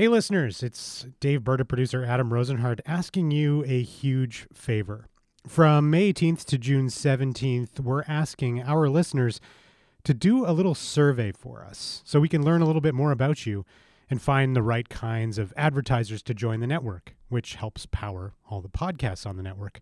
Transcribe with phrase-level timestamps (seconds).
[0.00, 5.08] Hey, listeners, it's Daveberta, producer Adam Rozenhart, asking you a huge favor.
[5.46, 9.42] From May 18th to June 17th, we're asking our listeners
[10.04, 13.12] to do a little survey for us so we can learn a little bit more
[13.12, 13.66] about you
[14.08, 18.62] and find the right kinds of advertisers to join the network, which helps power all
[18.62, 19.80] the podcasts on the network.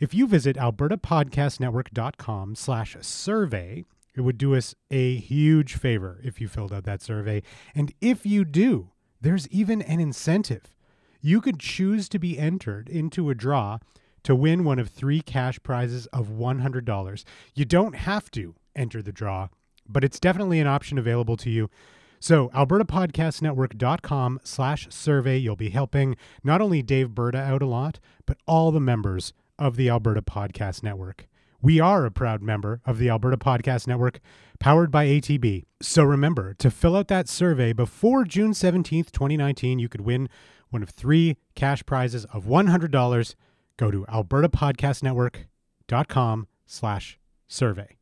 [0.00, 3.84] If you visit albertapodcastnetwork.com slash survey,
[4.14, 7.42] it would do us a huge favor if you filled out that survey.
[7.74, 8.91] And if you do,
[9.22, 10.74] there's even an incentive.
[11.20, 13.78] You could choose to be entered into a draw
[14.24, 17.24] to win one of three cash prizes of $100.
[17.54, 19.48] You don't have to enter the draw,
[19.88, 21.70] but it's definitely an option available to you.
[22.18, 25.38] So, albertapodcastnetwork.com slash survey.
[25.38, 29.88] You'll be helping not only Daveberta out a lot, but all the members of the
[29.88, 31.26] Alberta Podcast Network.
[31.60, 34.20] We are a proud member of the Alberta Podcast Network,
[34.62, 35.64] powered by ATB.
[35.82, 39.80] So remember to fill out that survey before June 17th, 2019.
[39.80, 40.28] You could win
[40.70, 43.34] one of three cash prizes of $100.
[43.76, 47.96] Go to albertapodcastnetwork.com slash survey.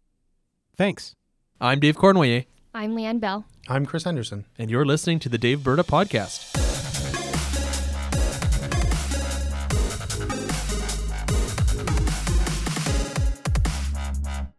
[0.77, 1.17] Thanks.
[1.63, 3.47] I'm Dave Cournoyer, I'm Lianne Bell.
[3.67, 4.45] I'm Chris Henderson.
[4.59, 6.59] and you're listening to the Daveberta Podcast.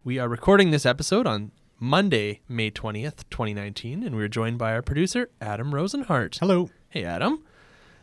[0.03, 1.51] We are recording this episode on
[1.83, 6.37] Monday, May 20th, 2019, and we're joined by our producer, Adam Rozenhart.
[6.37, 6.69] Hello.
[6.89, 7.43] Hey, Adam.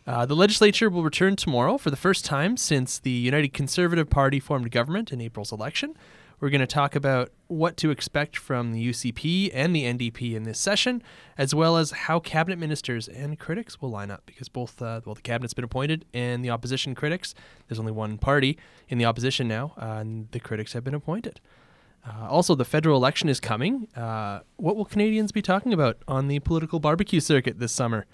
[0.04, 4.40] Uh, the legislature will return tomorrow for the first time since the United Conservative Party
[4.40, 5.96] formed government in April's election.
[6.40, 10.42] We're going to talk about what to expect from the UCP and the NDP in
[10.42, 11.00] this session,
[11.36, 15.14] as well as how cabinet ministers and critics will line up, because both, uh, well,
[15.14, 17.32] the cabinet's been appointed and the opposition critics,
[17.68, 21.40] there's only one party in the opposition now, uh, and the critics have been appointed.
[22.06, 23.88] Uh, also, the federal election is coming.
[23.94, 28.06] Uh, what will Canadians be talking about on the political barbecue circuit this summer?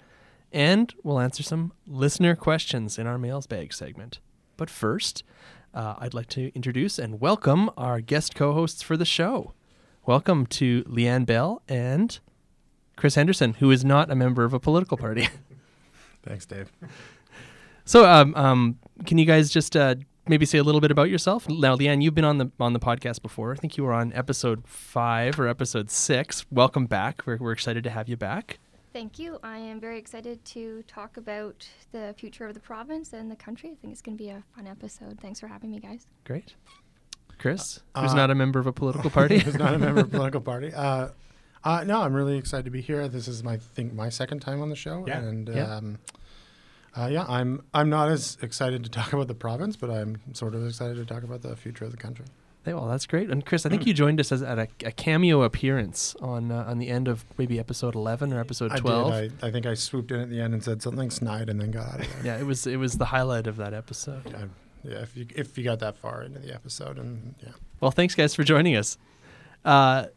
[0.51, 4.19] And we'll answer some listener questions in our mails bag segment.
[4.57, 5.23] But first,
[5.73, 9.53] uh, I'd like to introduce and welcome our guest co hosts for the show.
[10.05, 12.17] Welcome to Lianne Bell and
[12.95, 15.27] Chris Henderson, who is not a member of a political party.
[16.23, 16.71] Thanks, Dave.
[17.83, 19.95] so, um, um, can you guys just uh,
[20.27, 21.47] maybe say a little bit about yourself?
[21.49, 23.51] Now, Lianne, you've been on the on the podcast before.
[23.51, 26.45] I think you were on episode five or episode six.
[26.51, 27.23] Welcome back.
[27.25, 28.59] We're, we're excited to have you back.
[28.93, 29.39] Thank you.
[29.43, 33.71] I am very excited to talk about the future of the province and the country.
[33.71, 35.19] I think it's going to be a fun episode.
[35.21, 36.07] Thanks for having me, guys.
[36.23, 36.53] Great.
[37.37, 39.39] Chris, who's Uh, not a member of a political party.
[39.43, 40.73] Who's not a member of a political party.
[40.73, 41.09] Uh,
[41.65, 43.09] uh, no, I'm really excited to be here.
[43.09, 45.19] This is my think my second time on the show, Yeah.
[45.19, 45.75] and Yeah.
[45.75, 45.99] Um,
[46.97, 50.55] uh, yeah, I'm I'm not as excited to talk about the province, but I'm sort
[50.55, 52.25] of excited to talk about the future of the country.
[52.63, 53.29] Hey, well, that's great.
[53.29, 56.65] And Chris, I think you joined us as at a, a cameo appearance on uh,
[56.67, 59.13] on the end of maybe episode eleven or episode twelve.
[59.13, 59.33] I did.
[59.43, 61.69] I, I think I swooped in at the end and said something snide, and then
[61.69, 62.25] got out of there.
[62.33, 64.23] yeah, it was it was the highlight of that episode.
[64.31, 64.45] yeah,
[64.83, 65.01] yeah.
[65.03, 67.51] If you if you got that far into the episode, and yeah,
[67.81, 68.97] Well, thanks guys for joining us.
[69.63, 70.07] Uh,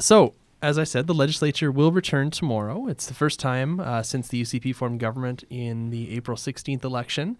[0.00, 2.86] so, as I said, the legislature will return tomorrow.
[2.86, 7.38] It's the first time uh, since the UCP formed government in the April 16th election.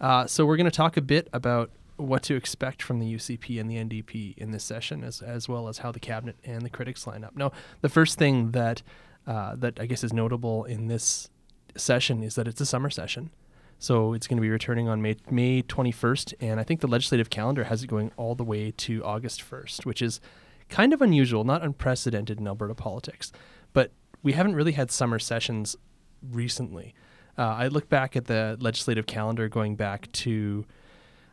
[0.00, 3.60] Uh, so, we're going to talk a bit about what to expect from the UCP
[3.60, 6.70] and the NDP in this session, as, as well as how the cabinet and the
[6.70, 7.36] critics line up.
[7.36, 8.82] Now, the first thing that
[9.26, 11.30] uh, that I guess is notable in this
[11.76, 13.30] session is that it's a summer session.
[13.78, 17.30] So it's going to be returning on May May 21st, and I think the legislative
[17.30, 20.20] calendar has it going all the way to August 1st, which is
[20.68, 23.32] kind of unusual, not unprecedented in Alberta politics.
[23.72, 23.92] But
[24.22, 25.76] we haven't really had summer sessions
[26.30, 26.94] recently.
[27.36, 30.66] Uh, I look back at the legislative calendar going back to,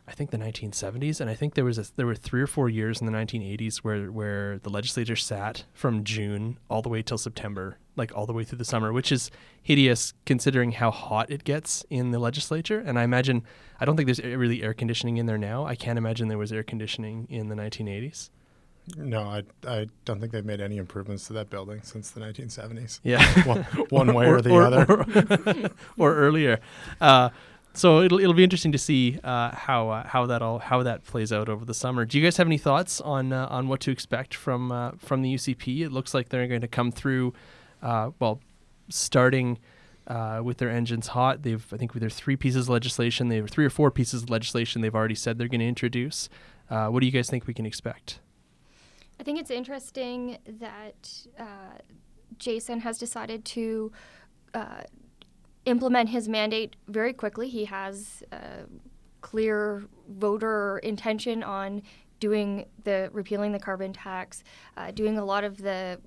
[0.08, 2.68] I think the 1970s, and I think there was a, there were three or four
[2.68, 7.18] years in the 1980s where where the legislature sat from June all the way till
[7.18, 9.30] September, like all the way through the summer, which is
[9.62, 12.80] hideous considering how hot it gets in the legislature.
[12.80, 13.44] And I imagine
[13.78, 15.66] I don't think there's really air conditioning in there now.
[15.66, 18.30] I can't imagine there was air conditioning in the 1980s.
[18.96, 23.00] No, I I don't think they've made any improvements to that building since the 1970s.
[23.02, 23.22] Yeah.
[23.46, 24.86] One, one way or, the other.
[24.88, 25.70] or,
[26.12, 26.60] or earlier.
[27.00, 27.30] Uh,
[27.72, 31.04] so it'll it'll be interesting to see uh, how uh, how that all how that
[31.04, 32.04] plays out over the summer.
[32.04, 35.22] Do you guys have any thoughts on uh, on what to expect from uh, from
[35.22, 35.82] the UCP?
[35.82, 37.32] It looks like they're going to come through.
[37.82, 38.40] Uh, well,
[38.88, 39.58] starting.
[40.06, 43.36] Uh, with their engines hot, they've I think with their three pieces of legislation, they
[43.36, 46.28] have three or four pieces of legislation they've already said they're going to introduce.
[46.68, 48.18] Uh, what do you guys think we can expect?
[49.20, 51.76] I think it's interesting that uh,
[52.38, 53.92] Jason has decided to
[54.54, 54.84] uh,
[55.66, 57.50] implement his mandate very quickly.
[57.50, 58.64] He has a
[59.20, 61.82] clear voter intention on
[62.18, 64.42] doing the repealing the carbon tax,
[64.78, 66.00] uh, doing a lot of the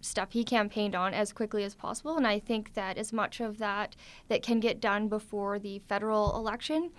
[0.00, 2.16] stuff he campaigned on as quickly as possible.
[2.16, 3.96] And I think that as much of that
[4.28, 6.92] that can get done before the federal election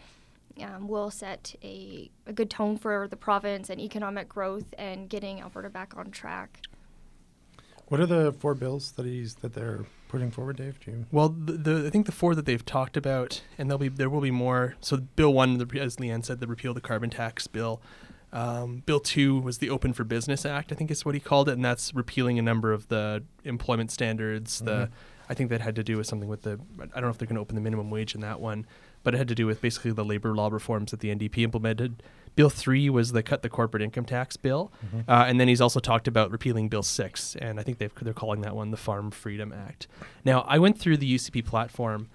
[0.64, 5.42] um, will set a, a good tone for the province and economic growth and getting
[5.42, 6.62] Alberta back on track.
[7.88, 10.80] What are the four bills that he's that they're putting forward, Dave?
[10.80, 11.06] Do you?
[11.12, 14.10] Well, the, the I think the four that they've talked about, and there'll be there
[14.10, 14.76] will be more.
[14.80, 17.82] So, Bill one, the, as Lianne said, the repeal of the carbon tax bill.
[18.34, 21.50] Um, bill two was the Open for Business Act, I think is what he called
[21.50, 24.60] it, and that's repealing a number of the employment standards.
[24.60, 24.90] The Mhm.
[25.30, 27.28] I think that had to do with something with the I don't know if they're
[27.28, 28.66] going to open the minimum wage in that one,
[29.04, 32.04] but it had to do with basically the labor law reforms that the NDP implemented.
[32.36, 34.72] Bill three was the cut the corporate income tax bill,
[35.08, 38.14] uh, and then he's also talked about repealing Bill six, and I think they've, they're
[38.14, 39.88] calling that one the Farm Freedom Act.
[40.24, 42.08] Now, I went through the UCP platform,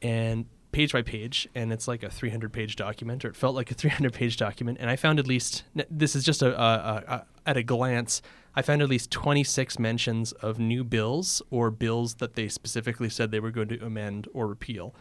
[0.00, 3.70] and page by page, and it's like a 300 page document, or it felt like
[3.70, 7.14] a 300 page document, and I found at least this is just a, a, a,
[7.14, 8.22] a at a glance.
[8.54, 13.30] I found at least 26 mentions of new bills or bills that they specifically said
[13.30, 14.94] they were going to amend or repeal.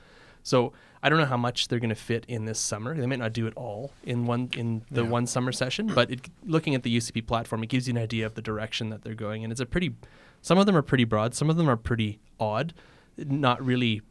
[0.44, 2.94] So I don't know how much they're going to fit in this summer.
[2.96, 5.10] They might not do it all in one in the Yeah.
[5.10, 8.26] one summer session, but it, looking at the UCP platform, it gives you an idea
[8.26, 9.96] of the direction that they're going, and it's a pretty.
[10.42, 11.34] Some of them are pretty broad.
[11.36, 12.74] Some of them are pretty odd.
[13.18, 14.02] Not really.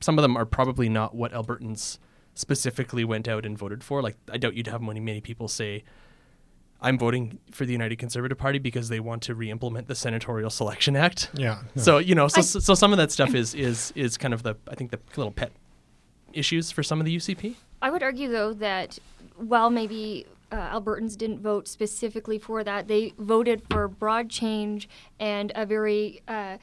[0.00, 1.98] Some of them are probably not what Albertans
[2.34, 4.02] specifically went out and voted for.
[4.02, 5.84] Like I doubt you'd have many many people say,
[6.80, 10.94] "I'm voting for the United Conservative Party because they want to re-implement the Senatorial Selection
[10.96, 11.62] Act." Yeah.
[11.74, 11.82] no.
[11.82, 14.42] So you know, so, I- so some of that stuff is is is kind of
[14.42, 15.52] the I think the little pet
[16.36, 17.54] issues for some of the UCP.
[17.82, 18.98] I would argue, though, that
[19.36, 24.88] while maybe uh, Albertans didn't vote specifically for that, they voted for broad change
[25.18, 26.58] and a very uh,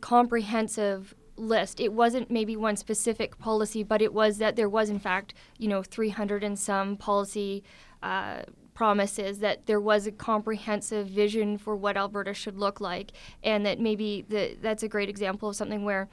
[0.00, 1.80] comprehensive list.
[1.80, 5.68] It wasn't maybe one specific policy, but it was that there was, in fact, you
[5.68, 7.62] know, 300 and some policy.
[8.02, 8.42] Uh,
[8.74, 13.12] promises that there was a comprehensive vision for what Alberta should look like,
[13.42, 16.08] and that maybe the, that's a great example of something where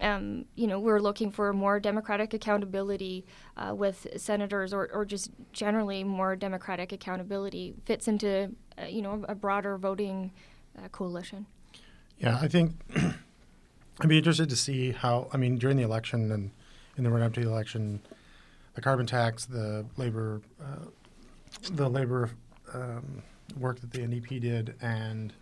[0.00, 3.26] um, you know, we're looking for more democratic accountability
[3.56, 9.24] uh, with senators, or, or just generally more democratic accountability fits into, uh, you know,
[9.28, 10.32] a broader voting
[10.78, 11.46] uh, coalition.
[12.18, 12.74] Yeah, I think
[14.00, 15.28] I'd be interested to see how.
[15.32, 16.50] I mean, during the election and
[16.96, 18.00] in the run up to the election,
[18.74, 20.86] the carbon tax, the labor, uh,
[21.72, 22.30] the labor
[22.74, 23.22] um,
[23.58, 25.32] work that the NDP did, and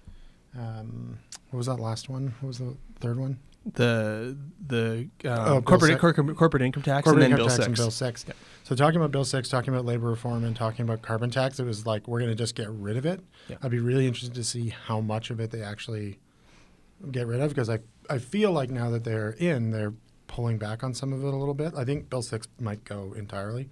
[0.57, 1.19] um,
[1.51, 2.35] what was that last one?
[2.41, 3.39] What was the third one?
[3.75, 4.37] The
[4.67, 6.01] the um, Oh, corporate, six.
[6.01, 7.67] corporate income tax Corporate and then income Bill tax six.
[7.67, 8.25] and Bill six.
[8.29, 8.35] Yeah.
[8.65, 11.65] So talking about Bill six, talking about labor reform, and talking about carbon tax, it
[11.65, 13.21] was like we're going to just get rid of it.
[13.49, 13.57] Yeah.
[13.63, 16.19] I'd be really interested to see how much of it they actually
[17.11, 17.79] get rid of because I
[18.11, 19.95] I feel like now that they're in, they're
[20.27, 21.73] pulling back on some of it a little bit.
[21.77, 23.69] I think Bill six might go entirely,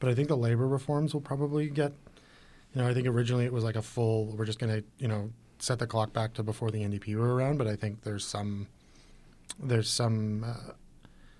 [0.00, 1.92] but I think the labor reforms will probably get.
[2.74, 4.34] You know, I think originally it was like a full.
[4.36, 7.34] We're just going to you know set the clock back to before the NDP were
[7.34, 8.66] around, but I think there's some
[9.58, 10.72] there's some uh,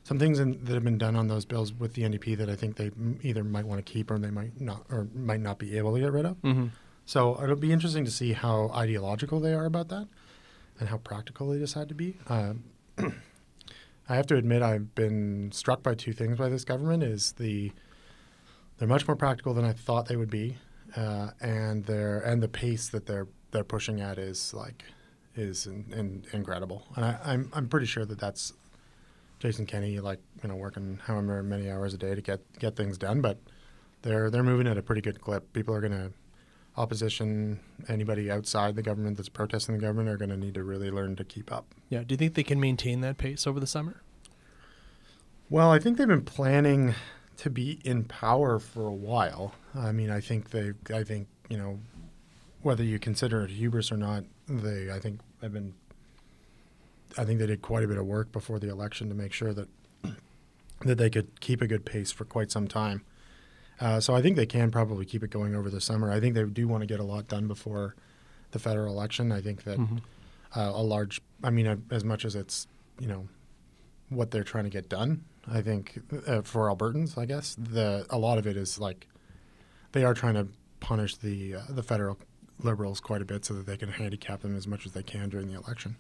[0.05, 2.57] some things in, that have been done on those bills with the NDP that I
[2.57, 5.59] think they m- either might want to keep or they might not or might not
[5.59, 6.41] be able to get rid of.
[6.43, 6.67] Mm-hmm.
[7.07, 10.09] So it'll be interesting to see how ideological they are about that
[10.79, 12.17] and how practical they decide to be.
[12.29, 12.65] Um,
[14.09, 17.73] I have to admit I've been struck by two things by this government is the
[18.79, 20.59] they're much more practical than I thought they would be,
[20.97, 24.85] uh, and they're and the pace that they're they're pushing at is like
[25.37, 26.87] is in, in, incredible.
[26.97, 28.53] And I, I'm I'm pretty sure that that's
[29.39, 32.99] Jason Kenney like you know working however many hours a day to get get things
[32.99, 33.39] done, but
[34.03, 35.53] they're they're moving at a pretty good clip.
[35.53, 36.13] People are going to
[36.77, 40.91] opposition, anybody outside the government that's protesting the government are going to need to really
[40.91, 41.67] learn to keep up.
[41.89, 42.03] Yeah.
[42.03, 44.03] Do you think they can maintain that pace over the summer?
[45.49, 46.95] Well, I think they've been planning
[47.37, 49.55] to be in power for a while.
[49.75, 51.79] I mean, I think they, I think you know,
[52.63, 55.75] whether you consider it hubris or not, they, I think, have been.
[57.17, 59.53] I think they did quite a bit of work before the election to make sure
[59.55, 59.69] that
[60.81, 63.03] that they could keep a good pace for quite some time.
[63.81, 66.11] Uh, so I think they can probably keep it going over the summer.
[66.11, 67.95] I think they do want to get a lot done before
[68.53, 69.33] the federal election.
[69.33, 70.01] I think that Mhm.
[70.57, 72.67] uh, a large, I mean, uh, as much as it's
[73.01, 73.29] you know
[74.09, 75.25] what they're trying to get done.
[75.49, 79.07] I think uh, for Albertans, I guess the a lot of it is like
[79.93, 80.49] they are trying to
[80.81, 82.19] punish the uh, the federal
[82.61, 85.29] liberals quite a bit so that they can handicap them as much as they can
[85.29, 85.97] during the election.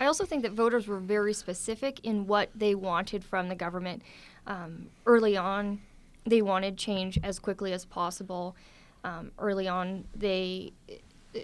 [0.00, 4.02] I also think that voters were very specific in what they wanted from the government.
[4.46, 5.80] Um, early on,
[6.24, 8.54] they wanted change as quickly as possible.
[9.02, 10.72] Um, early on, they,
[11.34, 11.40] uh,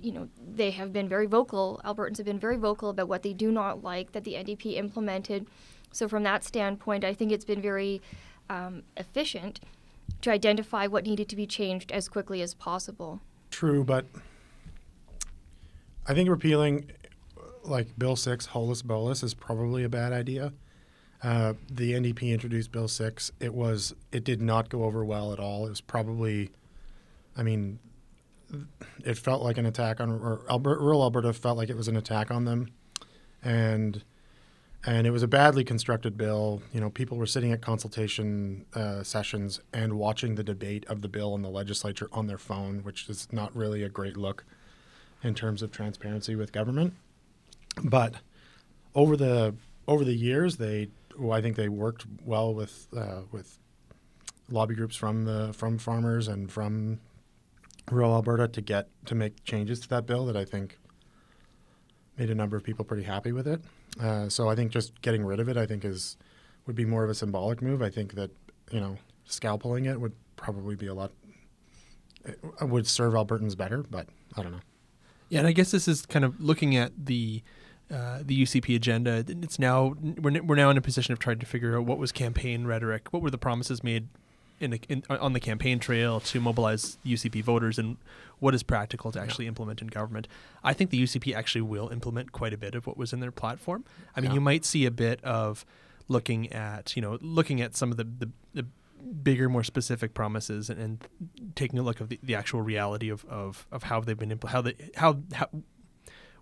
[0.00, 1.80] you know, they have been very vocal.
[1.84, 5.46] Albertans have been very vocal about what they do not like that the NDP implemented.
[5.90, 8.00] So, from that standpoint, I think it's been very
[8.50, 9.60] um, efficient
[10.22, 13.20] to identify what needed to be changed as quickly as possible.
[13.58, 14.06] True, but
[16.06, 16.92] I think repealing
[17.64, 20.52] like Bill Six holus bolus is probably a bad idea.
[21.24, 23.32] Uh, the NDP introduced Bill Six.
[23.40, 25.66] It was it did not go over well at all.
[25.66, 26.50] It was probably,
[27.36, 27.80] I mean,
[29.04, 31.96] it felt like an attack on or Alberta, rural Alberta felt like it was an
[31.96, 32.68] attack on them,
[33.42, 34.04] and
[34.86, 36.62] and it was a badly constructed bill.
[36.72, 41.08] You know, people were sitting at consultation uh, sessions and watching the debate of the
[41.08, 44.44] bill in the legislature on their phone, which is not really a great look
[45.22, 46.94] in terms of transparency with government.
[47.82, 48.14] But
[48.94, 49.54] over the
[49.86, 53.58] over the years, they well, I think they worked well with uh, with
[54.50, 57.00] lobby groups from the from farmers and from
[57.90, 60.78] rural Alberta to get to make changes to that bill that I think
[62.18, 63.60] made a number of people pretty happy with it.
[64.00, 66.16] Uh, so I think just getting rid of it, I think is
[66.66, 67.80] would be more of a symbolic move.
[67.80, 68.30] I think that
[68.70, 68.98] you know
[69.28, 71.12] scalpeling it would probably be a lot
[72.60, 74.06] would serve Albertans better, but
[74.36, 74.60] I don't know.
[75.28, 77.42] Yeah, and I guess this is kind of looking at the
[77.90, 79.24] uh, the UCP agenda.
[79.26, 82.12] It's now we're, we're now in a position of trying to figure out what was
[82.12, 84.08] campaign rhetoric, what were the promises made
[84.60, 87.96] in, in, on the campaign trail to mobilize UCP voters, and
[88.38, 89.50] what is practical to actually yeah.
[89.50, 90.28] implement in government.
[90.62, 93.32] I think the UCP actually will implement quite a bit of what was in their
[93.32, 93.84] platform.
[94.16, 94.34] I mean, yeah.
[94.34, 95.64] you might see a bit of
[96.08, 98.66] looking at you know looking at some of the, the, the
[99.22, 101.08] bigger, more specific promises and, and,
[101.54, 104.48] taking a look of the, the actual reality of, of, of how they've been impl-
[104.48, 105.48] how they how how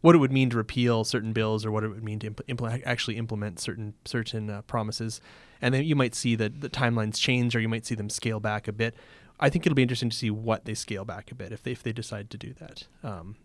[0.00, 2.82] what it would mean to repeal certain bills or what it would mean to impl-
[2.85, 5.20] actually implement certain certain uh, promises,
[5.61, 8.41] and then you might see that the timelines change or you might see them scale
[8.41, 8.95] back a bit.
[9.39, 11.73] I think it'll be interesting to see what they scale back a bit if they
[11.73, 12.85] if they decide to do that.
[13.03, 13.37] Um,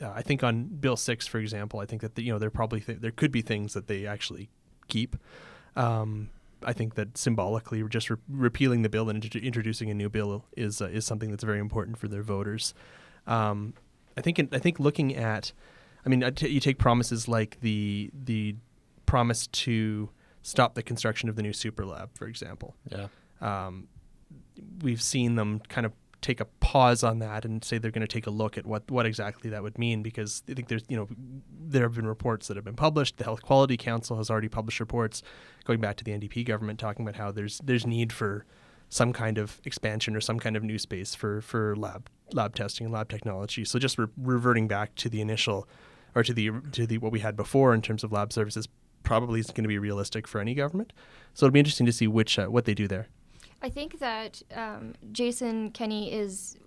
[0.00, 2.50] uh, I think on Bill Six, for example, I think that the, you know there
[2.50, 4.48] probably th- there could be things that they actually
[4.88, 5.16] keep.
[5.76, 6.30] Um,
[6.64, 10.44] I think that symbolically, just re- repealing the bill and int- introducing a new bill
[10.56, 12.74] is uh, is something that's very important for their voters.
[13.26, 13.74] Um,
[14.16, 15.52] I think in, I think looking at
[16.06, 18.54] I mean, you take promises like the the
[19.06, 20.08] promise to
[20.46, 22.76] stop the construction of the new super lab, for example.
[22.88, 23.08] Yeah.
[23.40, 23.88] Um,
[24.80, 28.12] we've seen them kind of take a pause on that and say they're going to
[28.12, 30.96] take a look at what, what exactly that would mean because I think there's you
[30.96, 31.08] know
[31.50, 33.16] there have been reports that have been published.
[33.16, 35.22] The Health Quality Council has already published reports
[35.64, 38.46] going back to the NDP government talking about how there's there's need for
[38.88, 42.86] some kind of expansion or some kind of new space for for lab lab testing
[42.86, 43.64] and lab technology.
[43.64, 45.68] So just re- reverting back to the initial
[46.14, 48.68] or to the to the what we had before in terms of lab services
[49.06, 50.92] probably isn't going to be realistic for any government.
[51.32, 53.06] So it'll be interesting to see which uh, what they do there.
[53.62, 56.58] I think that um, Jason Kenney is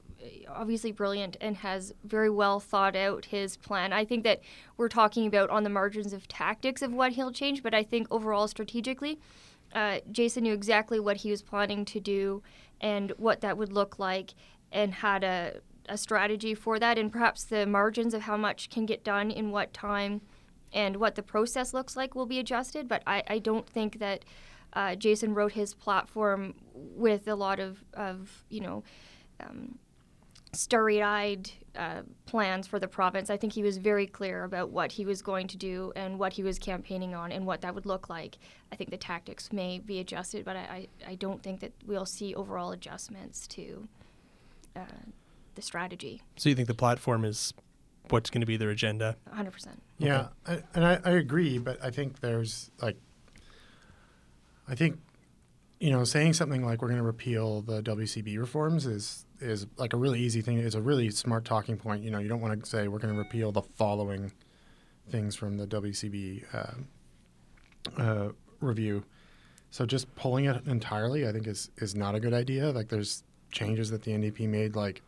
[0.48, 3.94] obviously brilliant and has very well thought out his plan.
[3.94, 4.42] I think that
[4.78, 8.08] we're talking about on the margins of tactics of what he'll change, but I think
[8.10, 9.20] overall strategically,
[9.74, 12.42] uh, Jason knew exactly what he was planning to do
[12.82, 14.34] and what that would look like
[14.72, 18.86] and had a a strategy for that and perhaps the margins of how much can
[18.86, 20.22] get done in what time
[20.74, 22.88] and what the process looks like will be adjusted.
[22.88, 24.26] But I, I don't think that
[24.74, 28.84] uh, Jason wrote his platform with a lot of, of you know,
[29.40, 29.80] um,
[30.54, 33.30] starry-eyed uh, plans for the province.
[33.30, 36.34] I think he was very clear about what he was going to do and what
[36.34, 38.38] he was campaigning on and what that would look like.
[38.72, 42.06] I think the tactics may be adjusted, but I, I, I don't think that we'll
[42.06, 43.88] see overall adjustments to
[44.76, 44.82] uh,
[45.56, 46.22] the strategy.
[46.36, 47.54] So you think the platform is
[48.12, 49.16] what's going to be their agenda?
[49.36, 49.68] 100%.
[49.98, 50.62] Yeah, okay.
[50.62, 52.98] I, and I, I agree, but I think there's like,
[54.68, 55.00] I think,
[55.80, 59.94] you know, saying something like we're going to repeal the WCB reforms is is like
[59.94, 60.58] a really easy thing.
[60.58, 62.04] It's a really smart talking point.
[62.04, 64.34] You know, you don't want to say we're going to repeal the following
[65.10, 69.06] things from the WCB uh, uh, review.
[69.72, 72.72] So just pulling it entirely, I think, is is not a good idea.
[72.72, 75.02] Like, there's changes that the NDP made, like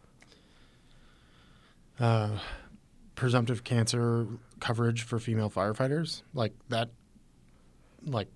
[2.00, 2.38] uh,
[3.22, 4.26] presumptive cancer
[4.60, 6.90] coverage for female firefighters, like that,
[8.04, 8.28] like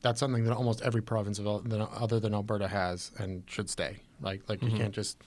[0.00, 3.98] that's something that almost every province of other than Alberta has and should stay.
[4.22, 4.70] Like like mm-hmm.
[4.70, 5.18] you can't just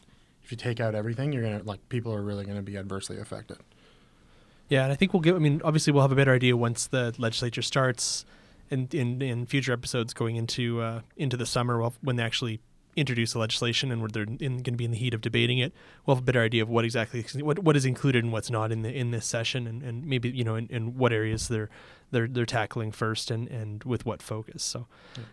[0.43, 3.59] if you take out everything, you're gonna like people are really gonna be adversely affected.
[4.67, 5.35] Yeah, and I think we'll get.
[5.35, 8.25] I mean, obviously, we'll have a better idea once the legislature starts,
[8.71, 12.61] in in, in future episodes going into uh, into the summer, when they actually
[12.97, 15.73] introduce the legislation and they're going to be in the heat of debating it,
[16.05, 18.71] we'll have a better idea of what exactly what what is included and what's not
[18.71, 21.69] in the in this session, and, and maybe you know in, in what areas they're
[22.11, 24.63] they're they're tackling first and and with what focus.
[24.63, 24.87] So.
[25.15, 25.23] Yeah.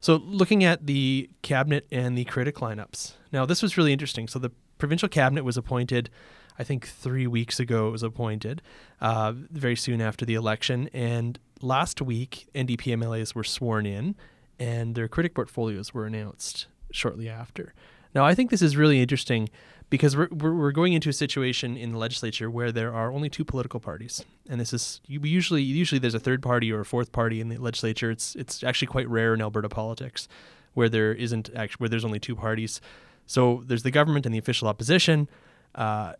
[0.00, 3.14] So, looking at the cabinet and the critic lineups.
[3.32, 4.28] Now, this was really interesting.
[4.28, 6.10] So, the provincial cabinet was appointed,
[6.58, 7.88] I think, three weeks ago.
[7.88, 8.62] It was appointed
[9.00, 10.88] uh, very soon after the election.
[10.92, 14.14] And last week, NDP MLAs were sworn in,
[14.58, 17.74] and their critic portfolios were announced shortly after.
[18.14, 19.48] Now, I think this is really interesting
[19.90, 23.44] because we're, we're, going into a situation in the legislature where there are only two
[23.44, 27.40] political parties, and this is usually usually there's a third party or a fourth party
[27.40, 28.10] in the legislature.
[28.10, 30.28] It's it's actually quite rare in Alberta politics
[30.74, 32.80] where there isn't actually where there's only two parties.
[33.26, 35.28] So there's the government and the official opposition.
[35.74, 36.14] Uh,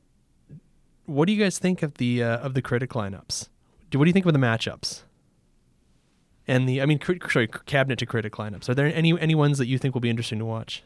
[1.07, 3.49] what do you guys think of the uh, of the critic lineups?
[3.90, 5.02] Do, what do you think of the matchups?
[6.49, 8.69] And the I mean, cri- sorry, cabinet to critic lineups.
[8.69, 10.83] Are there any any ones that you think will be interesting to watch?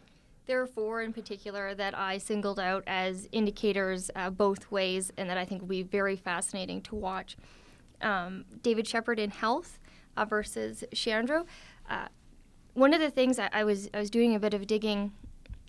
[0.46, 5.30] There are four in particular that I singled out as indicators uh, both ways and
[5.30, 7.36] that I think will be very fascinating to watch.
[8.00, 9.78] Um, David Shepherd in health
[10.16, 11.46] uh, versus Shandro.
[11.88, 12.08] Uh,
[12.74, 15.12] one of the things I, I was I was doing a bit of digging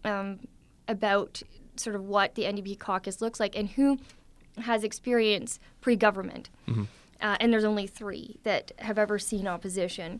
[0.03, 0.39] um,
[0.87, 1.43] about
[1.75, 3.99] sort of what the NDP caucus looks like and who
[4.57, 6.49] has experience pre-government.
[7.23, 10.19] Uh, and there's only three that have ever seen opposition: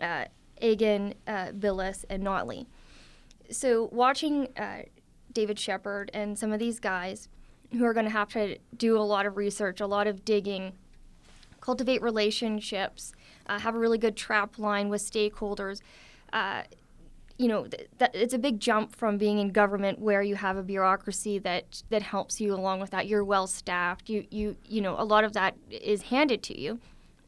[0.00, 0.24] uh,
[0.62, 2.66] Eggen, uh, Bilous, and Notley
[3.50, 4.82] so watching uh,
[5.32, 7.28] David Shepherd and some of these guys
[7.72, 10.72] who are going to have to do a lot of research, a lot of digging,
[11.60, 13.12] cultivate relationships,
[13.46, 15.80] uh, have a really good trap line with stakeholders.
[17.36, 20.62] You know, th- it's a big jump from being in government where you have a
[20.62, 23.06] bureaucracy that that helps you along with that.
[23.08, 24.08] You're well staffed.
[24.08, 26.78] You you you know a lot of that is handed to you,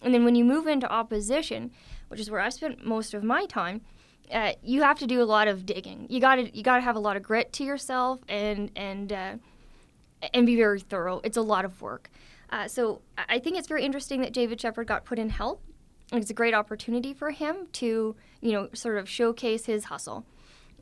[0.02, 1.72] and then when you move into opposition,
[2.08, 3.80] which is where I spent most of my time,
[4.30, 6.06] uh, you have to do a lot of digging.
[6.08, 9.12] You got to you got to have a lot of grit to yourself and and
[9.12, 9.34] uh,
[10.32, 11.20] and be very thorough.
[11.24, 12.10] It's a lot of work.
[12.50, 15.62] Uh, so I think it's very interesting that David Shepherd got put in help.
[16.12, 18.14] It's a great opportunity for him to
[18.46, 20.24] you know sort of showcase his hustle.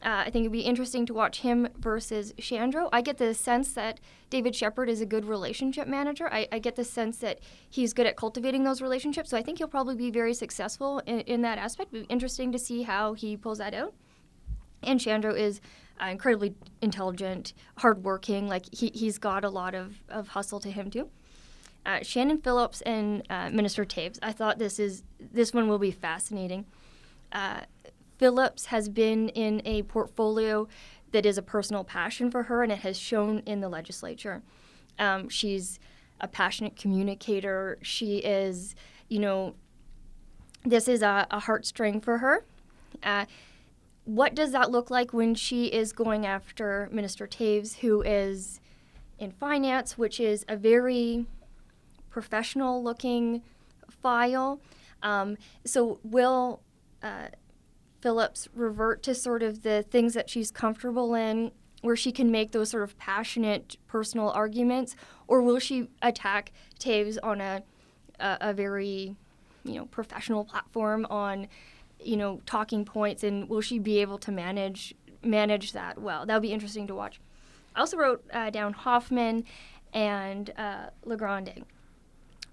[0.03, 2.91] Uh, I think it'd be interesting to watch him versus Shandro.
[2.93, 6.29] I get the sense that David Shepherd is a good relationship manager.
[6.31, 7.41] I, I get the sense that
[7.71, 9.31] he's good at cultivating those relationships.
[9.31, 11.95] So I think he'll probably be very successful in, in that aspect.
[11.95, 13.95] It'd be interesting to see how he pulls that out.
[14.83, 15.63] And Shandro is
[16.03, 18.47] uh, incredibly intelligent, hardworking.
[18.47, 21.09] Like he, he's got a lot of, of hustle to him too.
[21.87, 24.19] Uh, Shannon Phillips and uh, Minister Toews.
[24.23, 26.67] I thought this is this one will be fascinating.
[27.35, 27.63] Uh,
[28.17, 30.69] Phillips has been in a portfolio
[31.11, 34.43] that is a personal passion for her, and it has shown in the legislature.
[34.99, 35.79] Um, she's
[36.21, 37.79] a passionate communicator.
[37.83, 38.75] She is,
[39.09, 39.55] you know,
[40.65, 42.45] this is a, a heartstring for her.
[43.03, 43.27] Uh,
[44.05, 48.61] what does that look like when she is going after Minister Toews, who is
[49.19, 51.27] in finance, which is a very
[52.11, 53.43] professional looking
[53.89, 54.61] file?
[55.03, 56.61] Um, so, will
[58.01, 62.53] Phillips revert to sort of the things that she's comfortable in, where she can make
[62.53, 67.63] those sort of passionate personal arguments, or will she attack Toews on a,
[68.21, 69.17] a, a very,
[69.65, 71.47] you know, professional platform on,
[72.01, 76.27] you know, talking points, and will she be able to manage manage that well?
[76.27, 77.21] That would be interesting to watch.
[77.75, 79.45] I also wrote uh, down Hoffman
[79.93, 81.65] and uh, Legrand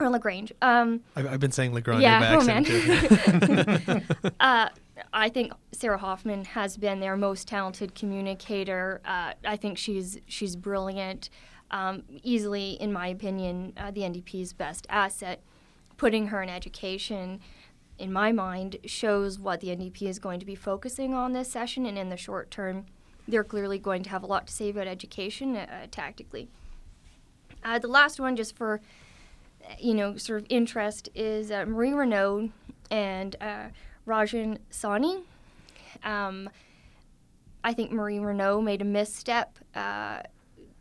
[0.01, 0.51] or LaGrange.
[0.61, 2.63] Um, I've, I've been saying Legrand yeah, by oh man.
[2.63, 4.01] too.
[4.39, 4.69] uh,
[5.13, 9.01] I think Sarah Hoffman has been their most talented communicator.
[9.05, 11.29] Uh, I think she's she's brilliant.
[11.71, 15.41] Um, easily, in my opinion, uh, the NDP's best asset.
[15.97, 17.39] Putting her in education,
[17.99, 21.85] in my mind, shows what the NDP is going to be focusing on this session,
[21.85, 22.87] and in the short term,
[23.27, 26.49] they're clearly going to have a lot to say about education uh, tactically.
[27.63, 28.81] Uh, the last one, just for
[29.79, 32.49] you know, sort of interest, is uh, Marie Renaud
[32.89, 33.67] and uh,
[34.07, 35.21] Rajan Sawhney.
[36.03, 36.49] Um,
[37.63, 40.21] I think Marie Renaud made a misstep uh,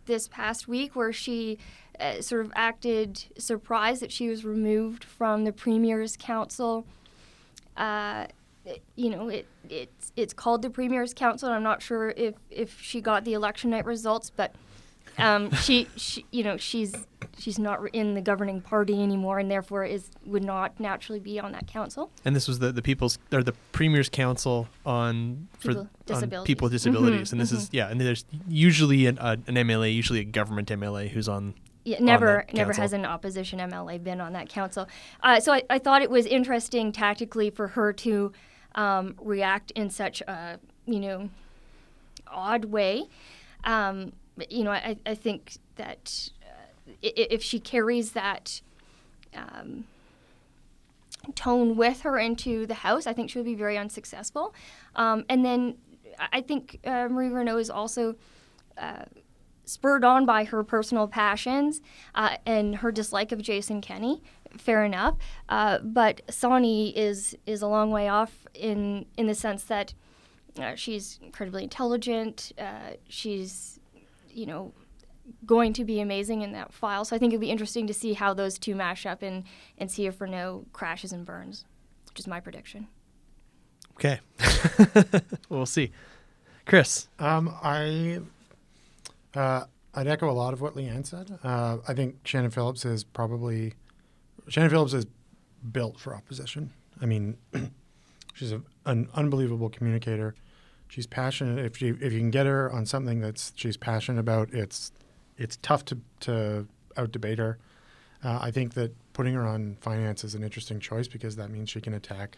[0.06, 1.58] this past week where she
[1.98, 6.86] uh, sort of acted surprised that she was removed from the Premier's Council.
[7.76, 8.26] Uh,
[8.64, 12.34] it- you know, it, it's, it's called the Premier's Council, and I'm not sure if,
[12.50, 14.54] if she got the election night results, but
[15.18, 16.94] um, she, she, you know, she's
[17.40, 21.52] she's not in the governing party anymore, and therefore is would not naturally be on
[21.52, 22.10] that council.
[22.24, 26.64] and this was the, the people's or the premier's council on for People- on people
[26.66, 30.20] with disabilities, Mhm, and this is yeah, and there's usually an, uh, an MLA, usually
[30.20, 31.54] a government MLA, who's on.
[31.84, 34.86] Yeah, never, never has an opposition MLA been on that council.
[35.22, 38.32] Uh, so I, I thought it was interesting tactically for her to
[38.74, 41.30] um, react in such a, you know,
[42.26, 43.04] odd way.
[43.64, 44.12] Um,
[44.50, 46.28] you know, I, I think that
[47.02, 48.60] if she carries that
[49.34, 49.84] um,
[51.34, 54.54] tone with her into the house, I think she'll be very unsuccessful.
[54.96, 55.76] Um, and then
[56.32, 58.16] I- think uh, Marie Renaud is also
[58.78, 59.04] uh,
[59.64, 61.80] spurred on by her personal passions
[62.14, 64.22] uh, and her dislike of Jason Kenney.
[64.58, 65.16] Fair enough,
[65.48, 69.94] uh, but Sawhney is is a long way off in in the sense that
[70.58, 72.50] Uh, she's incredibly intelligent.
[72.58, 73.78] Uh, she's,
[74.28, 74.72] you know,
[75.46, 77.04] going to be amazing in that file.
[77.04, 79.44] So I think it'll be interesting to see how those two mash up and,
[79.78, 81.64] and see if Renaud crashes and burns,
[82.08, 82.88] which is my prediction.
[83.94, 84.20] Okay.
[85.48, 85.92] we'll see.
[86.64, 87.08] Chris.
[87.18, 88.20] Um, I
[89.34, 89.64] uh,
[89.94, 91.38] I'd echo a lot of what Lianne said.
[91.42, 93.74] Uh, I think Shannon Phillips is probably
[94.48, 95.06] Shannon Phillips is
[95.72, 96.72] built for opposition.
[97.00, 97.36] I mean,
[98.34, 100.34] she's a, an unbelievable communicator.
[100.88, 101.64] She's passionate.
[101.64, 104.92] If you if you can get her on something that's she's passionate about, it's
[105.40, 107.58] it's tough to to out debate her.
[108.22, 111.70] Uh, I think that putting her on finance is an interesting choice because that means
[111.70, 112.36] she can attack.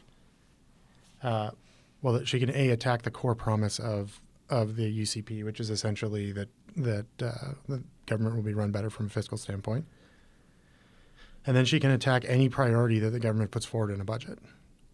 [1.23, 1.51] Uh,
[2.01, 5.69] well, that she can a attack the core promise of of the UCP, which is
[5.69, 9.87] essentially that that uh, the government will be run better from a fiscal standpoint,
[11.45, 14.39] and then she can attack any priority that the government puts forward in a budget.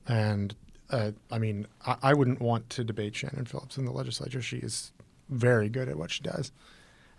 [0.06, 0.54] And
[0.90, 4.40] uh, I mean, I, I, wouldn't want to debate Shannon Phillips in the legislature.
[4.40, 4.92] She is
[5.28, 6.50] very good at what she does.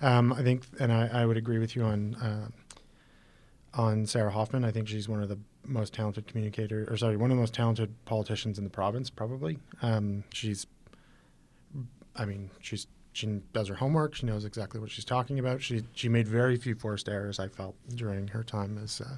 [0.01, 2.47] Um, I think, and I, I, would agree with you on uh,
[3.73, 4.63] on Sarah Hoffman.
[4.63, 7.53] I think she's one of the most talented communicator, or sorry, one of the most
[7.53, 9.09] talented politicians in the province.
[9.09, 10.65] Probably, um, she's.
[12.15, 14.15] I mean, she's she does her homework.
[14.15, 15.61] She knows exactly what she's talking about.
[15.61, 17.39] She she made very few forced errors.
[17.39, 19.17] I felt during her time as uh,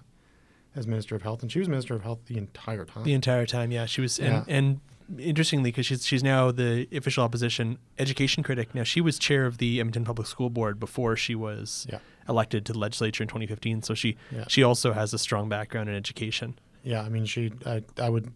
[0.75, 3.03] as Minister of Health, and she was Minister of Health the entire time.
[3.03, 3.85] The entire time, yeah.
[3.85, 4.43] She was, and, yeah.
[4.47, 4.79] and
[5.17, 8.73] interestingly, because she's she's now the official opposition education critic.
[8.75, 11.99] Now she was chair of the Edmonton Public School Board before she was yeah.
[12.27, 13.83] elected to the legislature in 2015.
[13.83, 14.45] So she yeah.
[14.47, 16.57] she also has a strong background in education.
[16.83, 18.31] Yeah, I mean, she I I would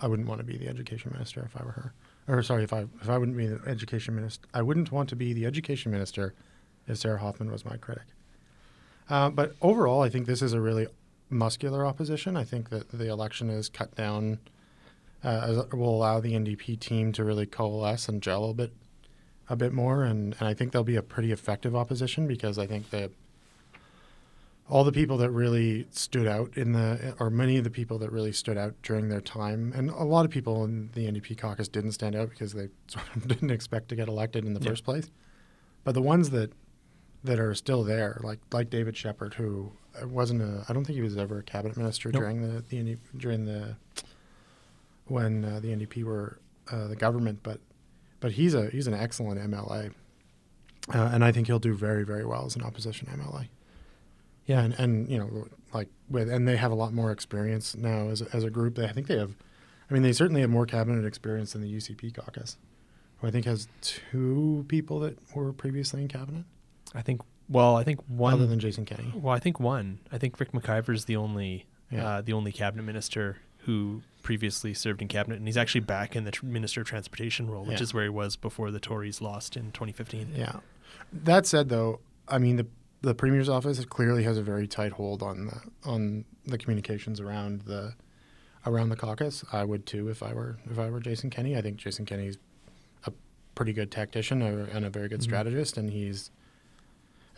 [0.00, 1.94] I wouldn't want to be the education minister if I were her.
[2.28, 5.16] Or sorry, if I if I wouldn't be the education minister, I wouldn't want to
[5.16, 6.34] be the education minister
[6.86, 8.04] if Sarah Hoffman was my critic.
[9.08, 10.88] Uh, but overall, I think this is a really
[11.30, 12.36] muscular opposition.
[12.36, 14.38] I think that the election is cut down,
[15.24, 18.72] uh, will allow the NDP team to really coalesce and gel a bit,
[19.48, 22.66] a bit more, and, and I think they'll be a pretty effective opposition because I
[22.66, 23.10] think that
[24.68, 28.10] all the people that really stood out in the, or many of the people that
[28.10, 31.68] really stood out during their time, and a lot of people in the NDP caucus
[31.68, 34.70] didn't stand out because they sort of didn't expect to get elected in the yeah.
[34.70, 35.10] first place.
[35.84, 36.52] But the ones that
[37.24, 39.72] that are still there, like like David Shepherd, who
[40.04, 40.64] wasn't a.
[40.68, 42.22] I don't think he was ever a cabinet minister nope.
[42.22, 43.76] during the, the during the
[45.06, 46.38] when uh, the NDP were
[46.70, 47.60] uh, the government, but
[48.20, 49.92] but he's a he's an excellent MLA,
[50.94, 53.48] uh, and I think he'll do very very well as an opposition MLA.
[54.46, 58.08] Yeah, and and you know like with and they have a lot more experience now
[58.08, 58.76] as a, as a group.
[58.76, 59.34] They, I think they have.
[59.88, 62.56] I mean, they certainly have more cabinet experience than the UCP caucus,
[63.18, 66.44] who I think has two people that were previously in cabinet.
[66.94, 69.12] I think well, I think one other than Jason Kenney.
[69.14, 70.00] Well, I think one.
[70.10, 72.06] I think Rick McIver is the only yeah.
[72.06, 76.24] uh, the only cabinet minister who previously served in cabinet, and he's actually back in
[76.24, 77.82] the tr- minister of transportation role, which yeah.
[77.82, 80.32] is where he was before the Tories lost in 2015.
[80.34, 80.60] Yeah.
[81.12, 82.66] That said, though, I mean the
[83.02, 87.62] the premier's office clearly has a very tight hold on the on the communications around
[87.62, 87.94] the
[88.64, 89.44] around the caucus.
[89.52, 91.56] I would too if I were if I were Jason Kenney.
[91.56, 92.38] I think Jason Kenney's
[93.04, 93.12] a
[93.54, 95.30] pretty good tactician and a very good mm-hmm.
[95.30, 96.30] strategist, and he's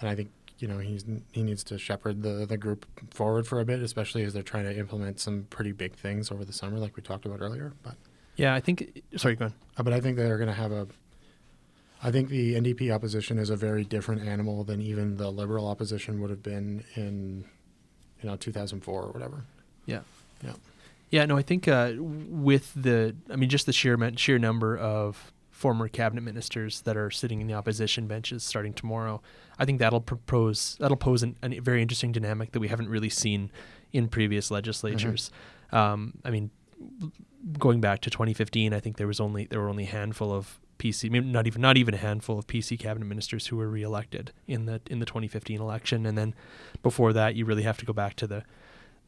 [0.01, 3.61] and I think you know he's he needs to shepherd the the group forward for
[3.61, 6.79] a bit, especially as they're trying to implement some pretty big things over the summer,
[6.79, 7.73] like we talked about earlier.
[7.83, 7.95] But
[8.37, 9.55] yeah, I think sorry, go on.
[9.77, 10.87] Uh, but I think they're going to have a.
[12.03, 16.21] I think the NDP opposition is a very different animal than even the Liberal opposition
[16.21, 17.45] would have been in,
[18.23, 19.43] you know, 2004 or whatever.
[19.85, 20.03] Yeah.
[20.45, 20.53] Yeah.
[21.11, 21.25] Yeah.
[21.27, 25.89] No, I think uh, with the, I mean, just the sheer sheer number of former
[25.89, 29.21] cabinet ministers that are sitting in the opposition benches starting tomorrow.
[29.59, 33.09] I think that'll propose that'll pose an, a very interesting dynamic that we haven't really
[33.09, 33.51] seen
[33.93, 35.33] in previous legislatures.
[35.73, 35.77] Mm-hmm.
[35.77, 36.53] Um, I mean,
[37.59, 40.61] going back to 2015, I think there was only there were only a handful of
[40.79, 44.31] PC, maybe not even not even a handful of PC cabinet ministers who were reelected
[44.47, 46.37] in the in the 2015 election, and then
[46.85, 48.45] before that, you really have to go back to the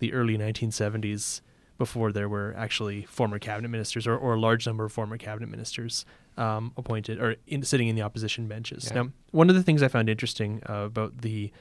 [0.01, 1.43] the early 1970s
[1.79, 5.49] before there were actually former cabinet ministers or, or a large number of former cabinet
[5.49, 6.05] ministers
[6.37, 8.87] um, appointed or in, sitting in the opposition benches.
[8.87, 9.03] Yeah.
[9.03, 11.53] Now, one of the things I found interesting uh, about the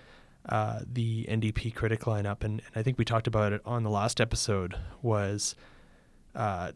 [0.48, 3.90] uh, the NDP critic lineup, and, and, I think we talked about it on the
[3.90, 5.54] last episode, was
[6.34, 6.72] uh,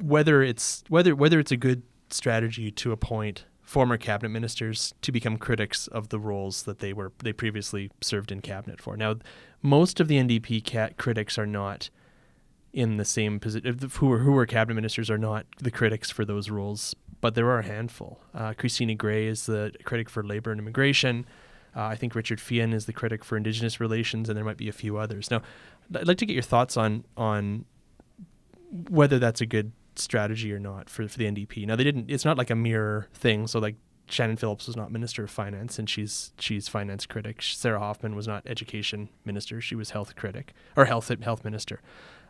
[0.00, 5.38] whether it's whether whether it's a good strategy to appoint former cabinet ministers to become
[5.38, 8.96] critics of the roles that they were they previously served in cabinet for.
[8.96, 9.16] Now,
[9.62, 11.90] most of the NDP cat critics are not
[12.74, 16.24] in the same position who are who are cabinet ministers are not the critics for
[16.24, 18.20] those roles but there are a handful.
[18.34, 21.24] Uh, Christina Gray is the critic for labor and immigration.
[21.74, 24.68] Uh, I think Richard Feehan is the critic for Indigenous relations, and there might be
[24.68, 25.30] a few others.
[25.30, 25.40] Now,
[25.94, 27.64] I'd like to get your thoughts on on
[28.90, 31.66] whether that's a good strategy or not for for the NDP.
[31.66, 32.10] Now they didn't.
[32.10, 33.46] It's not like a mirror thing.
[33.46, 37.40] So like Shannon Phillips was not Minister of Finance, and she's she's finance critic.
[37.40, 41.80] Sarah Hoffman was not Education Minister; she was Health critic or Health Health Minister.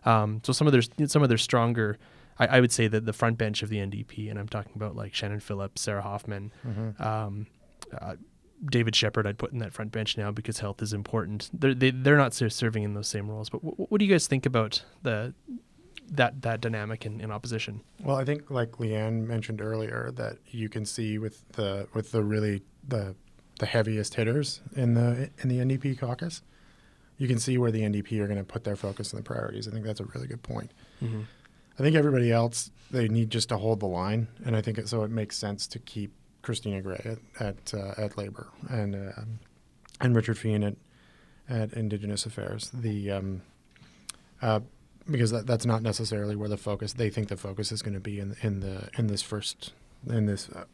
[0.04, 1.98] Um, so some of their some of their stronger,
[2.38, 4.96] I, I, would say that the front bench of the NDP, and I'm talking about
[4.96, 7.02] like Shannon Phillips, Sarah Hoffman, mm-hmm.
[7.02, 7.46] um,
[7.98, 8.16] uh,
[8.66, 9.26] David Shepherd.
[9.26, 11.50] I'd put in that front bench now because health is important.
[11.52, 13.48] They're they, are they are not serving in those same roles.
[13.48, 15.34] But w- what do you guys think about the
[16.10, 17.80] that that dynamic in, in opposition.
[18.00, 22.22] Well, I think like Lianne mentioned earlier that you can see with the with the
[22.22, 23.14] really the
[23.58, 26.42] the heaviest hitters in the in the NDP caucus,
[27.18, 29.68] you can see where the NDP are going to put their focus and the priorities.
[29.68, 30.72] I think that's a really good point.
[31.02, 31.22] Mm-hmm.
[31.78, 34.88] I think everybody else they need just to hold the line, and I think it,
[34.88, 39.22] so it makes sense to keep Christina Gray at at, uh, at Labor and uh,
[40.00, 40.76] and Richard Feehan at
[41.48, 42.70] at Indigenous Affairs.
[42.72, 43.42] The um,
[44.40, 44.60] uh,
[45.10, 48.00] because that, that's not necessarily where the focus they think the focus is going to
[48.00, 49.72] be in in the in this first
[50.08, 50.64] in this uh,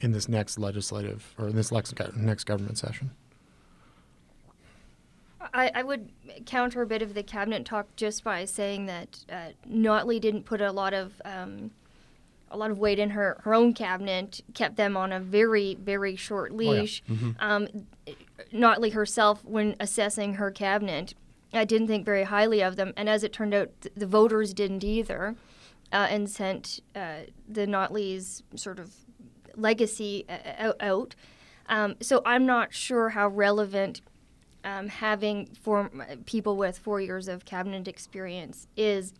[0.00, 3.10] in this next legislative or in this next next government session.
[5.54, 6.10] I, I would
[6.46, 10.60] counter a bit of the cabinet talk just by saying that uh, Notley didn't put
[10.60, 11.70] a lot of um,
[12.50, 16.16] a lot of weight in her, her own cabinet, kept them on a very, very
[16.16, 17.02] short leash.
[17.08, 17.18] Oh, yeah.
[17.18, 17.30] mm-hmm.
[17.38, 17.68] um,
[18.52, 21.14] Notley herself, when assessing her cabinet,
[21.52, 24.52] I didn't think very highly of them, and as it turned out, th- the voters
[24.52, 25.36] didn't either,
[25.92, 28.94] uh, and sent uh, the Notleys sort of
[29.56, 31.14] legacy uh, out.
[31.68, 34.00] Um, so I'm not sure how relevant
[34.64, 39.12] um, having form, people with four years of cabinet experience is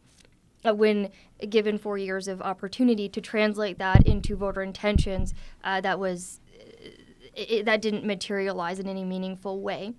[0.64, 1.10] uh, when
[1.48, 6.88] given four years of opportunity to translate that into voter intentions uh, that was uh,
[7.34, 9.94] it, that didn't materialize in any meaningful way.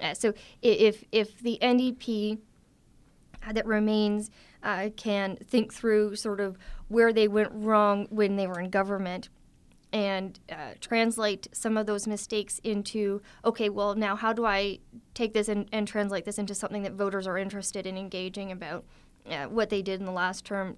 [0.00, 2.38] Uh, so if if the NDP
[3.46, 4.30] uh, that remains
[4.62, 9.28] uh, can think through sort of where they went wrong when they were in government
[9.92, 14.78] and uh, translate some of those mistakes into okay well now how do i
[15.14, 18.84] take this and, and translate this into something that voters are interested in engaging about?
[19.30, 20.76] Uh, what they did in the last term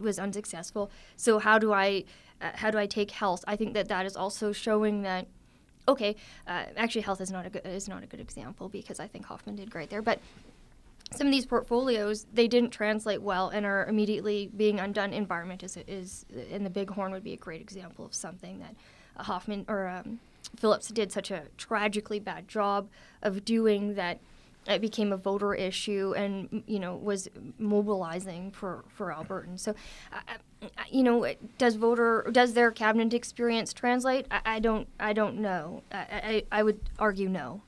[0.00, 0.92] was unsuccessful.
[1.16, 2.04] So how do i
[2.40, 3.44] uh, how do i take health?
[3.48, 5.26] I think that that is also showing that
[5.88, 6.14] okay,
[6.46, 9.26] uh, actually, health is not a good is not a good example because I think
[9.26, 10.20] Hoffman did great there, but
[11.12, 15.12] some of these portfolios they didn't translate well and are immediately being undone.
[15.12, 18.74] Environment is is in the Bighorn would be a great example of something that
[19.24, 20.20] Hoffman or um,
[20.56, 22.88] Phillips did such a tragically bad job
[23.22, 24.20] of doing that
[24.66, 29.60] it became a voter issue and you know was mobilizing for for Albertans.
[29.60, 29.74] So,
[30.12, 30.18] uh,
[30.90, 34.26] you know, does voter does their cabinet experience translate?
[34.30, 35.82] I, I don't I don't know.
[35.90, 37.62] I, I, I would argue no.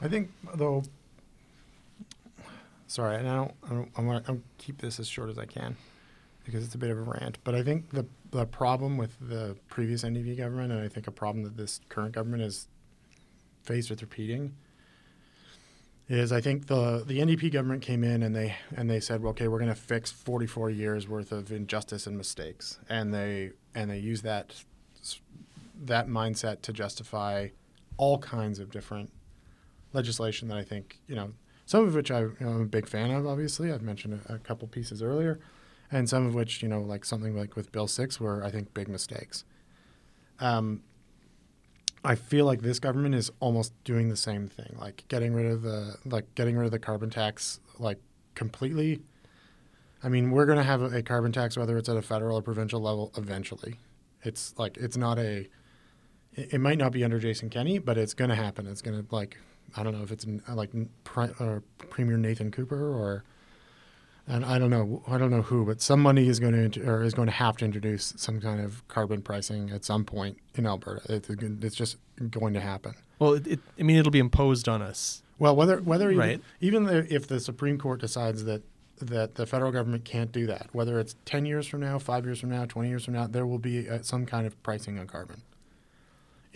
[0.00, 0.82] I think though.
[2.88, 3.52] Sorry, and I don't.
[3.64, 5.76] I don't I want to keep this as short as I can
[6.44, 7.38] because it's a bit of a rant.
[7.44, 11.12] But I think the the problem with the previous NDP government, and I think a
[11.12, 12.66] problem that this current government is
[13.62, 14.54] faced with repeating
[16.08, 19.32] is I think the the NDP government came in and they and they said, well,
[19.32, 23.90] okay, we're going to fix 44 years worth of injustice and mistakes, and they and
[23.90, 24.64] they use that
[25.84, 27.48] that mindset to justify
[27.98, 29.12] all kinds of different
[29.92, 31.32] legislation that I think you know
[31.68, 33.26] some of which I, you know, I'm a big fan of.
[33.26, 35.38] Obviously, I've mentioned a, a couple pieces earlier,
[35.92, 38.72] and some of which you know like something like with Bill Six were I think
[38.72, 39.44] big mistakes.
[40.40, 40.82] Um,
[42.02, 45.60] I feel like this government is almost doing the same thing, like getting rid of
[45.60, 47.98] the like getting rid of the carbon tax like
[48.34, 49.02] completely.
[50.02, 52.42] I mean, we're going to have a, carbon tax whether it's at a federal or
[52.42, 53.74] provincial level eventually.
[54.22, 55.48] It's like it's not a
[56.32, 58.66] it, it might not be under Jason Kenney, but it's going to happen.
[58.66, 59.36] It's going to like
[59.76, 60.70] I don't know if it's like
[61.16, 63.24] uh, Premier Nathan Cooper or
[64.28, 67.02] and I don't know, I don't know who, but some money is going to or
[67.02, 70.66] is going to have to introduce some kind of carbon pricing at some point in
[70.66, 71.00] Alberta.
[71.08, 71.96] It's, it's just
[72.30, 72.94] going to happen.
[73.18, 75.22] Well, it, it, I mean, it'll be imposed on us.
[75.38, 76.40] Well, whether whether right.
[76.60, 78.62] even, even the, if the Supreme Court decides that
[79.00, 82.40] that the federal government can't do that, whether it's ten years from now, five years
[82.40, 85.06] from now, twenty years from now, there will be uh, some kind of pricing on
[85.06, 85.42] carbon.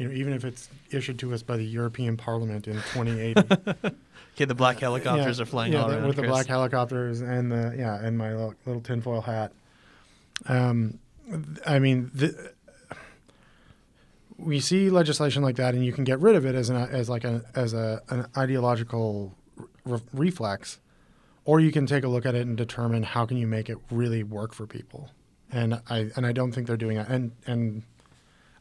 [0.03, 3.97] You know, even if it's issued to us by the European Parliament in 2080.
[4.35, 6.07] Okay, the black helicopters yeah, are flying yeah, all around.
[6.07, 6.25] with Chris.
[6.25, 9.53] the black helicopters and the yeah, and my little, little tinfoil hat.
[10.47, 10.99] Um,
[11.67, 12.53] I mean, the,
[14.39, 17.11] we see legislation like that, and you can get rid of it as an as
[17.11, 19.35] like a as a an ideological
[19.85, 20.79] re- reflex,
[21.45, 23.77] or you can take a look at it and determine how can you make it
[23.91, 25.11] really work for people.
[25.51, 27.09] And I and I don't think they're doing that.
[27.09, 27.83] And and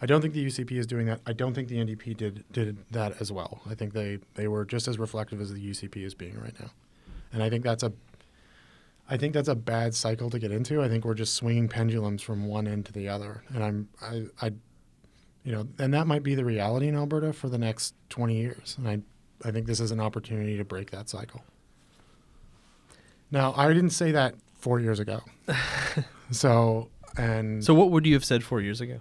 [0.01, 1.21] I don't think the UCP is doing that.
[1.27, 3.61] I don't think the NDP did did that as well.
[3.69, 6.71] I think they they were just as reflective as the UCP is being right now,
[7.31, 7.93] and I think that's a
[9.09, 10.81] I think that's a bad cycle to get into.
[10.81, 14.25] I think we're just swinging pendulums from one end to the other, and I'm I,
[14.41, 14.51] I
[15.43, 18.75] you know, and that might be the reality in Alberta for the next 20 years.
[18.77, 18.99] And I
[19.47, 21.43] I think this is an opportunity to break that cycle.
[23.31, 25.21] Now, I didn't say that 4 years ago.
[26.31, 28.99] so, and So, what would you have said four years ago?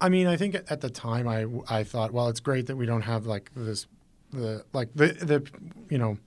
[0.00, 2.86] I mean, I think at the time I, I thought, well, it's great that we
[2.86, 3.86] don't have like this,
[4.32, 5.50] the like the the
[5.88, 6.18] you know.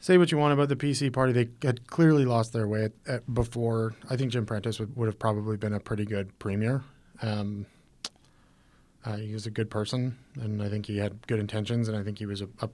[0.00, 2.92] Say what you want about the PC party, they had clearly lost their way at,
[3.08, 3.96] at, before.
[4.08, 6.84] I think Jim Prentice would, would have probably been a pretty good premier.
[7.20, 7.66] Um,
[9.04, 12.04] uh, he was a good person, and I think he had good intentions, and I
[12.04, 12.68] think he was a, a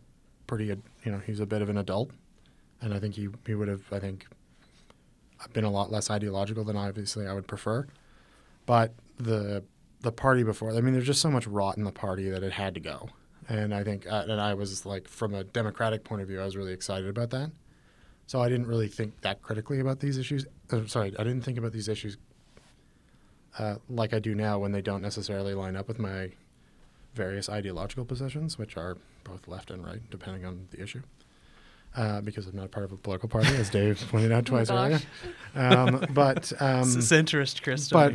[0.47, 2.11] pretty, you know, he's a bit of an adult,
[2.83, 4.27] and I think he he would have, I think,
[5.53, 7.87] been a lot less ideological than obviously I would prefer.
[8.67, 9.65] But the
[10.01, 12.53] the party before, I mean, there's just so much rot in the party that it
[12.53, 13.09] had to go,
[13.49, 16.45] and I think, uh, and I was like, from a democratic point of view, I
[16.45, 17.51] was really excited about that.
[18.27, 20.47] So I didn't really think that critically about these issues.
[20.71, 22.17] Uh, sorry, I didn't think about these issues
[23.59, 26.31] uh, like I do now when they don't necessarily line up with my
[27.15, 31.03] various ideological positions, which are both left and right, depending on the issue.
[31.97, 34.77] Uh, because I'm not part of a political party, as Dave pointed out twice oh
[34.77, 35.01] earlier.
[35.55, 37.89] Um, but um, centrist, Chris.
[37.89, 38.13] but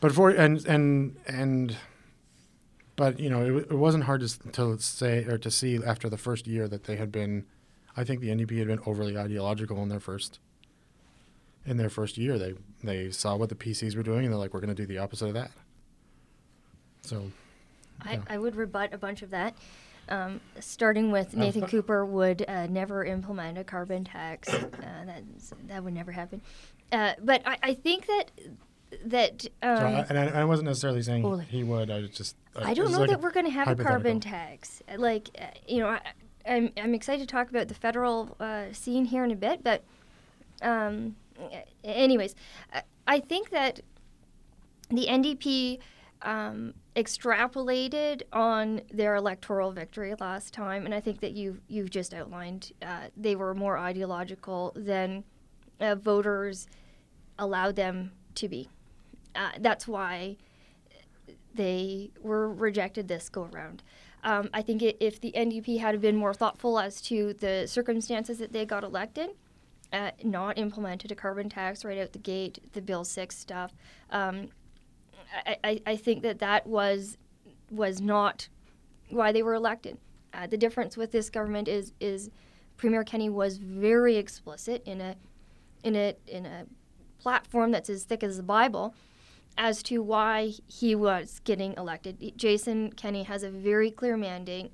[0.00, 1.76] but for and and and
[2.96, 6.18] but you know it, it wasn't hard to to say or to see after the
[6.18, 7.44] first year that they had been
[7.96, 10.38] I think the NDP had been overly ideological in their first
[11.64, 14.54] in their first year they they saw what the PCs were doing and they're like
[14.54, 15.50] we're going to do the opposite of that
[17.02, 17.30] so
[18.02, 18.20] I, Yeah.
[18.28, 19.54] I would rebut a bunch of that.
[20.08, 21.70] Um, starting with Nathan Okay.
[21.72, 24.48] Cooper would uh, never implement a carbon tax.
[24.52, 24.68] Uh,
[25.06, 25.22] that
[25.66, 26.40] that would never happen.
[26.92, 28.30] Uh, but I, I think that
[29.06, 32.36] that um, so I, and I, I wasn't necessarily saying Well, he would I just
[32.54, 34.82] I it don't know like that we're going to have a carbon tax.
[34.96, 36.00] Like, uh, you know, I,
[36.48, 39.82] I'm I'm excited to talk about the federal uh, scene here in a bit, but
[40.62, 41.16] um,
[41.84, 42.34] anyways,
[42.72, 43.80] I, I think that
[44.90, 45.78] the NDP
[46.22, 52.14] um, extrapolated on their electoral victory last time, and I think that you you've just
[52.14, 55.24] outlined uh, they were more ideological than
[55.80, 56.66] uh, voters
[57.38, 58.68] allowed them to be.
[59.36, 60.36] Uh, that's why
[61.54, 63.82] they were rejected this go around.
[64.24, 68.38] Um, I think i if the NDP had been more thoughtful as to the circumstances
[68.38, 69.30] that they got elected,
[69.92, 73.72] uh, not implemented a carbon tax right out the gate, the Bill Six stuff,
[74.10, 74.48] um,
[75.46, 77.18] I, I, I think that that was
[77.70, 78.48] was not
[79.10, 79.98] why they were elected.
[80.32, 82.30] Uh, the difference with this government is is
[82.76, 85.16] Premier Kenney was very explicit in a
[85.84, 86.66] in a in a
[87.18, 88.94] platform that's as thick as the Bible
[89.58, 92.32] as to why he was getting elected.
[92.36, 94.72] Jason Kenney has a very clear mandate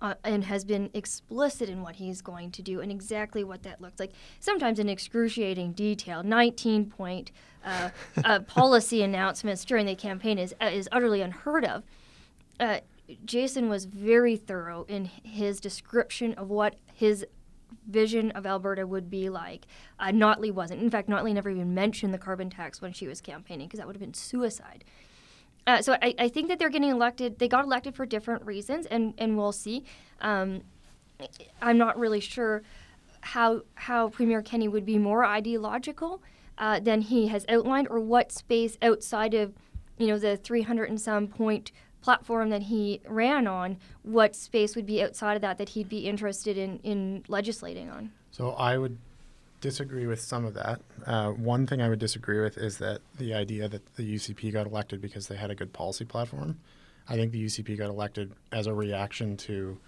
[0.00, 3.80] uh, and has been explicit in what he's going to do and exactly what that
[3.80, 4.12] looks like.
[4.40, 6.22] Sometimes in excruciating detail.
[6.22, 7.30] 19 point
[7.64, 7.90] uh,
[8.24, 11.84] uh, policy announcements during the campaign is uh, is utterly unheard of.
[12.58, 12.80] Uh,
[13.24, 17.24] Jason was very thorough in his description of what his
[17.88, 19.66] vision of Alberta would be like.
[19.98, 20.82] Uh, Notley wasn't.
[20.82, 23.86] In fact, Notley never even mentioned the carbon tax when she was campaigning because that
[23.86, 24.84] would have been suicide.
[25.66, 27.38] Uh, so I, I think that they're getting elected.
[27.38, 29.84] They got elected for different reasons, and, and we'll see.
[30.20, 30.62] Um,
[31.60, 32.62] I'm not really sure
[33.20, 36.20] how how Premier Kenney would be more ideological
[36.58, 39.54] uh, than he has outlined, or what space outside of
[39.98, 41.70] you know the 300 and some point
[42.02, 46.00] platform that he ran on, what space would be outside of that that he'd be
[46.00, 48.12] interested in in legislating on.
[48.30, 48.98] So I would
[49.60, 50.80] disagree with some of that.
[51.06, 54.66] Uh, one thing I would disagree with is that the idea that the UCP got
[54.66, 56.58] elected because they had a good policy platform.
[57.08, 59.78] I think the UCP got elected as a reaction to.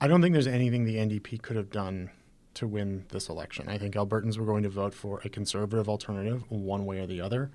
[0.00, 2.10] I don't think there's anything the NDP could have done
[2.54, 3.68] to win this election.
[3.68, 7.20] I think Albertans were going to vote for a conservative alternative, one way or the
[7.20, 7.50] other,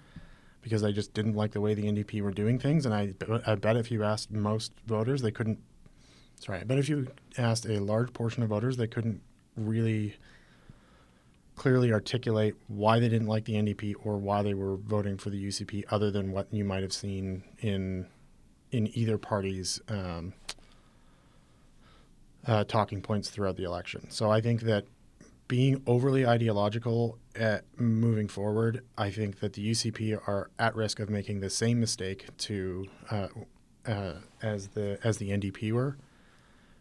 [0.66, 2.88] because they just didn't like the way the NDP were doing things.
[2.88, 3.14] And I,
[3.46, 5.60] I bet if you asked most voters, they couldn't.
[6.40, 9.22] Sorry, I bet if you asked a large portion of voters, they couldn't
[9.56, 10.16] really
[11.56, 15.48] clearly articulate why they didn't like the NDP or why they were voting for the
[15.48, 18.08] UCP, other than what you might have seen in
[18.72, 20.34] in either party's um,
[22.48, 24.10] uh, talking points throughout the election.
[24.10, 24.86] So I think that
[25.48, 31.10] being overly ideological at moving forward, I think that the UCP are at risk of
[31.10, 33.28] making the same mistake to uh,
[33.86, 35.98] uh, as the as the NDP were.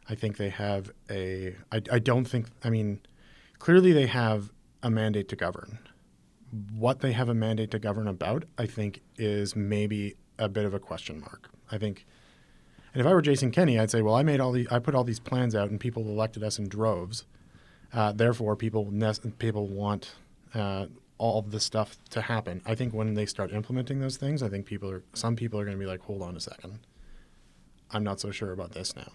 [0.09, 1.57] I think they have a.
[1.73, 2.47] I, I don't think.
[2.63, 3.01] I mean,
[3.59, 4.51] clearly they have
[4.83, 5.79] a mandate to govern.
[6.77, 10.75] What they have a mandate to govern about, I think, is maybe a bit of
[10.75, 11.51] a question mark.
[11.73, 12.07] I think,
[12.93, 14.95] and if I were Jason Kenney, I'd say, well, I made all the, I put
[14.95, 17.25] all these plans out, and people elected us in droves,
[17.95, 18.93] Uh, therefore, people
[19.39, 20.15] people want
[20.55, 20.87] uh,
[21.19, 22.61] all of this stuff to happen.
[22.67, 25.65] I think when they start implementing those things, I think people are some people are
[25.65, 26.81] going to be like, hold on a second,
[27.93, 29.13] I'm not so sure about this now.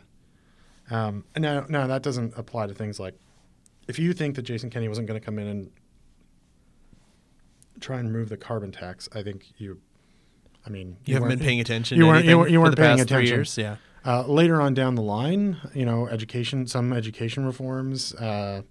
[0.91, 3.15] Um, now that doesn't apply to things like
[3.87, 5.71] if you think that Jason Kenney wasn't going to come in and
[7.79, 9.81] try and remove the carbon tax, I think you.
[10.65, 11.97] I mean, You, haven't been paying attention.
[11.97, 13.33] you weren't- you weren't- you weren't paying attention.
[13.37, 13.57] years.
[13.57, 13.77] Yeah.
[14.09, 18.11] Uh, later on down the line, you know, education, some education reforms.
[18.15, 18.63] Uh,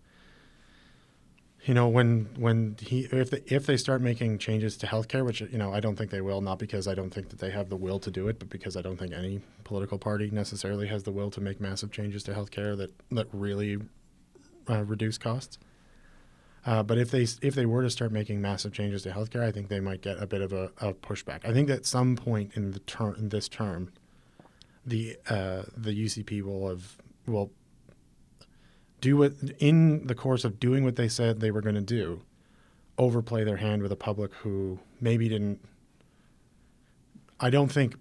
[1.65, 5.41] you know, when when he if they, if they start making changes to healthcare, which
[5.41, 7.69] you know I don't think they will, not because I don't think that they have
[7.69, 11.05] the will to do it, but because I don't think any political party necessarily has
[11.05, 13.79] the will to make massive changes to healthcare that that really
[14.69, 15.57] uh, reduce costs.
[16.67, 19.53] Uh, but if they if they were to start making massive changes to healthcare, I
[19.53, 21.49] think they might get a bit of a, a pushback.
[21.49, 23.93] I think at some point in the term in this term,
[24.89, 27.51] the uh, the UCP will have will
[29.01, 32.23] do what in the course of doing what they said they were going to do,
[32.97, 35.61] overplay their hand with a public who maybe didn't.
[37.41, 37.97] I don't think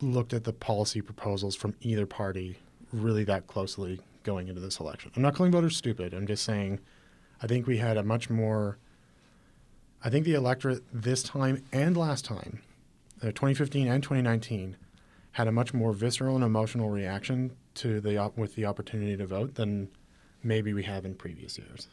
[0.00, 2.56] looked at the policy proposals from either party
[2.92, 5.10] really that closely going into this election.
[5.14, 6.14] I'm not calling voters stupid.
[6.14, 6.80] I'm just saying,
[7.42, 8.78] I think we had a much more.
[10.02, 12.62] I think the electorate this time and last time,
[13.22, 14.76] uh, 2015 and 2019,
[15.32, 19.26] had a much more visceral and emotional reaction to the op- with the opportunity to
[19.26, 19.88] vote than
[20.42, 21.88] maybe we have in previous years.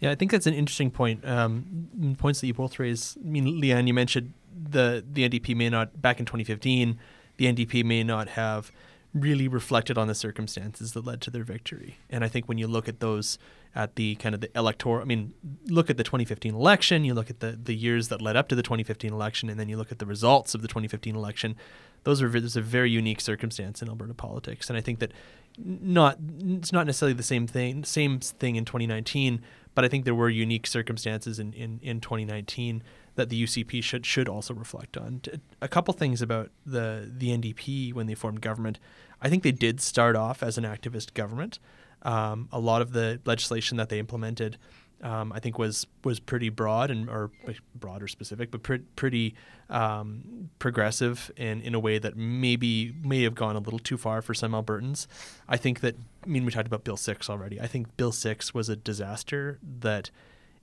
[0.00, 1.26] Yeah, I think that's an interesting point.
[1.28, 3.16] Um, points that you both raise.
[3.20, 4.32] I mean, Lianne, you mentioned
[4.70, 6.98] the the NDP may not back in 2015.
[7.36, 8.72] The NDP may not have
[9.14, 11.98] really reflected on the circumstances that led to their victory.
[12.10, 13.38] And I think when you look at those
[13.74, 15.34] at the kind of the electoral, I mean,
[15.66, 18.54] look at the 2015 election, you look at the the years that led up to
[18.54, 21.56] the 2015 election, and then you look at the results of the 2015 election.
[22.04, 25.12] Those are there's a very unique circumstance in Alberta politics, and I think that
[25.58, 29.42] not it's not necessarily the same thing same thing in 2019
[29.74, 32.82] but i think there were unique circumstances in, in, in 2019
[33.16, 35.20] that the ucp should should also reflect on
[35.60, 38.78] A couple things about the the ndp when they formed government
[39.20, 41.58] i think they did start off as an activist government
[42.02, 44.58] um, a lot of the legislation that they implemented
[45.02, 47.30] um, I think was was pretty broad and or
[47.74, 49.34] broad or specific, but pre- pretty
[49.70, 54.22] um, progressive in, in a way that maybe may have gone a little too far
[54.22, 55.06] for some Albertans.
[55.48, 55.94] I think that
[56.24, 57.60] I mean we talked about Bill Six already.
[57.60, 60.10] I think Bill Six was a disaster that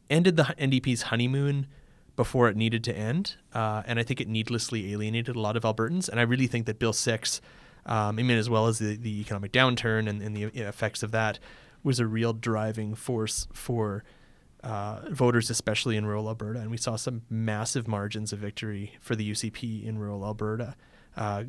[0.10, 1.68] ended the NDP's honeymoon
[2.18, 5.64] before it needed to end, uh, and I think it needlessly alienated a lot of
[5.64, 6.10] Albertans.
[6.10, 7.40] And I really think that Bill Six,
[7.86, 11.12] um, I mean, as well as the, the economic downturn and, and the effects of
[11.12, 11.40] that,
[11.84, 14.04] was a real driving force for
[14.64, 16.60] uh, voters, especially in rural Alberta.
[16.60, 20.76] And we saw some massive margins of victory for the UCP in rural Alberta
[21.16, 21.44] uh,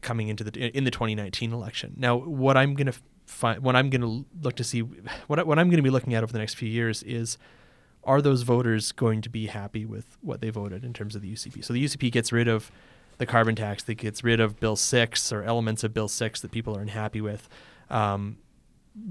[0.00, 1.94] coming into the in the 2019 election.
[1.96, 2.94] Now, what I'm going to
[3.26, 4.80] find, what I'm going to look to see,
[5.26, 7.36] what what I'm going to be looking at over the next few years is.
[8.02, 11.30] Are those voters going to be happy with what they voted in terms of the
[11.30, 11.62] UCP?
[11.62, 12.72] So the UCP gets rid of
[13.20, 16.50] the carbon tax, that gets rid of Bill 6 or elements of Bill 6 that
[16.50, 17.48] people are unhappy with.
[17.88, 18.38] Um,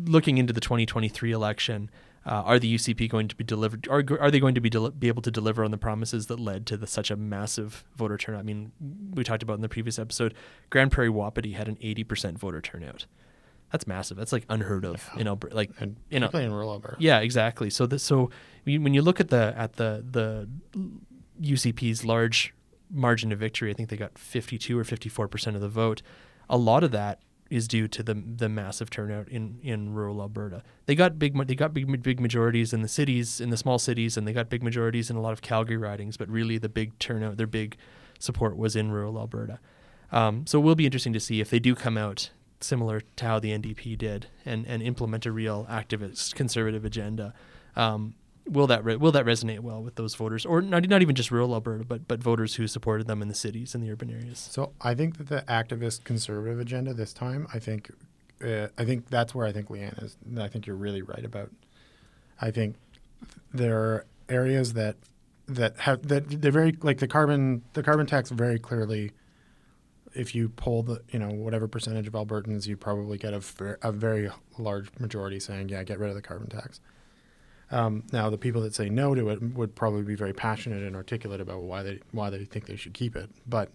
[0.06, 1.90] looking into the 2023 election,
[2.26, 3.88] uh, are the UCP going to be delivered?
[3.90, 6.40] Are, are they going to be del- be able to deliver on the promises that
[6.40, 8.42] led to the, such a massive voter turnout?
[8.42, 8.72] I mean,
[9.14, 10.34] we talked about in the previous episode,
[10.70, 13.06] Grande Prairie Wapiti had an 80% voter turnout.
[13.72, 14.18] That's massive.
[14.18, 15.22] That's like unheard of Yeah.
[15.22, 15.56] in Alberta.
[15.56, 16.98] Like And in, particularly in rural Alberta.
[17.00, 17.70] yeah, exactly.
[17.70, 18.32] So the, so
[18.66, 20.50] when you look at the at the the
[21.42, 22.54] UCP's large
[22.90, 26.02] margin of victory, I think they got 52 or 54 percent of the vote.
[26.50, 30.64] A lot of that is due to the the massive turnout in, in rural Alberta.
[30.86, 34.18] They got big they got big big majorities in the cities in the small cities,
[34.18, 36.18] and they got big majorities in a lot of Calgary ridings.
[36.18, 37.78] But really, the big turnout, their big
[38.20, 39.60] support was in rural Alberta.
[40.12, 42.32] Um, so it will be interesting to see if they do come out
[42.62, 47.34] similar to how the NDP did and, and implement a real activist conservative agenda.
[47.76, 48.16] Um,
[48.48, 51.32] will that re- will that resonate well with those voters, or not not even just
[51.32, 54.40] rural Alberta, but but voters who supported them in the cities and the urban areas?
[54.40, 57.92] So I think that the activist conservative agenda this time, I think,
[58.44, 60.18] uh, I think that's where I think Lianne is.
[60.38, 61.52] I think you're really right about.
[62.42, 62.76] I think
[63.54, 64.96] there are areas that
[65.48, 69.12] that have that they're very like the carbon the carbon tax very clearly.
[70.16, 73.92] If you poll the you know whatever percentage of Albertans, you probably get a, a
[73.92, 76.80] very large majority saying yeah get rid of the carbon tax.
[77.72, 80.96] Um, now, the people that say no to it would probably be very passionate and
[80.96, 83.30] articulate about why they why they think they should keep it.
[83.48, 83.70] But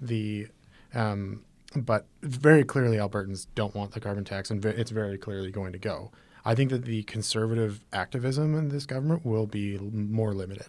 [0.00, 0.48] the
[0.94, 5.72] um, but very clearly, Albertans don't want the carbon tax, and it's very clearly going
[5.72, 6.12] to go.
[6.44, 10.68] I think that the conservative activism in this government will be more limited,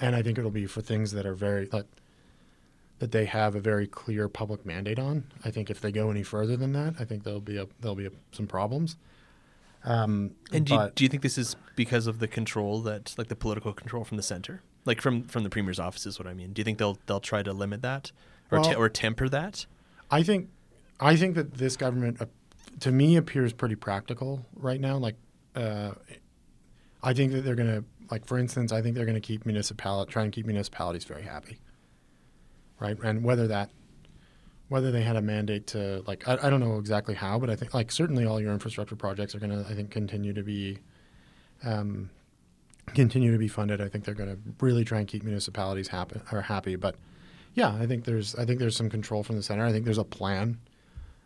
[0.00, 1.86] and I think it'll be for things that are very that
[3.00, 5.24] that they have a very clear public mandate on.
[5.44, 7.96] I think if they go any further than that, I think there'll be a there'll
[7.96, 8.96] be a, some problems.
[9.84, 13.28] Um, And do you, do you think this is because of the control that, like
[13.28, 16.34] the political control from the center, like from from the premier's office is what I
[16.34, 16.52] mean?
[16.52, 18.10] Do you think they'll they'll try to limit that
[18.50, 19.66] or te- or temper that?
[20.10, 20.48] I think,
[21.00, 22.26] I think that this government, uh,
[22.80, 24.96] to me, appears pretty practical right now.
[24.96, 25.16] Like,
[25.54, 25.92] uh,
[27.02, 29.44] I think that they're going to, like, for instance, I think they're going to keep
[29.44, 31.58] municipality, try and keep municipalities very happy,
[32.78, 32.96] right?
[33.02, 33.70] And whether that,
[34.68, 37.56] whether they had a mandate to, like, I, I don't know exactly how, but I
[37.56, 40.78] think, like, certainly all your infrastructure projects are going to, I think, continue to be,
[41.64, 42.10] um,
[42.94, 43.80] continue to be funded.
[43.80, 46.96] I think they're going to really try and keep municipalities happy or happy, but.
[47.56, 49.64] Yeah, I think there's I think there's some control from the center.
[49.64, 50.58] I think there's a plan.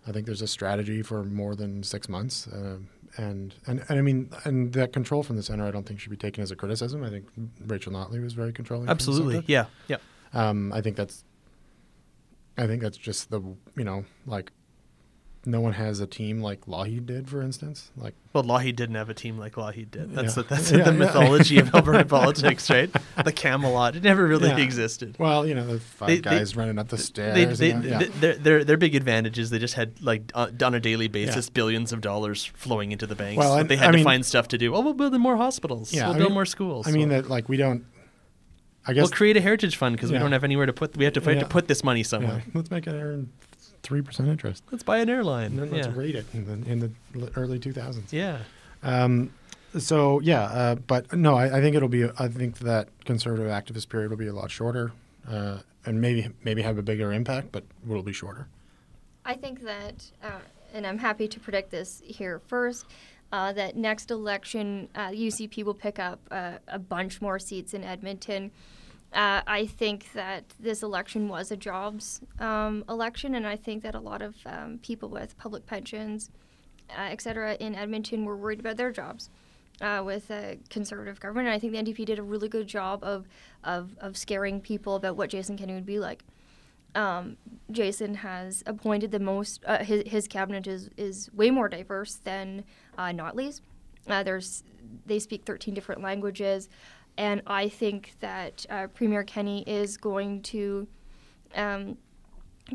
[0.07, 2.77] I think there's a strategy for more than six months, uh,
[3.17, 6.11] and, and and I mean, and that control from the center, I don't think should
[6.11, 7.03] be taken as a criticism.
[7.03, 7.29] I think
[7.67, 8.91] Rachel Notley was very controlling.
[8.91, 9.97] Absolutely, yeah, yeah.
[10.35, 11.25] Um, I think that's.
[12.59, 13.41] I think that's just the
[13.77, 14.51] you know like,
[15.47, 17.91] no one has a team like Lougheed did, for instance.
[17.97, 20.13] Like Well, Lougheed didn't have a team like Lougheed did.
[20.13, 20.43] That's Yeah.
[20.43, 20.99] the, that's Yeah, the yeah.
[20.99, 22.91] mythology of Alberta politics, right?
[23.25, 23.97] The Camelot.
[23.97, 25.17] It never really existed.
[25.19, 27.59] well, you know, the five They- they- guys running up the stairs.
[27.59, 27.99] they, you know, yeah.
[28.01, 31.09] th- their, their their big advantage is they just had like uh, on a daily
[31.09, 33.39] basis billions of dollars flowing into the banks.
[33.39, 34.75] Well, and- they had I to mean- find stuff to do.
[34.75, 35.93] Oh, we'll build more hospitals.
[35.95, 36.87] Yeah, we'll I build mean- more schools.
[36.89, 37.85] I mean We'll- that like we don't.
[38.89, 40.23] I guess we'll create a heritage fund because we Yeah.
[40.23, 40.97] don't have anywhere to put.
[40.97, 41.43] We have to fight Yeah.
[41.43, 42.43] to put this money yeah, somewhere.
[42.55, 43.31] let's make it earn
[43.83, 44.65] three percent interest.
[44.73, 45.53] Let's buy an airline.
[45.53, 45.95] And then let's yeah.
[45.95, 48.13] rate it in the, in the l- early 2000s.
[48.13, 48.39] yeah.
[48.83, 49.31] Um,
[49.77, 52.09] so yeah, uh, but no, I, I think it'll be.
[52.19, 54.93] I think that conservative activist period will be a lot shorter,
[55.29, 58.49] uh, and maybe maybe have a bigger impact, but will be shorter.
[59.27, 60.31] I think that, uh,
[60.73, 62.87] and I'm happy to predict this here first,
[63.31, 67.85] uh, that next election, uh, UCP will pick up uh, a bunch more seats in
[67.85, 68.51] Edmonton.
[69.13, 73.95] Uh, I think that this election was a jobs um, election, and I think that
[73.95, 76.31] a lot of um, people with public pensions,
[76.91, 79.31] uh, et cetera, in Edmonton were worried about their jobs.
[79.81, 83.05] Uh, with a conservative government, and I think the NDP did a really good job
[83.05, 83.29] of,
[83.63, 86.25] of, of scaring people about what Jason Kenney would be like
[86.95, 87.37] um,
[87.71, 89.63] Jason has appointed the most.
[89.65, 92.65] Uh, his his cabinet is is way more diverse than
[92.97, 93.61] uh, Notley's.
[94.09, 94.65] Uh, there's
[95.07, 96.69] they speak 13 different languages,
[97.19, 100.87] and I think that uh, Premier Kenney is going to
[101.55, 101.99] um,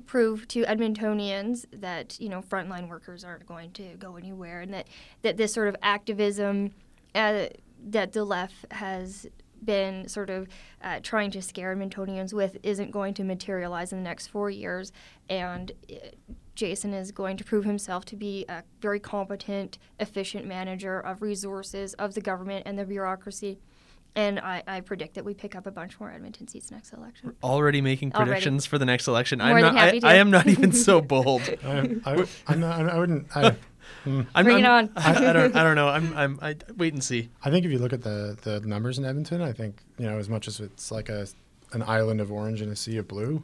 [0.06, 4.88] prove to Edmontonians that you know frontline workers aren't going to go anywhere, and that
[5.22, 6.72] that this sort of activism
[7.16, 7.46] uh,
[7.86, 9.26] that the left has
[9.64, 10.50] been sort of
[10.84, 14.92] uh, trying to scare Edmontonians with isn't going to materialize in the next four years,
[15.30, 15.96] and uh,
[16.54, 21.94] Jason is going to prove himself to be a very competent, efficient manager of resources
[21.94, 23.58] of the government and the bureaucracy.
[24.16, 27.30] And I, I predict that we pick up a bunch more Edmonton seats next election.
[27.42, 28.30] We're Already making Already.
[28.30, 29.40] predictions for the next election.
[29.40, 29.84] More I'm than not.
[29.86, 30.08] I, to.
[30.08, 31.42] I am not even so bold.
[31.66, 33.36] I, I, I'm not, I wouldn't.
[33.36, 33.56] I,
[34.06, 34.28] mm.
[34.36, 35.04] I'm, Bring it I'm- on.
[35.04, 35.56] I, I don't.
[35.56, 35.88] I don't know.
[35.90, 36.14] I'm.
[36.18, 36.40] I'm.
[36.44, 37.30] I wait and see.
[37.44, 40.18] I think if you look at the the numbers in Edmonton, I think you know
[40.20, 41.26] as much as it's like a
[41.72, 43.42] an island of orange and a sea of blue,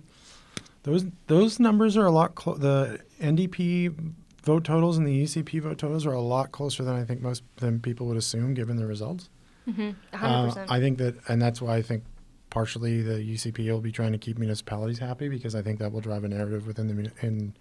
[0.84, 2.36] those those numbers are a lot.
[2.36, 4.14] Clo- the NDP
[4.44, 7.42] vote totals and the UCP vote totals are a lot closer than I think most
[7.58, 9.30] than people would assume given the results.
[9.68, 9.90] Mm-hmm.
[10.14, 10.66] Uh, 100%.
[10.70, 12.04] I think that, and that's why I think
[12.50, 16.02] partially the UCP will be trying to keep municipalities happy because I think that will
[16.02, 17.54] drive a narrative within the in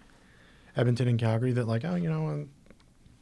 [0.75, 2.47] Edmonton and Calgary that like, oh, you know,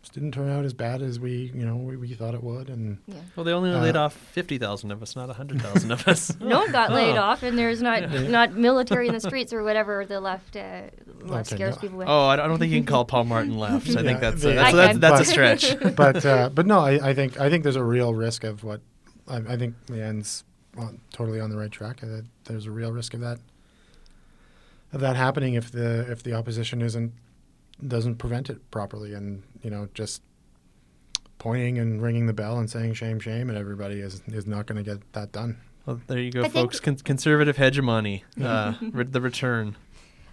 [0.01, 2.69] this didn't turn out as bad as we, you know, we, we thought it would,
[2.69, 3.15] and yeah.
[3.35, 6.35] Well, they only Uh, laid off fifty thousand of us, not hundred thousand of us.
[6.39, 7.21] No one got laid Oh.
[7.21, 10.83] off, and there's not not military in the streets or whatever the left uh,
[11.21, 11.81] left Okay, scares no.
[11.81, 12.07] people with.
[12.07, 13.89] Oh, I don't think you can call Paul Martin left.
[13.89, 14.99] I think that's they- a, that's, I that's, can.
[15.01, 15.95] that's a stretch.
[15.95, 18.81] but uh, but no, I, I think I think there's a real risk of what
[19.27, 20.43] I, I think Lianne's
[20.77, 22.01] on, totally on the right track.
[22.03, 23.39] Uh, there's a real risk of that
[24.93, 27.11] of that happening if the if the opposition isn't
[27.85, 30.21] doesn't prevent it properly, and you know just
[31.37, 34.83] pointing and ringing the bell and saying shame shame, and everybody is is not going
[34.83, 35.57] to get that done.
[35.85, 36.79] Well, there you go, I folks.
[36.79, 39.77] Con- conservative hegemony, uh, re- the return.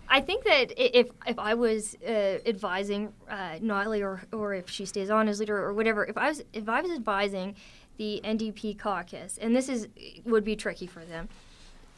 [0.08, 4.84] I think that if if I was uh, advising uh, Notley or or if she
[4.84, 7.56] stays on as leader or whatever, if I was if I was advising
[7.96, 9.88] the NDP caucus, and this is
[10.24, 11.28] would be tricky for them,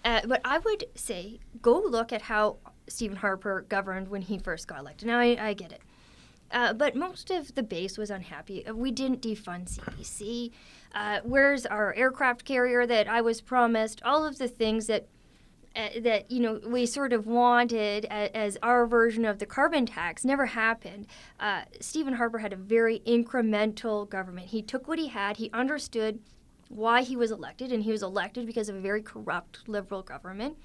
[0.04, 2.58] uh, but I would say go look at how
[2.88, 5.08] Stephen Harper governed when he first got elected.
[5.08, 5.80] Now I, I get it.
[6.50, 8.66] Uh, but most of the base was unhappy.
[8.66, 10.52] Uh, We didn't defund CBC.
[10.94, 14.02] Uh, where's our aircraft carrier that I was promised?
[14.04, 15.06] All of the things that
[15.74, 19.84] uh, that you know we sort of wanted a, as our version of the carbon
[19.84, 21.06] tax never happened.
[21.38, 24.48] Uh, Stephen Harper had a very incremental government.
[24.48, 25.36] He took what he had.
[25.36, 26.20] He understood
[26.68, 30.56] why he was elected, and he was elected because of a very corrupt liberal government,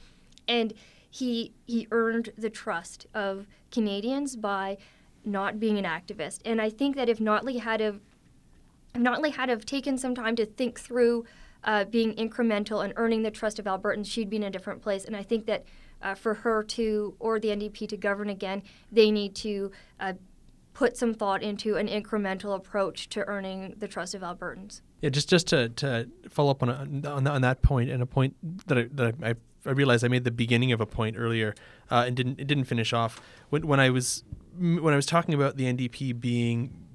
[0.47, 0.73] and
[1.09, 4.77] he he earned the trust of Canadians by
[5.25, 6.39] not being an activist.
[6.45, 7.99] And I think that if Notley had have
[8.93, 11.25] have not only had have taken some time to think through
[11.63, 15.05] uh, being incremental and earning the trust of Albertans, she'd be in a different place.
[15.05, 15.65] And I think that
[16.01, 20.13] uh, for her to, or the NDP to govern again, they need to uh,
[20.73, 24.81] put some thought into an incremental approach to earning the trust of Albertans.
[25.01, 26.69] Yeah, just just to, to follow up on,
[27.05, 28.35] on on that point and a point
[28.67, 31.55] that I, that I, I realized I made the beginning of a point earlier
[31.89, 33.19] uh, and didn't it didn't finish off
[33.49, 34.23] when when I was
[34.57, 36.85] when I was talking about the NDP being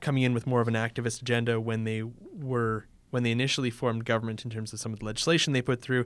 [0.00, 4.04] coming in with more of an activist agenda when they were when they initially formed
[4.04, 6.04] government in terms of some of the legislation they put through.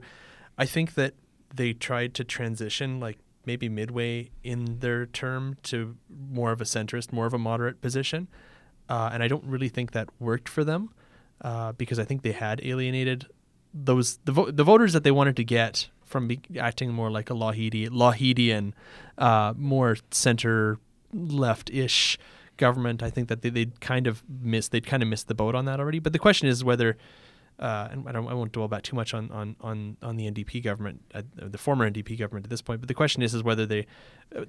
[0.57, 1.13] I think that
[1.53, 7.11] they tried to transition like maybe midway in their term to more of a centrist,
[7.11, 8.27] more of a moderate position.
[8.87, 10.93] Uh, and I don't really think that worked for them
[11.41, 13.27] uh, because I think they had alienated
[13.73, 17.33] those the, vo- the voters that they wanted to get from acting more like a
[17.33, 18.73] Lougheedi, Lougheedian,
[19.17, 20.77] uh, more center
[21.13, 22.17] left ish
[22.57, 23.01] government.
[23.01, 25.65] I think that they, would kind of missed they'd kind of missed the boat on
[25.65, 25.99] that already.
[25.99, 26.97] But the question is whether
[27.59, 30.63] uh, and I, I, won't dwell back too much on on on, on the NDP
[30.63, 32.81] government, uh, the former NDP government at this point.
[32.81, 33.85] But the question is, is whether they,
[34.35, 34.45] uh,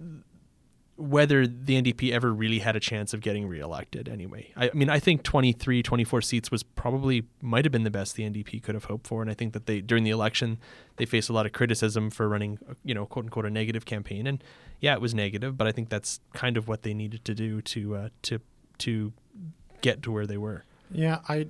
[0.96, 4.08] whether the NDP ever really had a chance of getting reelected.
[4.08, 7.90] Anyway, I, I, mean, I think 23, 24 seats was probably might have been the
[7.90, 10.58] best the NDP could have hoped for, and I think that they during the election
[10.96, 14.26] they faced a lot of criticism for running, you know, quote unquote, a negative campaign,
[14.26, 14.44] and
[14.80, 17.62] yeah, it was negative, but I think that's kind of what they needed to do
[17.62, 18.40] to uh, to
[18.78, 19.12] to
[19.80, 20.64] get to where they were.
[20.90, 21.48] Yeah, I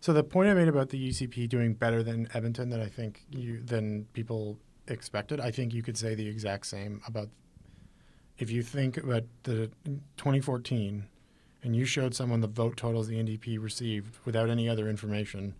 [0.00, 3.24] so the point I made about the UCP doing better than Edmonton that I think
[3.30, 4.58] you than people
[4.88, 7.28] expected, I think you could say the exact same about
[8.40, 9.70] if you think about the
[10.16, 11.04] 2014
[11.62, 15.54] and you showed someone the vote totals the NDP received without any other information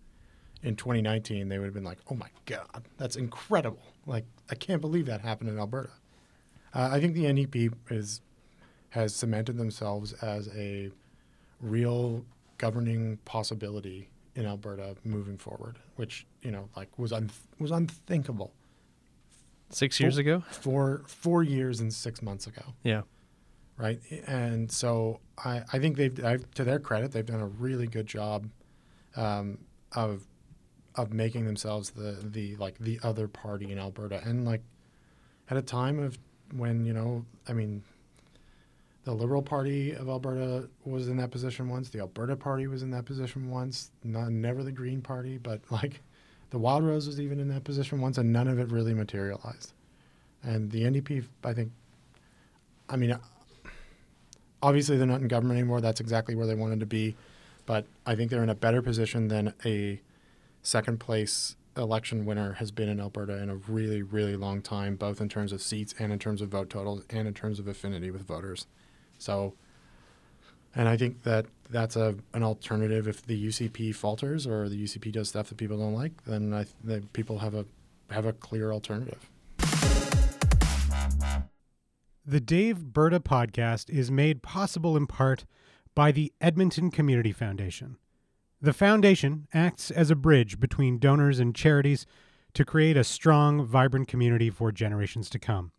[0.63, 3.81] in 2019, they would have been like, "Oh my god, that's incredible!
[4.05, 5.91] Like I can't believe that happened in Alberta."
[6.73, 8.21] Uh, I think the NDP is
[8.89, 10.91] has cemented themselves as a
[11.61, 12.25] real
[12.57, 18.53] governing possibility in Alberta moving forward, which you know like was un- was unthinkable.
[19.71, 20.43] Six years four, ago.
[20.49, 22.61] Four four years and six months ago.
[22.83, 23.01] Yeah.
[23.77, 27.87] Right, and so I, I think they've I've, to their credit they've done a really
[27.87, 28.47] good job
[29.15, 29.57] um,
[29.95, 30.27] of
[30.95, 34.61] of making themselves the the like the other party in Alberta, and like
[35.49, 36.19] at a time of
[36.53, 37.81] when you know I mean
[39.03, 41.89] the Liberal Party of Alberta was in that position once.
[41.89, 43.91] The Alberta Party was in that position once.
[44.03, 46.01] Not, never the Green Party, but like
[46.51, 49.73] the Wild Rose was even in that position once, and none of it really materialized.
[50.43, 51.71] And the NDP, I think,
[52.89, 53.17] I mean,
[54.61, 55.81] obviously they're not in government anymore.
[55.81, 57.15] That's exactly where they wanted to be.
[57.65, 60.01] But I think they're in a better position than a
[60.61, 65.21] second place election winner has been in Alberta in a really, really long time, both
[65.21, 68.11] in terms of seats and in terms of vote totals and in terms of affinity
[68.11, 68.67] with voters.
[69.17, 69.53] So,
[70.75, 75.11] and I think that that's a an alternative if the UCP falters or the UCP
[75.11, 77.65] does stuff that people don't like, then I th- people have a
[78.09, 79.29] have a clear alternative.
[82.25, 85.45] The Daveberta podcast is made possible in part
[85.95, 87.97] by the Edmonton Community Foundation.
[88.61, 92.05] The foundation acts as a bridge between donors and charities
[92.53, 95.71] to create a strong, vibrant community for generations to come.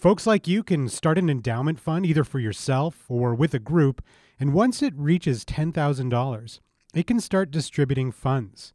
[0.00, 4.02] Folks like you can start an endowment fund either for yourself or with a group,
[4.38, 6.60] and once it reaches $10,000,
[6.94, 8.72] it can start distributing funds.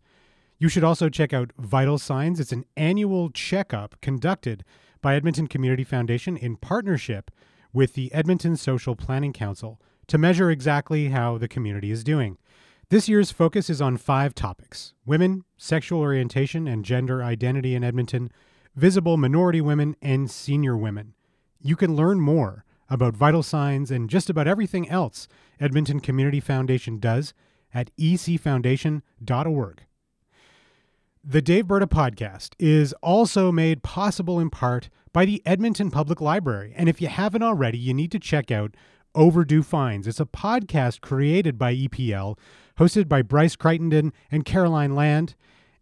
[0.59, 2.39] You should also check out Vital Signs.
[2.39, 4.63] It's an annual checkup conducted
[5.01, 7.31] by Edmonton Community Foundation in partnership
[7.73, 12.37] with the Edmonton Social Planning Council to measure exactly how the community is doing.
[12.89, 18.29] This year's focus is on five topics women, sexual orientation and gender identity in Edmonton,
[18.75, 21.14] visible minority women, and senior women.
[21.65, 25.27] You can learn more about vital signs and just about everything else
[25.59, 27.33] Edmonton Community Foundation does
[27.73, 29.81] at ecfoundation.org.
[31.23, 36.71] The Daveberta podcast is also made possible in part by the Edmonton Public Library.
[36.75, 38.75] And if you haven't already, you need to check out
[39.15, 40.05] Overdue Finds.
[40.05, 42.37] It's a podcast created by EPL,
[42.77, 45.33] hosted by Bryce Crichtenden and Caroline Land.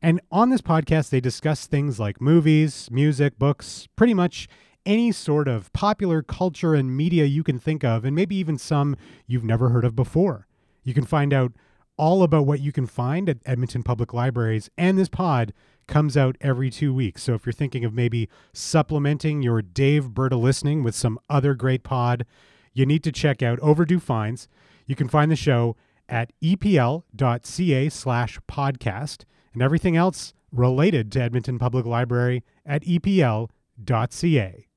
[0.02, 4.48] And on this podcast, they discuss things like movies, music, books, pretty much
[4.86, 8.96] any sort of popular culture and media you can think of, and maybe even some
[9.28, 10.48] you've never heard of before.
[10.84, 11.54] You can find out
[11.98, 15.54] all about what you can find at Edmonton Public Libraries, and this pod
[15.88, 17.24] comes out every two weeks.
[17.24, 22.26] So if you're thinking of maybe supplementing your Daveberta listening with some other great pod,
[22.74, 24.48] you need to check out Overdue Finds.
[24.86, 25.76] You can find the show
[26.10, 29.24] at epl.ca slash podcast
[29.54, 34.68] and everything else related to Edmonton Public Library at epl.ca.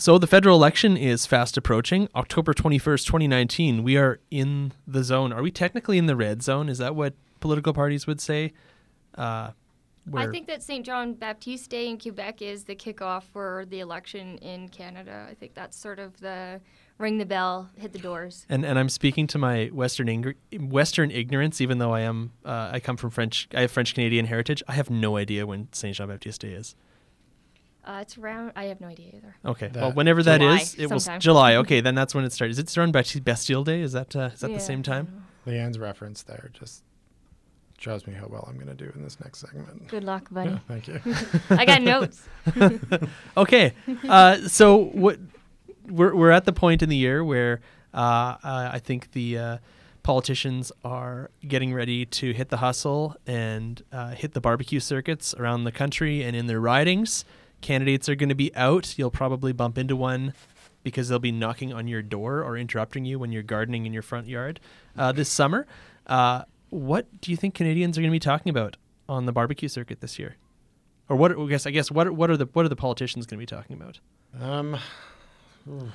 [0.00, 2.08] so the federal election is fast approaching.
[2.14, 3.82] October 21st, 2019.
[3.82, 5.32] We are in the zone.
[5.32, 6.68] Are we technically in the red zone?
[6.68, 8.52] Is that what political parties would say?
[9.16, 9.50] Uh,
[10.14, 10.84] I think that St.
[10.84, 15.26] John Baptiste Day in Quebec is the kickoff for the election in Canada.
[15.28, 16.60] I think that's sort of the
[16.98, 18.46] ring the bell, hit the doors.
[18.48, 22.70] And and I'm speaking to my Western ing- Western ignorance, even though I am uh,
[22.72, 23.48] I come from French.
[23.54, 24.62] I have French Canadian heritage.
[24.66, 26.74] I have no idea when Saint John Baptiste Day is.
[27.84, 28.52] Uh, it's around.
[28.56, 29.36] I have no idea either.
[29.44, 31.20] Okay, That- well, whenever that July is, it was sometime.
[31.20, 31.54] July.
[31.56, 32.52] Okay, then that's when it starts.
[32.52, 33.80] Is it around Basti- Bastille Day?
[33.80, 34.56] Is that uh, is that Yeah.
[34.56, 35.24] the same time?
[35.46, 36.82] Lianne's reference there just
[37.78, 39.88] shows me how well I'm going to do in this next segment.
[39.88, 40.50] Good luck, buddy.
[40.50, 41.00] Yeah, thank you.
[41.50, 42.22] I got notes.
[43.36, 43.72] Okay,
[44.08, 45.18] uh, so what
[45.88, 47.60] we're we're at the point in the year where
[47.94, 49.58] uh, uh, I think the uh,
[50.02, 55.64] politicians are getting ready to hit the hustle and uh, hit the barbecue circuits around
[55.64, 57.24] the country and in their ridings.
[57.60, 58.98] Candidates are going to be out.
[58.98, 60.34] You'll probably bump into one
[60.82, 64.02] because they'll be knocking on your door or interrupting you when you're gardening in your
[64.02, 64.60] front yard
[64.96, 65.66] uh, this summer.
[66.06, 68.76] Uh, what do you think Canadians are going to be talking about
[69.08, 70.36] on the barbecue circuit this year?
[71.08, 71.36] Or what?
[71.38, 73.46] I guess I guess what what are the what are the politicians going to be
[73.46, 73.98] talking about?
[74.40, 74.78] Um,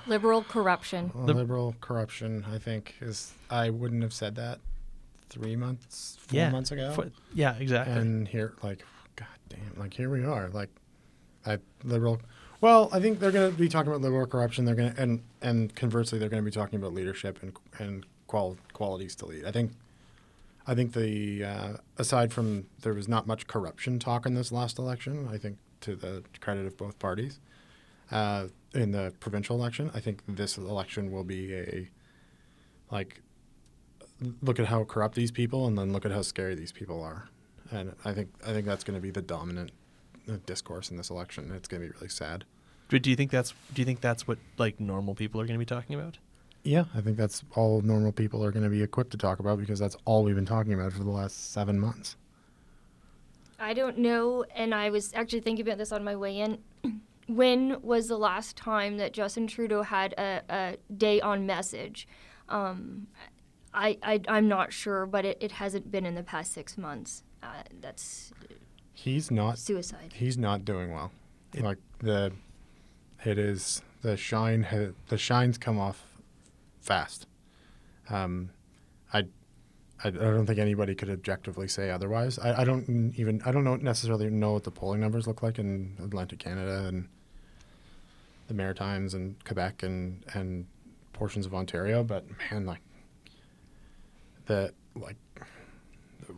[0.08, 1.12] Liberal corruption.
[1.14, 3.34] well, The- liberal corruption, I think, is.
[3.50, 4.60] I wouldn't have said that
[5.30, 6.94] three months, four Yeah, months ago.
[6.94, 7.94] Fo- yeah, exactly.
[7.96, 8.86] and here, like,
[9.16, 10.70] god damn, like here we are, like,
[11.46, 12.22] I liberal.
[12.62, 14.66] Well, I think they're going to be talking about liberal corruption.
[14.66, 18.06] They're going to, and and conversely, they're going to be talking about leadership and and
[18.28, 19.46] qual- qualities to lead.
[19.46, 19.72] I think,
[20.66, 24.80] I think the uh, aside from there was not much corruption talk in this last
[24.80, 25.30] election.
[25.32, 27.40] I think to the credit of both parties,
[28.12, 31.90] uh, in the provincial election, I think this election will be a
[32.92, 33.22] like
[34.42, 37.28] look at how corrupt these people and then look at how scary these people are
[37.72, 39.72] and i think i think that's going to be the dominant
[40.46, 42.46] discourse in this election it's going to be really sad
[42.90, 45.60] Do do you think that's do you think that's what like normal people are going
[45.60, 46.18] to be talking about?
[46.64, 49.60] yeah i think that's all normal people are going to be equipped to talk about
[49.60, 52.16] because that's all we've been talking about for the last seven months
[53.60, 56.60] I don't know, and I was actually thinking about this on my way in.
[57.28, 62.08] when was the last time that Justin Trudeau had a, a day on message?
[62.50, 63.08] Um,
[63.74, 67.24] I, I I'm not sure, but it, it hasn't been in the past six months.
[67.42, 68.32] Uh, that's
[68.96, 70.14] he's not suicide.
[70.14, 71.12] he's not doing well
[71.54, 72.32] It- like the
[73.24, 76.04] it is the shine ha- the shines come off
[76.82, 77.28] fast
[78.10, 78.50] um
[79.14, 79.20] i
[80.04, 82.38] I, I don't think anybody could objectively say otherwise.
[82.38, 85.58] I, I don't even I don't know necessarily know what the polling numbers look like
[85.58, 87.08] in Atlantic Canada and
[88.50, 90.68] the Maritimes and Quebec and and
[91.14, 92.82] portions of Ontario, but man, like
[94.48, 95.16] the like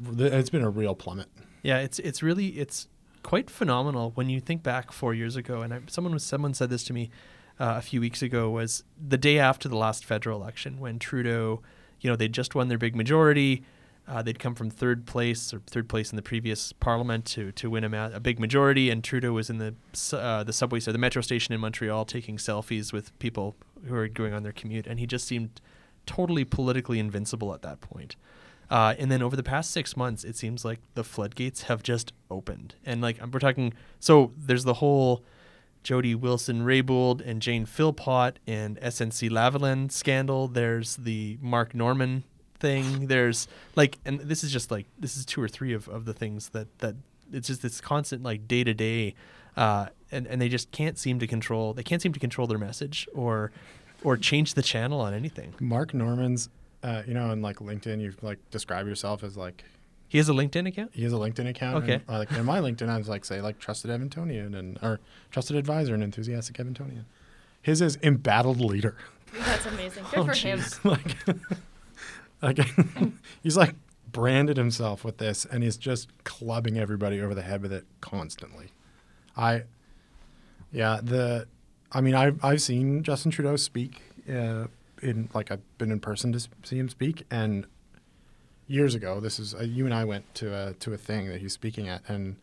[0.02, 1.28] the, it's been a real plummet.
[1.68, 2.88] Yeah, it's it's really it's
[3.24, 5.64] quite phenomenal when you think back four years ago.
[5.64, 7.10] And I, someone was someone said this to me
[7.60, 11.62] uh, a few weeks ago was the day after the last federal election when Trudeau,
[12.00, 13.66] you know, they'd just won their big majority.
[14.08, 17.70] Uh, they'd come from third place or third place in the previous parliament to to
[17.70, 19.76] win a, ma- a big majority, and Trudeau was in the
[20.14, 24.08] uh, the subway, so the metro station in Montreal, taking selfies with people who are
[24.08, 25.60] going on their commute, and he just seemed
[26.06, 28.16] totally politically invincible at that point.
[28.70, 32.14] Uh, and then over the past six months, it seems like the floodgates have just
[32.30, 32.76] opened.
[32.86, 35.24] And like we're talking, so there's the whole
[35.84, 40.48] Jody Wilson Raybould and Jane Philpott and SNC Lavalin scandal.
[40.48, 42.24] There's the Mark Norman
[42.60, 43.08] thing.
[43.08, 46.14] There's like, and this is just like this is two or three of, of the
[46.14, 46.96] things that that
[47.32, 49.16] it's just this constant like day to day,
[50.12, 51.74] and and they just can't seem to control.
[51.74, 53.52] They can't seem to control their message or
[54.04, 55.56] or change the channel on anything.
[55.60, 56.50] Mark Norman's,
[56.88, 59.64] uh, you know, in like LinkedIn, you like describe yourself as like
[60.08, 60.92] He has a LinkedIn account.
[60.94, 61.84] he has a LinkedIn account.
[61.84, 61.94] Okay.
[61.96, 65.00] And, uh, like in my LinkedIn, I was like say like trusted Edmontonian and or
[65.32, 67.04] trusted advisor and enthusiastic Edmontonian.
[67.62, 68.96] His is embattled leader.
[69.38, 70.04] That's amazing.
[70.12, 70.60] Good Oh, for him.
[70.60, 70.86] jeez.
[72.42, 73.76] like, like he's like
[74.12, 78.68] branded himself with this, and he's just clubbing everybody over the head with it constantly.
[79.36, 79.64] I,
[80.72, 81.48] yeah, the,
[81.92, 84.02] I mean, I've I've seen Justin Trudeau speak
[84.34, 84.68] uh,
[85.02, 87.66] in like I've been in person to see him speak, and
[88.68, 91.40] years ago, this is uh, you and I went to a to a thing that
[91.42, 92.36] he's speaking at, and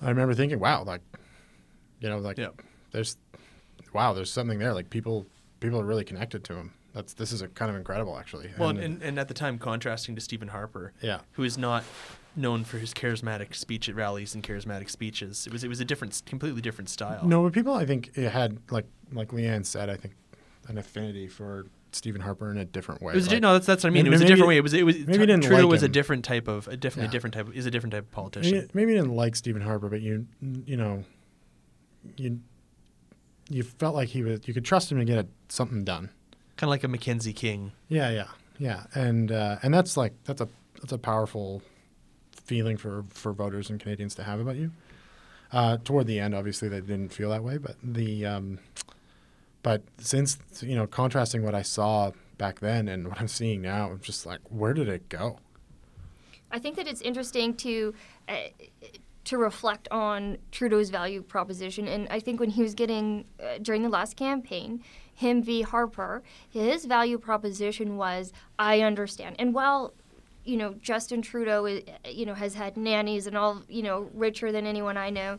[0.00, 1.00] I remember thinking, wow, like,
[2.00, 2.62] you know, like Yep.
[2.92, 3.16] there's,
[3.92, 4.72] wow, there's something there.
[4.72, 5.26] Like people
[5.60, 6.72] people are really connected to him.
[6.94, 8.50] That's this is a kind of incredible actually.
[8.58, 11.84] Well, and, and at the time, contrasting to Stephen Harper, yeah, who is not
[12.36, 15.46] known for his charismatic speech at rallies and charismatic speeches.
[15.46, 17.26] It was it was a different, completely different style.
[17.26, 20.14] no, but people I think it had like like Leanne said, I think
[20.68, 23.12] an affinity for Stephen Harper in a different way.
[23.12, 24.06] It was a, Like, no, that's that's what I mean.
[24.06, 24.56] It was a different way.
[24.56, 27.06] It was it was maybe didn't Trudeau like was a different type of a definitely
[27.06, 27.10] Yeah.
[27.12, 28.52] different type is a different type of politician.
[28.52, 30.26] maybe, maybe you didn't like Stephen Harper, but you
[30.66, 31.04] you know
[32.16, 32.40] you
[33.48, 36.10] you felt like he was you could trust him to get something done.
[36.56, 37.72] Kind of like a Mackenzie King.
[37.88, 38.26] Yeah, yeah,
[38.58, 40.48] yeah, and uh, and that's like that's a
[40.80, 41.62] that's a powerful
[42.44, 44.72] feeling for for voters and Canadians to have about you.
[45.50, 48.58] Uh, toward the end, obviously, they didn't feel that way, but the um,
[49.62, 53.90] but since you know contrasting what I saw back then and what I'm seeing now,
[53.90, 55.38] I'm just like, where did it go?
[56.50, 57.94] I think that it's interesting to
[58.28, 58.34] uh,
[59.24, 63.82] to reflect on Trudeau's value proposition, and I think when he was getting uh, during
[63.82, 64.82] the last campaign,
[65.14, 69.92] him v Harper, his value proposition was, "I understand," and while
[70.44, 74.50] you know Justin Trudeau, is, you know, has had nannies and all, you know, richer
[74.50, 75.38] than anyone I know,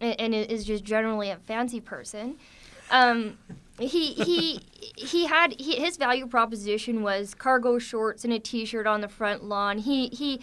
[0.00, 2.36] and, and is just generally a fancy person.
[2.90, 3.38] Um,
[3.78, 4.60] he he
[4.96, 9.44] he had he, his value proposition was cargo shorts and a t-shirt on the front
[9.44, 9.78] lawn.
[9.78, 10.40] He he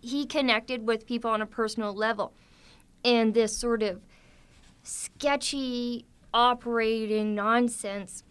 [0.00, 2.32] he connected with people on a personal level,
[3.04, 4.02] and this sort of
[4.82, 8.22] sketchy operating nonsense.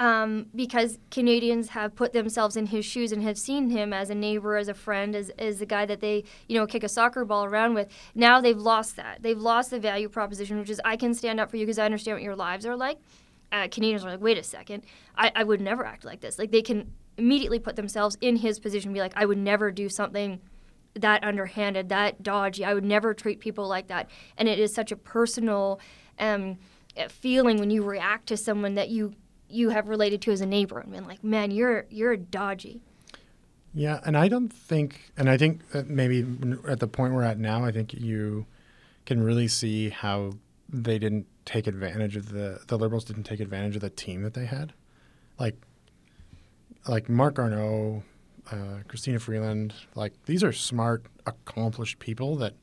[0.00, 4.14] Um, because Canadians have put themselves in his shoes and have seen him as a
[4.14, 7.24] neighbor, as a friend, as, as the guy that they, you know, kick a soccer
[7.24, 7.88] ball around with.
[8.14, 9.22] Now they've lost that.
[9.22, 11.84] They've lost the value proposition, which is I can stand up for you because I
[11.84, 12.98] understand what your lives are like
[13.52, 14.84] uh, Canadians are like, wait a second,
[15.16, 16.38] I, I would never act like this.
[16.38, 19.88] Like they can immediately put themselves in his position, be like, I would never do
[19.88, 20.40] something
[20.94, 22.64] that underhanded, that dodgy.
[22.64, 24.10] I would never treat people like that.
[24.36, 25.80] And it is such a personal
[26.18, 26.58] um,
[27.08, 29.14] feeling when you react to someone that you
[29.48, 32.80] you have related to as a neighbor and been like, man, you're you're dodgy.
[33.74, 36.26] Yeah, and I don't think, and I think that maybe
[36.66, 38.46] at the point we're at now, I think you
[39.06, 40.32] can really see how
[40.68, 44.34] they didn't take advantage of the the liberals didn't take advantage of the team that
[44.34, 44.72] they had,
[45.38, 45.56] like
[46.86, 48.02] like Marc Garneau,
[48.50, 49.74] uh, Chrystia Freeland.
[49.94, 52.54] Like these are smart, accomplished people that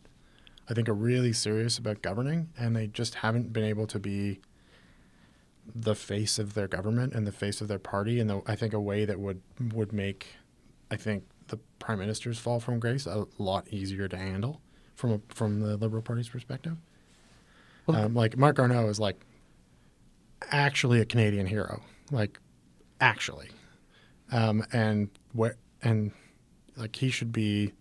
[0.69, 4.39] I think are really serious about governing, and they just haven't been able to be
[5.73, 8.73] the face of their government and the face of their party in the, I think
[8.73, 9.41] a way that would
[9.73, 10.27] would make
[10.91, 14.61] I think the prime minister's fall from grace a lot easier to handle
[14.95, 16.77] from a, from the Liberal Party's perspective.
[17.85, 19.19] Well, um, like Marc Garneau is like
[20.51, 22.39] actually a Canadian hero, like
[22.99, 23.49] actually,
[24.31, 26.11] um, and where and
[26.75, 27.73] like he should be,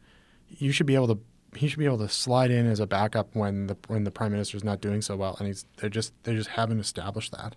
[0.48, 1.18] you should be able to
[1.56, 4.32] he should be able to slide in as a backup when the when the prime
[4.32, 7.56] minister is not doing so well, and he's they just they just haven't established that.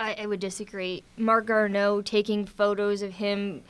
[0.00, 1.02] I I, would disagree.
[1.16, 3.62] Marc Garneau taking photos of him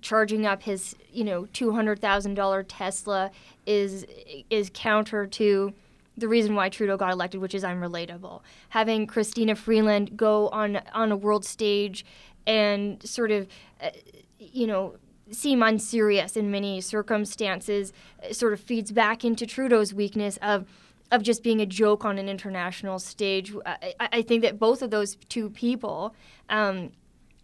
[0.00, 3.30] charging up his you know two hundred thousand dollar Tesla
[3.66, 4.06] is
[4.50, 5.72] is counter to
[6.16, 8.40] the reason why Trudeau got elected, which is I'm relatable.
[8.70, 12.04] Having Christina Freeland go on on a world stage
[12.46, 13.48] and sort of,
[13.82, 13.90] uh,
[14.38, 14.96] you know,
[15.30, 20.66] seem unserious in many circumstances, uh, sort of feeds back into Trudeau's weakness of
[21.10, 23.54] of just being a joke on an international stage.
[23.66, 26.14] I, I think that both of those two people.
[26.48, 26.90] Um,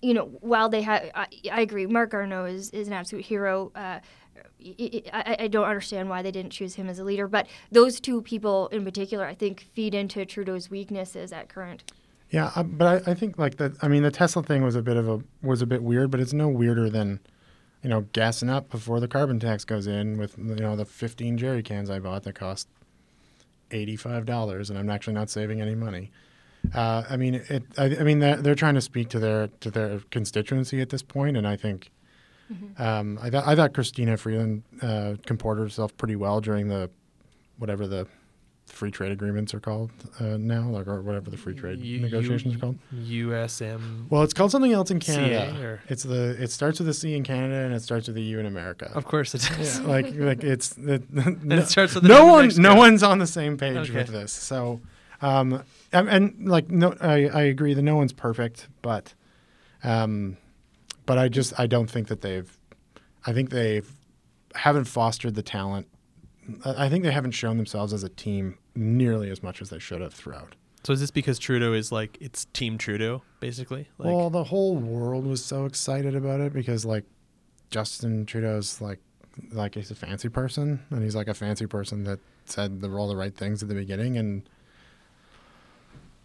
[0.03, 1.87] you know, while they have, I, I, agree.
[1.87, 3.71] Marc Garneau is, is an absolute hero.
[3.75, 4.01] Uh,
[5.13, 7.29] I, I, don't understand why they didn't choose him as a leader.
[7.29, 11.93] But those two people in particular, I think, feed into Trudeau's weaknesses at current.
[12.31, 13.73] Yeah, uh, but I, I, think like that.
[13.83, 16.21] I mean, the Tesla thing was a bit of a was a bit weird, but
[16.21, 17.21] it's no weirder than,
[17.83, 21.37] you know, gassing up before the carbon tax goes in with you know the 15
[21.37, 22.69] jerry cans I bought that cost
[23.71, 26.11] eighty five dollars, and I'm actually not saving any money.
[26.75, 27.65] Uh, I mean, it.
[27.79, 31.03] I, I mean, they're, they're trying to speak to their to their constituency at this
[31.03, 31.91] point, and I think
[32.53, 32.83] Mm-hmm.
[32.83, 36.91] Um, I, th- I thought Chrystia Freeland uh, comported herself pretty well during the
[37.59, 38.07] whatever the
[38.71, 42.55] free trade agreements are called uh, now, like or whatever the free trade U- negotiations
[42.55, 42.79] U- are called.
[42.95, 44.09] USM.
[44.09, 45.81] Well, it's called something else in Canada.
[45.89, 48.39] It's the it starts with a C in Canada and it starts with a U
[48.39, 48.91] in America.
[48.95, 49.81] Of course it does.
[49.81, 51.03] Yeah, like like it's the,
[51.43, 53.93] no, it starts with no one no one's on the same page okay.
[53.93, 54.33] with this.
[54.33, 54.81] So,
[55.21, 55.63] um,
[55.93, 59.15] and, and like no, I I agree that no one's perfect, but
[59.83, 60.37] um,
[61.07, 62.57] but I just I don't think that they've.
[63.27, 63.91] I think they've
[64.55, 65.87] haven't fostered the talent.
[66.65, 70.01] I think they haven't shown themselves as a team nearly as much as they should
[70.01, 70.57] have throughout.
[70.85, 73.89] So is this because Trudeau is like it's Team Trudeau basically?
[73.99, 77.05] Like, well, the whole world was so excited about it because like
[77.71, 78.99] Justin Trudeau's like
[79.53, 83.09] like he's a fancy person and he's like a fancy person that said the, all
[83.09, 84.43] the right things at the beginning and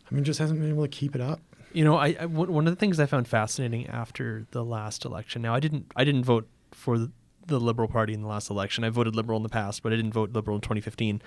[0.09, 1.41] I mean just hasn't been able to keep it up.
[1.73, 5.41] You know, I, I one of the things I found fascinating after the last election.
[5.41, 7.11] Now, I didn't I didn't vote for the,
[7.47, 8.85] the Liberal Party in the last election.
[8.85, 11.21] I voted Liberal in the past, but I didn't vote Liberal in 2015.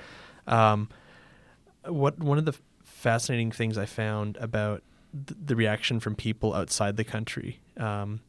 [0.46, 0.88] Um,
[1.88, 4.82] what one of the fascinating things I found about
[5.12, 8.20] th- the reaction from people outside the country um,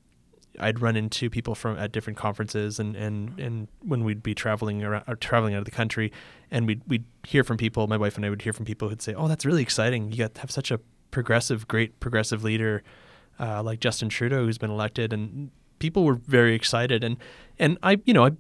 [0.59, 4.83] I'd run into people from at different conferences and, and, and when we'd be traveling
[4.83, 6.11] around or traveling out of the country
[6.51, 9.01] and we'd we'd hear from people, my wife and I would hear from people who'd
[9.01, 10.11] say, Oh, that's really exciting.
[10.11, 10.79] You got to have such a
[11.11, 12.83] progressive, great progressive leader
[13.39, 17.17] uh, like Justin Trudeau who's been elected and people were very excited and
[17.57, 18.31] and I you know I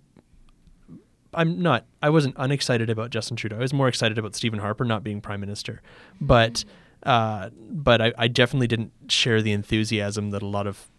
[1.33, 3.57] I'm not I wasn't unexcited about Justin Trudeau.
[3.57, 5.81] I was more excited about Stephen Harper not being prime minister.
[6.19, 6.63] But
[7.03, 10.89] uh, but I, I definitely didn't share the enthusiasm that a lot of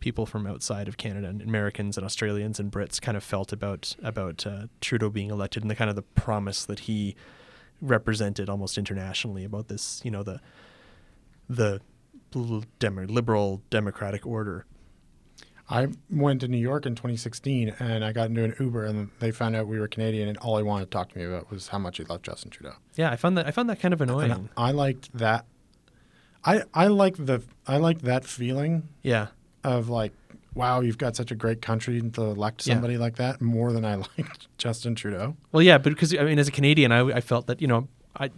[0.00, 3.96] people from outside of Canada and Americans and Australians and Brits kind of felt about
[4.02, 7.16] about uh, Trudeau being elected and the kind of the promise that he
[7.80, 10.40] represented almost internationally about this, you know, the
[11.48, 11.80] the
[12.34, 14.66] liberal democratic order.
[15.68, 19.32] I went to New York in 2016 and I got into an Uber and they
[19.32, 21.68] found out we were Canadian and all he wanted to talk to me about was
[21.68, 22.74] how much he loved Justin Trudeau.
[22.94, 24.30] Yeah, I found that I found that kind of annoying.
[24.30, 25.44] And I liked that.
[26.44, 28.88] I I like the I like that feeling.
[29.02, 29.28] Yeah.
[29.64, 30.12] Of like,
[30.54, 33.00] wow, you've got such a great country to elect somebody yeah.
[33.00, 35.36] like that more than I liked Justin Trudeau.
[35.50, 37.88] Well, yeah, but because I mean, as a Canadian, I I felt that you know
[38.16, 38.30] I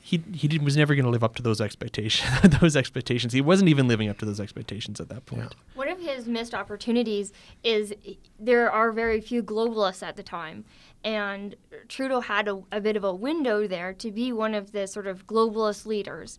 [0.00, 2.28] he he was never going to live up to those expectations.
[2.60, 3.32] those expectations.
[3.32, 5.42] He wasn't even living up to those expectations at that point.
[5.42, 5.74] Yeah.
[5.74, 7.94] One of his missed opportunities is
[8.38, 10.64] there are very few globalists at the time,
[11.04, 11.56] and
[11.88, 15.06] Trudeau had a, a bit of a window there to be one of the sort
[15.06, 16.38] of globalist leaders,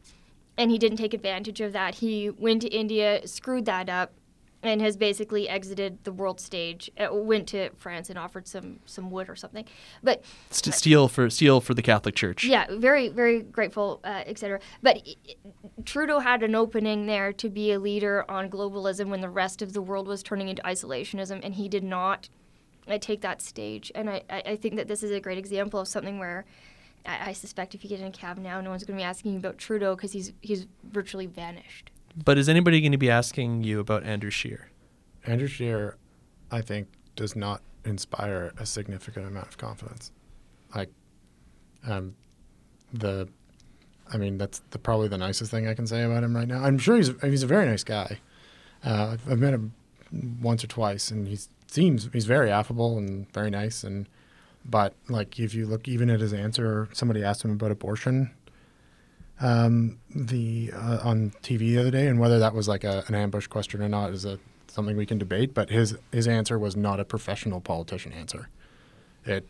[0.58, 1.96] and he didn't take advantage of that.
[1.96, 4.14] He went to India, screwed that up,
[4.62, 6.92] and has basically exited the world stage.
[6.98, 9.66] Uh, went to France and offered some some wood or something,
[10.04, 12.44] but St- steel for steel for the Catholic Church.
[12.44, 14.60] Yeah, very very grateful, uh, etc.
[14.82, 15.02] But
[15.86, 19.74] Trudeau had an opening there to be a leader on globalism when the rest of
[19.74, 22.30] the world was turning into isolationism, and he did not
[22.88, 23.92] uh, take that stage.
[23.96, 26.46] And I, I think that this is a great example of something where.
[27.06, 29.06] I, I suspect if you get in a cab now, no one's going to be
[29.06, 31.92] asking you about Trudeau because he's he's virtually vanished.
[32.16, 34.70] But is anybody going to be asking you about Andrew Scheer?
[35.26, 35.98] Andrew Scheer,
[36.52, 40.12] I think, does not inspire a significant amount of confidence.
[40.76, 40.90] Like,
[41.88, 42.16] um,
[42.94, 43.28] the,
[44.12, 46.64] I mean, that's the, probably the nicest thing I can say about him right now.
[46.64, 48.20] I'm sure he's he's a very nice guy.
[48.84, 49.74] Uh, I've, I've met him
[50.42, 51.38] once or twice, and he
[51.68, 53.84] seems he's very affable and very nice.
[53.84, 54.08] And
[54.66, 58.32] but like if you look even at his answer, somebody asked him about abortion,
[59.42, 63.16] um, the uh, on TV the other day, and whether that was like a, an
[63.16, 65.54] ambush question or not is a something we can debate.
[65.54, 68.50] But his his answer was not a professional politician answer.
[69.26, 69.48] It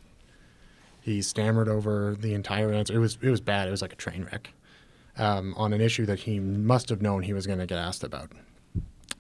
[1.01, 2.93] he stammered over the entire answer.
[2.93, 3.67] It was it was bad.
[3.67, 4.51] It was like a train wreck
[5.17, 8.03] um, on an issue that he must have known he was going to get asked
[8.03, 8.31] about.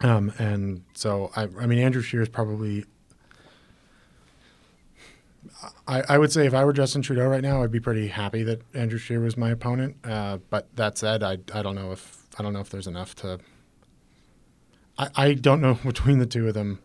[0.01, 2.85] Um, and so I, I mean Andrew Scheer is probably
[5.87, 8.43] I, I would say if I were Justin Trudeau right now, I'd be pretty happy
[8.43, 9.97] that Andrew Scheer was my opponent.
[10.03, 13.15] Uh, but that said, I, I don't know if I don't know if there's enough
[13.15, 13.39] to.
[14.97, 16.79] I, I don't know between the two of them,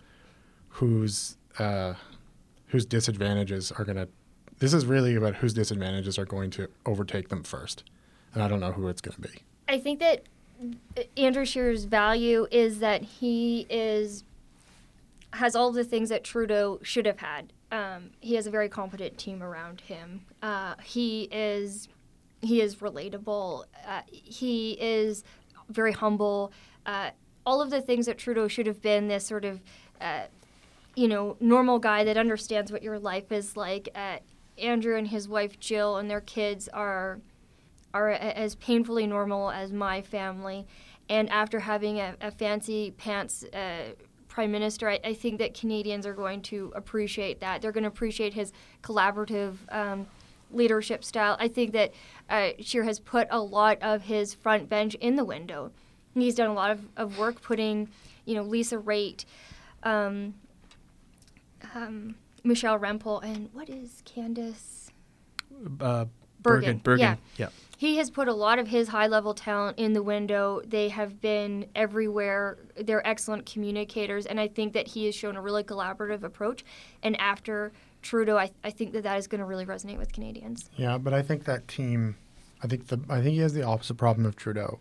[0.68, 1.94] whose uh,
[2.66, 4.08] whose disadvantages are to.
[4.58, 7.84] This is really about whose disadvantages are going to overtake them first,
[8.32, 9.42] and I don't know who it's to be.
[9.68, 10.24] I think that
[11.16, 14.24] Andrew Scheer's value is that he is
[15.32, 19.18] has all the things that Trudeau should have had um, he has a very competent
[19.18, 20.24] team around him.
[20.40, 21.88] Uh, he is
[22.40, 23.64] he is relatable.
[23.86, 25.24] Uh, he is
[25.68, 26.52] very humble.
[26.86, 27.10] Uh,
[27.44, 29.60] all of the things that Trudeau should have been this sort of
[30.00, 30.26] uh,
[30.94, 33.88] you know normal guy that understands what your life is like.
[33.92, 34.18] Uh,
[34.56, 37.18] Andrew and his wife Jill and their kids are
[37.92, 40.64] are as painfully normal as my family.
[41.08, 43.94] And after having a, a fancy pants uh,
[44.34, 47.62] prime minister, I, I, think that Canadians are going to appreciate that.
[47.62, 50.08] They're going to appreciate his collaborative um,
[50.50, 51.36] leadership style.
[51.38, 51.92] I think that
[52.28, 55.70] uh, Scheer has put a lot of his front bench in the window.
[56.14, 57.88] He's done a lot of, of work putting,
[58.24, 59.24] you know, Lisa Raitt,
[59.84, 60.34] um,
[61.72, 64.90] um, Michelle Rempel, and what is Candace?
[65.80, 66.06] Uh,
[66.42, 66.78] Bergen.
[66.78, 66.78] Bergen.
[66.78, 67.00] Bergen.
[67.00, 67.16] Yeah.
[67.36, 70.62] yeah he has put a lot of his high level talent in the window.
[70.64, 72.58] They have been everywhere.
[72.76, 76.64] They're excellent communicators, and I think that he has shown a really collaborative approach.
[77.02, 77.72] And after
[78.02, 80.70] Trudeau, I, I think that that is going to really resonate with Canadians.
[80.76, 82.16] Yeah, but I think that team,
[82.62, 84.78] I think the I think he has the opposite problem of Trudeau.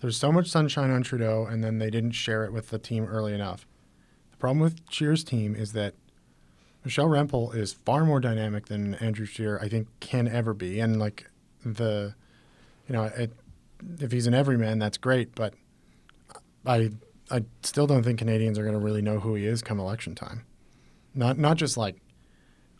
[0.00, 3.06] There's so much sunshine on Trudeau, and then they didn't share it with the team
[3.06, 3.66] early enough.
[4.32, 5.94] The problem with Scheer's team is that
[6.84, 11.00] Michelle Rempel is far more dynamic than Andrew Scheer, I think, can ever be, and
[11.00, 11.30] like
[11.64, 12.14] the,
[12.88, 13.32] you know, it,
[14.00, 15.34] if he's an everyman, that's great.
[15.34, 15.54] But
[16.64, 16.90] I
[17.30, 20.14] I still don't think Canadians are going to really know who he is come election
[20.14, 20.44] time.
[21.14, 21.96] Not not just like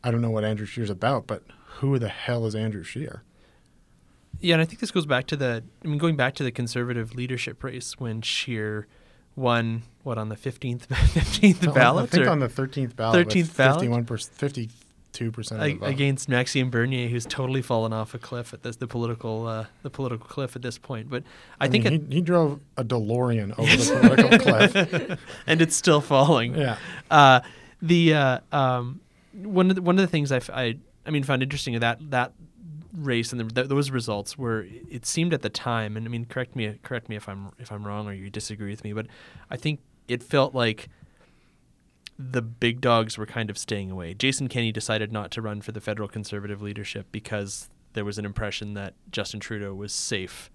[0.05, 1.43] I don't know what Andrew Scheer's about, but
[1.79, 3.23] who the hell is Andrew Scheer?
[4.41, 6.53] Yeah, and I think this goes back to the I mean going back to the
[6.53, 8.87] conservative leadership race when Scheer
[9.35, 13.29] won what on the fifteenth fifteenth No, ballot I think or on the 13th ballot.
[13.29, 13.81] 13th ballot?
[13.81, 14.05] 51
[15.17, 15.87] 52 percent of the a- vote.
[15.89, 19.91] against Maxime Bernier, who's totally fallen off a cliff at this the political uh, the
[19.91, 21.09] political cliff at this point.
[21.11, 21.25] But
[21.61, 25.21] I, think mean, it, he, he drove a DeLorean over the political cliff.
[25.47, 26.55] and it's still falling.
[26.55, 26.79] Yeah.
[27.11, 27.41] Uh,
[27.83, 29.01] the uh, um,
[29.33, 31.81] one of the, one of the things I, f- I I mean found interesting in
[31.81, 32.33] that that
[32.93, 36.25] race and the, th- those results were it seemed at the time and I mean
[36.25, 39.07] correct me correct me if I'm if I'm wrong or you disagree with me but
[39.51, 40.89] I think it felt like
[42.19, 44.15] the big dogs were kind of staying away.
[44.15, 48.25] Jason Kenney decided not to run for the federal conservative leadership because there was an
[48.25, 50.51] impression that Justin Trudeau was safe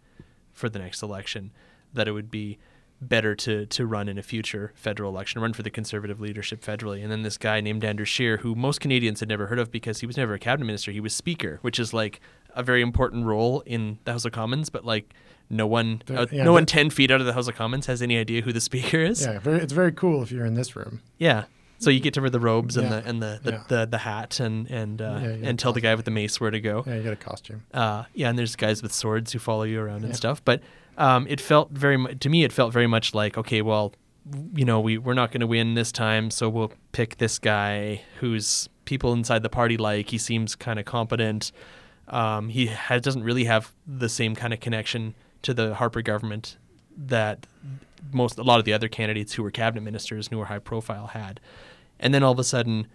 [0.54, 1.52] for the next election,
[1.94, 2.58] that it would be
[3.02, 7.02] better to to run in a future federal election, run for the conservative leadership federally.
[7.02, 10.02] And then this guy named Andrew Scheer, who most Canadians had never heard of because
[10.02, 13.26] he was never a cabinet minister, he was speaker, which is like a very important
[13.26, 15.14] role in the House of Commons, but like
[15.52, 18.02] no one, uh, yeah, no one ten feet out of the House of Commons has
[18.02, 19.22] any idea who the speaker is.
[19.24, 19.40] Yeah.
[19.40, 21.02] Very, it's very cool if you're in this room.
[21.18, 21.44] Yeah.
[21.80, 23.00] So you get to wear the robes and Yeah.
[23.02, 23.64] the and the the, Yeah.
[23.68, 26.62] the, the hat and and uh, and tell the guy with the mace where to
[26.62, 26.84] go.
[26.86, 27.64] Yeah, you get a costume.
[27.74, 30.44] Uh, yeah, and there's guys with swords who follow you around and stuff.
[30.46, 30.62] But
[30.98, 32.44] um, it felt very mu- to me.
[32.44, 33.94] It felt very much like okay, well,
[34.54, 38.04] you know, we we're not going to win this time, so we'll pick this guy
[38.20, 40.12] who's people inside the party like.
[40.12, 41.52] He seems kind of competent.
[42.08, 46.58] Um, he has, doesn't really have the same kind of connection to the Harper government
[46.96, 47.48] that
[48.12, 51.08] most a lot of the other candidates who were cabinet ministers who were high profile
[51.08, 51.40] had.
[52.00, 52.88] And then all of a sudden,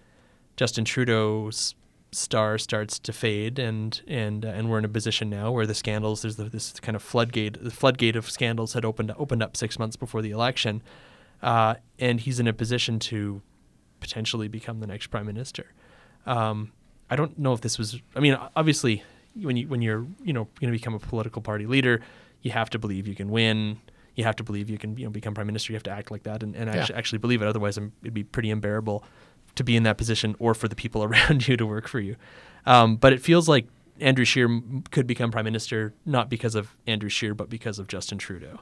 [0.56, 1.74] Justin Trudeau's
[2.12, 5.74] star starts to fade, and and uh, and we're in a position now where the
[5.74, 9.56] scandals there's the, this kind of floodgate the floodgate of scandals had opened opened up
[9.56, 10.82] six months before the election,
[11.42, 13.42] uh, and he's in a position to
[14.00, 15.72] potentially become the next prime minister.
[16.26, 16.72] Um,
[17.08, 18.00] I don't know if this was.
[18.14, 19.02] I mean, obviously,
[19.34, 22.00] when you when you're you know going to become a political party leader,
[22.46, 23.78] you have to believe you can win.
[24.14, 25.72] You have to believe you can you know become prime minister.
[25.72, 26.80] You have to act like that and, and Yeah.
[26.80, 27.48] actually, actually believe it.
[27.48, 29.04] Otherwise, um, it'd be pretty unbearable
[29.56, 32.16] to be in that position or for the people around you to work for you.
[32.64, 33.66] Um, but it feels like
[34.00, 34.48] Andrew Scheer
[34.90, 38.60] could become prime minister not because of Andrew Scheer, but because of Justin Trudeau.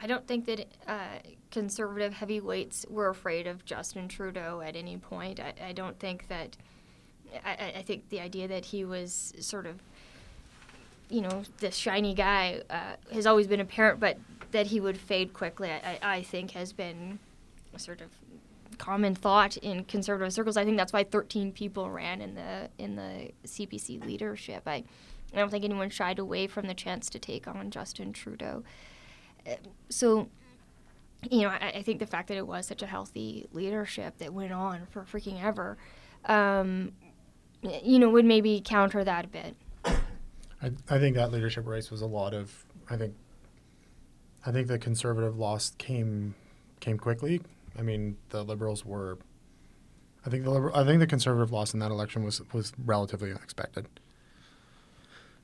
[0.00, 1.18] I don't think that uh,
[1.50, 5.38] conservative heavyweights were afraid of Justin Trudeau at any point.
[5.38, 6.56] I, I don't think that.
[7.44, 9.76] I, I- I think the idea that he was sort of,
[11.12, 14.18] you know, this shiny guy uh, has always been apparent, but
[14.52, 17.18] that he would fade quickly, I, I think, has been
[17.74, 18.10] a sort of
[18.78, 20.56] common thought in conservative circles.
[20.56, 24.62] I think that's why 13 people ran in the in the CPC leadership.
[24.66, 24.84] I,
[25.34, 28.64] I don't think anyone shied away from the chance to take on Justin Trudeau
[29.88, 30.28] so
[31.30, 34.32] you know I, I think the fact that it was such a healthy leadership that
[34.32, 35.76] went on for freaking ever
[36.26, 36.92] um,
[37.82, 39.56] you know would maybe counter that a bit
[40.62, 42.64] I, I think that leadership race was a lot of.
[42.88, 43.14] I think.
[44.44, 46.34] I think the conservative loss came
[46.80, 47.40] came quickly.
[47.78, 49.18] I mean, the liberals were.
[50.26, 53.30] I think the liberal, I think the conservative loss in that election was was relatively
[53.30, 53.86] unexpected.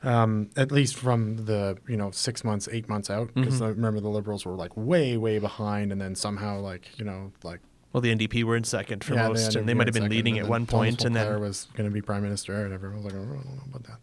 [0.05, 3.65] Um, at least from the you know six months, eight months out, because Mhm.
[3.67, 7.33] I remember the liberals were like way, way behind, and then somehow like you know
[7.43, 7.59] like
[7.93, 10.09] Well, the NDP were in second for yeah, most, ended and they might have been
[10.09, 13.13] leading at one point, and then was going to be prime minister, and everyone was
[13.13, 13.99] like, oh, I don't know about that.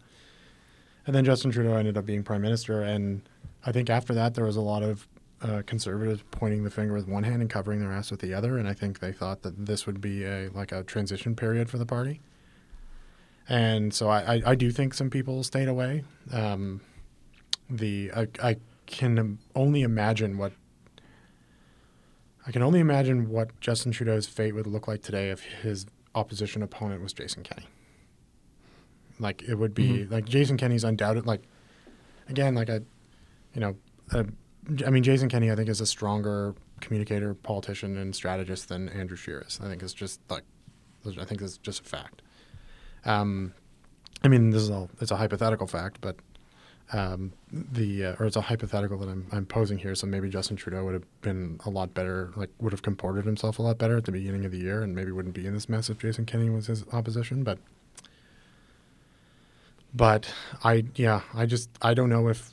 [1.06, 3.22] And then Justin Trudeau ended up being prime minister, and
[3.64, 5.06] I think after that there was a lot of
[5.40, 8.58] uh, conservatives pointing the finger with one hand and covering their ass with the other,
[8.58, 11.78] and I think they thought that this would be a like a transition period for
[11.78, 12.20] the party.
[13.48, 16.02] And so I, I, I do think some people stayed away.
[16.32, 16.80] Um,
[17.70, 20.52] the I, I can only imagine what
[22.46, 26.62] I can only imagine what Justin Trudeau's fate would look like today if his opposition
[26.62, 27.66] opponent was Jason Kenney.
[29.18, 30.10] Like it would be Mhm.
[30.10, 31.42] like Jason Kenney's undoubted like
[32.28, 32.82] again like a
[33.54, 33.76] you know
[34.12, 34.26] a,
[34.86, 39.16] I mean Jason Kenney I think is a stronger communicator, politician, and strategist than Andrew
[39.16, 39.58] Scheer is.
[39.62, 40.42] I think it's just like
[41.20, 42.22] I think it's just a fact.
[43.04, 43.54] Um,
[44.22, 46.16] I mean this is all it's a hypothetical fact, but
[46.92, 49.94] um, the uh, or it's a hypothetical that I'm, I'm posing here.
[49.96, 53.58] So maybe Justin Trudeau would have been a lot better, like would have comported himself
[53.58, 55.68] a lot better at the beginning of the year, and maybe wouldn't be in this
[55.68, 57.42] mess if Jason Kenney was his opposition.
[57.42, 57.58] But
[59.96, 60.32] but
[60.62, 62.52] I yeah I just I don't know if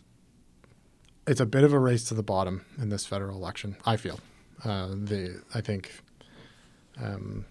[1.28, 3.76] it's a bit of a race to the bottom in this federal election.
[3.86, 4.20] I feel
[4.64, 5.92] uh, the I think.
[7.02, 7.46] Um,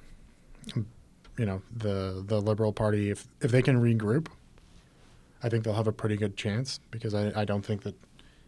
[1.38, 4.28] you know the the Liberal Party if if they can regroup
[5.42, 7.96] I think they'll have a pretty good chance because I, I don't think that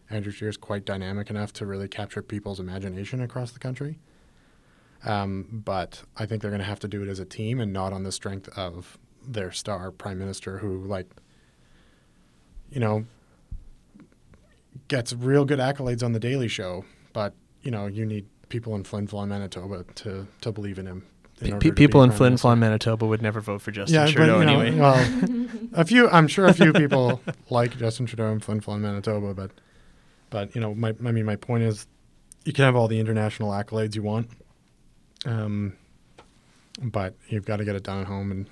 [0.09, 3.99] Andrew Scheer is quite dynamic enough to really capture people's imagination across the country.
[5.03, 7.73] Um, but I think they're going to have to do it as a team and
[7.73, 8.97] not on the strength of
[9.27, 11.09] their star prime minister, who like,
[12.71, 13.05] you know,
[14.87, 18.83] gets real good accolades on the Daily Show, but you know, you need people in
[18.83, 21.05] Flin Flon, Manitoba to to believe in him.
[21.41, 23.95] in Pe- order to be people in Flin Flon, Manitoba would never vote for Justin
[23.95, 24.79] Yeah, Trudeau but, you know, anyway.
[24.79, 26.09] well, a few.
[26.09, 29.51] I'm sure a few people like Justin Trudeau in Flin Flon, Manitoba, but
[30.29, 31.87] but you know, my I mean, my point is,
[32.45, 34.29] you can have all the international accolades you want,
[35.25, 35.73] um,
[36.81, 38.49] but you've got to get it done at home, and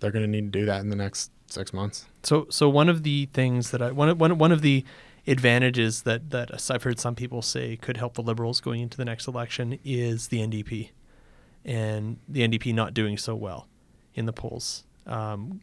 [0.00, 2.06] they're going to need to do that in the next six months.
[2.26, 4.84] So, so one of the things that I one of- one one of the
[5.26, 9.04] advantages that that I've heard some people say could help the Liberals going into the
[9.04, 10.90] next election is the NDP,
[11.64, 13.68] and the NDP not doing so well
[14.14, 14.84] in the polls.
[15.06, 15.60] Um,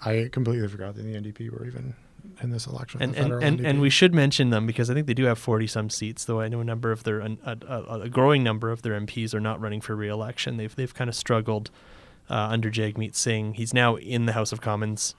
[0.00, 1.94] I completely forgot that the NDP were even
[2.40, 3.02] in this election.
[3.02, 5.66] and and, and, and we should mention them because I think they do have forty
[5.66, 6.24] some seats.
[6.24, 9.34] Though I know a number of their a, a, a growing number of their MPs
[9.34, 10.56] are not running for re-election.
[10.56, 11.70] They've they've kind of struggled
[12.30, 13.54] uh, under Jagmeet Singh.
[13.54, 15.14] He's now in the House of Commons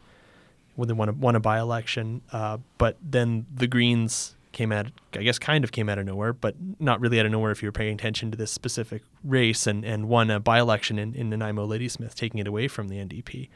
[0.76, 4.88] when they won a, won a by-election, uh, but then the Greens came out.
[5.14, 7.62] I guess kind of came out of nowhere, but not really out of nowhere if
[7.62, 11.30] you were paying attention to this specific race and, and won a by-election in, in
[11.30, 13.50] Nanaimo Ladysmith, taking it away from the NDP.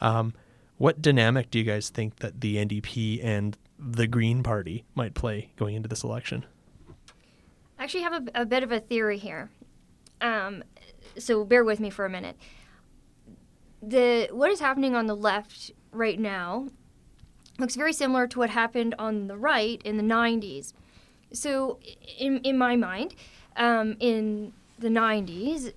[0.00, 0.34] Um,
[0.76, 5.50] what dynamic do you guys think that the NDP and the Green Party might play
[5.56, 6.44] going into this election?
[7.78, 9.50] I actually have a, a bit of a theory here.
[10.20, 10.64] Um,
[11.18, 12.36] so bear with me for a minute.
[13.82, 16.68] The what is happening on the left right now
[17.58, 20.72] looks very similar to what happened on the right in the 90s.
[21.32, 21.78] So
[22.18, 23.14] in in my mind,
[23.56, 25.72] um, in the 90s,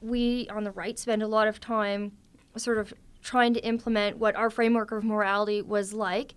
[0.00, 2.12] we on the right spent a lot of time
[2.56, 2.92] sort of
[3.22, 6.34] trying to implement what our framework of morality was like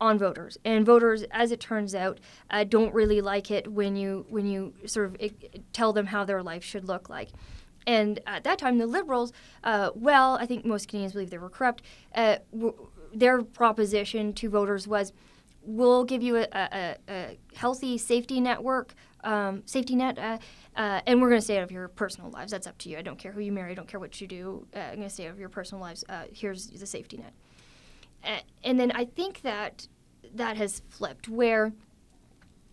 [0.00, 2.18] on voters and voters as it turns out
[2.50, 5.28] uh, don't really like it when you when you sort of eh,
[5.72, 7.28] tell them how their life should look like
[7.86, 9.32] and at that time the liberals
[9.64, 11.82] uh, well i think most canadians believe they were corrupt
[12.14, 12.74] uh, w-
[13.14, 15.12] their proposition to voters was
[15.64, 18.94] we'll give you a, a, a healthy safety network
[19.24, 20.38] um, safety net uh,
[20.76, 22.50] uh, and we're going to stay out of your personal lives.
[22.50, 22.96] That's up to you.
[22.96, 23.72] I don't care who you marry.
[23.72, 24.66] I don't care what you do.
[24.74, 26.02] Uh, i'm going to stay out of your personal lives.
[26.08, 28.44] Uh, here's the safety net.
[28.64, 29.88] And then I think that
[30.34, 31.72] that has flipped, where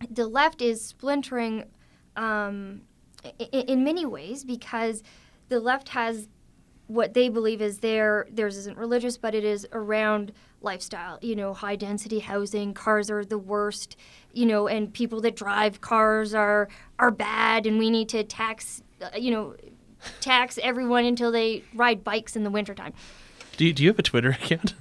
[0.08, 1.64] the left is splintering
[2.16, 2.82] um,
[3.38, 5.02] in, in many ways because
[5.48, 6.28] the left has
[6.86, 11.18] what they believe is their theirs isn't religious, but it is around lifestyle.
[11.22, 13.96] You know, high density housing, cars are the worst.
[14.32, 16.68] You know, and people that drive cars are
[16.98, 18.82] are bad, and we need to tax.
[19.00, 19.54] Uh, you know.
[20.20, 22.94] Tax everyone until they ride bikes in the wintertime.
[23.58, 24.72] Do you, do you have a Twitter account?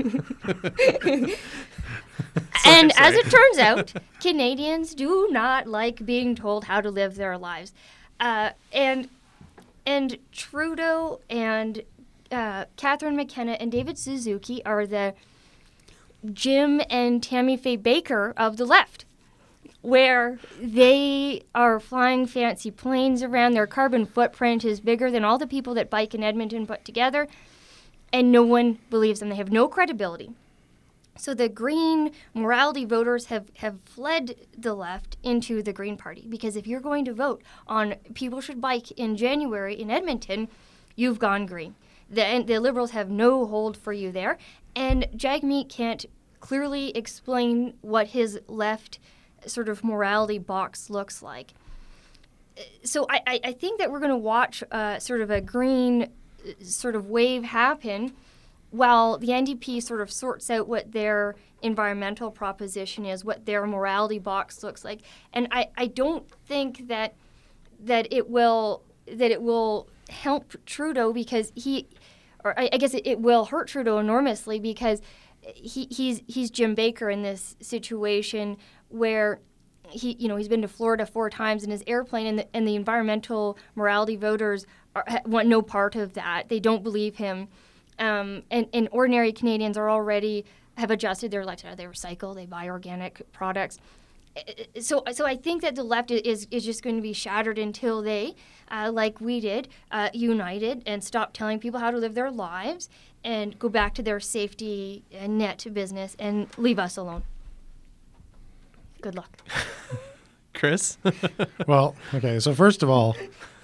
[2.66, 7.38] and as it turns out, Canadians do not like being told how to live their
[7.38, 7.72] lives.
[8.18, 9.08] Uh, and
[9.86, 11.82] and Trudeau and
[12.30, 15.14] uh, Catherine McKenna and David Suzuki are the
[16.32, 19.04] Jim and Tammy Faye Bakker of the left,
[19.82, 23.52] where they are flying fancy planes around.
[23.52, 27.28] Their carbon footprint is bigger than all the people that bike in Edmonton put together,
[28.12, 29.28] and no one believes them.
[29.28, 30.30] They have no credibility.
[31.18, 36.56] So the Green morality voters have, have fled the left into the Green Party because
[36.56, 40.48] if you're going to vote on people should bike in January in Edmonton,
[40.94, 41.74] you've gone green.
[42.08, 44.38] The, the Liberals have no hold for you there.
[44.74, 46.04] And Jagmeet can't
[46.40, 48.98] clearly explain what his left
[49.46, 51.54] sort of morality box looks like.
[52.84, 56.64] So I, I, think that we're going to watch uh, sort of a green uh,
[56.64, 58.12] sort of wave happen
[58.70, 64.18] while the NDP sort of sorts out what their environmental proposition is, what their morality
[64.18, 65.00] box looks like,
[65.32, 67.14] and I, I don't think that
[67.80, 71.88] that it will that it will help Trudeau because he,
[72.44, 75.00] or I, I guess it, it will hurt Trudeau enormously because
[75.40, 78.56] he, he's he's Jim Bakker in this situation
[78.88, 79.40] where
[79.88, 82.66] he you know he's been to Florida four times in his airplane and the, and
[82.66, 86.48] the environmental morality voters are, want no part of that.
[86.48, 87.48] They don't believe him
[87.98, 90.44] um, and, and ordinary Canadians are already
[90.76, 91.74] have adjusted their lifestyle.
[91.76, 93.78] They recycle, they buy organic products.
[94.36, 97.14] I- I- So, so I think that the left is, is just going to be
[97.14, 98.34] shattered until they,
[98.70, 102.90] uh, like we did, uh, united and stop telling people how to live their lives
[103.24, 107.22] and go back to their safety uh, net business and leave us alone.
[109.00, 109.30] Good luck.
[110.54, 110.98] Chris?
[111.66, 112.38] Well, okay.
[112.38, 113.16] So first of all,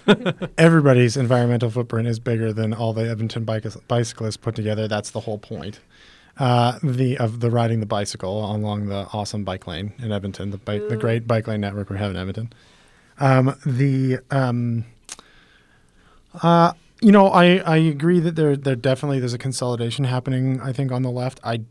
[0.57, 4.87] everybody's environmental footprint is bigger than all the Edmonton bike- bicyclists put together.
[4.87, 5.79] That's the whole point.
[6.37, 10.57] Uh, the of the riding the bicycle along the awesome bike lane in Edmonton, the
[10.57, 12.51] bike, the great bike lane network we have in Edmonton.
[13.19, 14.85] Um, the um,
[16.41, 20.59] uh, you know, I, I agree that there there definitely there's a consolidation happening.
[20.59, 21.65] I think on the left, I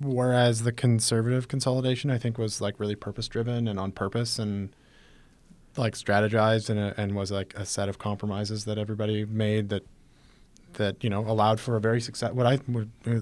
[0.00, 4.74] whereas the conservative consolidation I think was like really purpose driven and on purpose and
[5.76, 9.82] like strategized and a, and was like a set of compromises that everybody made that
[10.74, 13.20] that you know allowed for a very success what I would uh,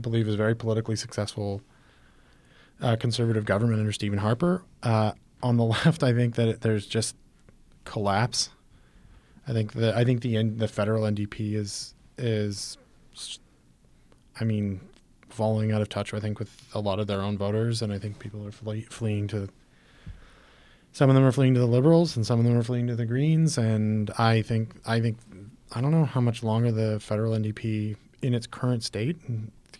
[0.00, 1.62] believe is very politically successful
[2.82, 4.64] uh, conservative government under Stephen Harper.
[4.82, 5.12] Uh,
[5.42, 7.16] on the left, I think that it, there's just
[7.84, 8.50] collapse.
[9.46, 12.76] I think the I think the the federal NDP is is,
[14.38, 14.80] I mean,
[15.28, 16.14] falling out of touch.
[16.14, 18.88] I think with a lot of their own voters, and I think people are fle-
[18.90, 19.48] fleeing to.
[20.92, 22.96] Some of them are fleeing to the Liberals, and some of them are fleeing to
[22.96, 23.56] the Greens.
[23.58, 25.18] And I think I think
[25.72, 29.16] I don't know how much longer the federal NDP, in its current state,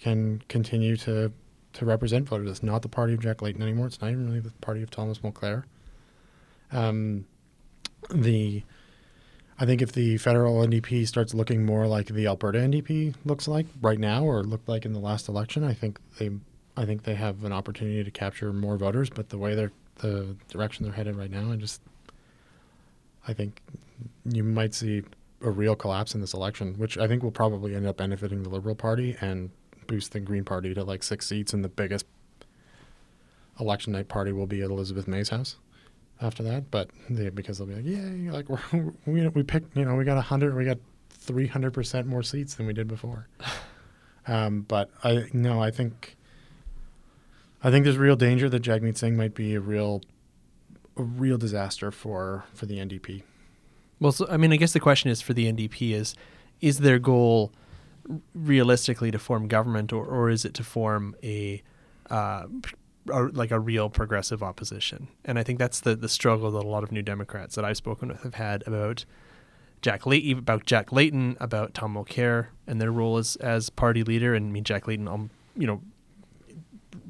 [0.01, 1.33] can continue to
[1.75, 2.51] to represent voters.
[2.51, 3.87] It's not the party of Jack Layton anymore.
[3.87, 5.65] It's not even really the party of Thomas Mulcair.
[6.71, 7.27] Um,
[8.11, 8.63] the
[9.59, 13.67] I think if the federal NDP starts looking more like the Alberta NDP looks like
[13.81, 16.31] right now, or looked like in the last election, I think they,
[16.77, 19.09] I think they have an opportunity to capture more voters.
[19.09, 19.71] But the way they're,
[20.03, 21.81] the direction they're headed right now, I just,
[23.27, 23.63] I think
[24.25, 25.03] you might see
[25.41, 28.49] a real collapse in this election, which I think will probably end up benefiting the
[28.49, 29.51] Liberal Party and
[29.87, 32.07] boost the Green Party to like six seats, and the biggest
[33.61, 35.57] election night party will be at Elizabeth May's house
[36.21, 36.71] after that.
[36.71, 40.05] But they, because they'll be like, yay, like we're, we we picked, you know, we
[40.05, 40.79] got a hundred, we got
[41.11, 43.29] three hundred percent more seats than we did before.
[44.27, 46.17] um, but I no, I think
[47.63, 50.03] I think there's real danger that Jagmeet Singh might be a real
[50.97, 53.23] a real disaster for for the NDP.
[54.01, 56.15] Well, so, I mean, I guess the question is for the NDP is
[56.61, 57.53] is their goal
[58.35, 61.63] realistically to form government, or, or is it to form a,
[62.11, 62.47] uh,
[63.11, 65.09] a like a real progressive opposition?
[65.25, 67.77] And I think that's the the struggle that a lot of New Democrats that I've
[67.77, 69.05] spoken with have had about
[69.83, 74.35] Jack Layton, about Jack Layton, about Tom Mulcair, and their role as as party leader.
[74.35, 75.81] And I mean, Jack Layton, um, you know,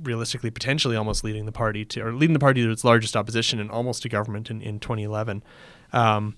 [0.02, 3.60] realistically, potentially almost leading the party to, or leading the party to its largest opposition
[3.60, 5.42] and almost to government in, in 2011.
[5.92, 6.36] Um,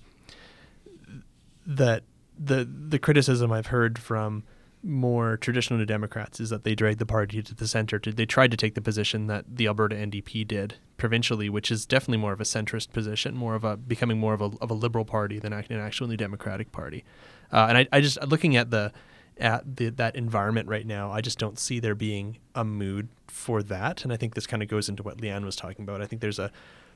[1.65, 2.03] that
[2.37, 4.43] the the criticism I've heard from
[4.85, 7.97] more traditional New Democrats is that they dragged the party to the center.
[7.97, 11.85] To, they tried to take the position that the Alberta NDP did provincially, which is
[11.85, 14.75] definitely more of a centrist position, more of a becoming more of a, of a
[14.75, 17.03] liberal party than an actual New Democratic party.
[17.51, 18.91] Uh, and I, I just looking at the
[19.37, 23.61] at the, that environment right now, I just don't see there being a mood for
[23.63, 24.03] that.
[24.03, 26.01] And I think this kind of goes into what Lianne was talking about.
[26.01, 26.51] I think there's a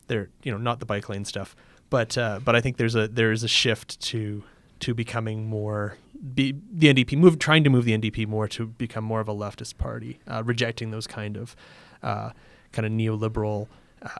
[0.07, 1.55] there you know not the bike lane stuff,
[1.89, 4.43] but uh, but I think there's a there is a shift to
[4.79, 5.97] to becoming more
[6.33, 9.33] be, the NDP move trying to move the NDP more to become more of a
[9.33, 11.55] leftist party, uh, rejecting those kind of
[12.03, 12.31] uh,
[12.71, 13.67] kind of neoliberal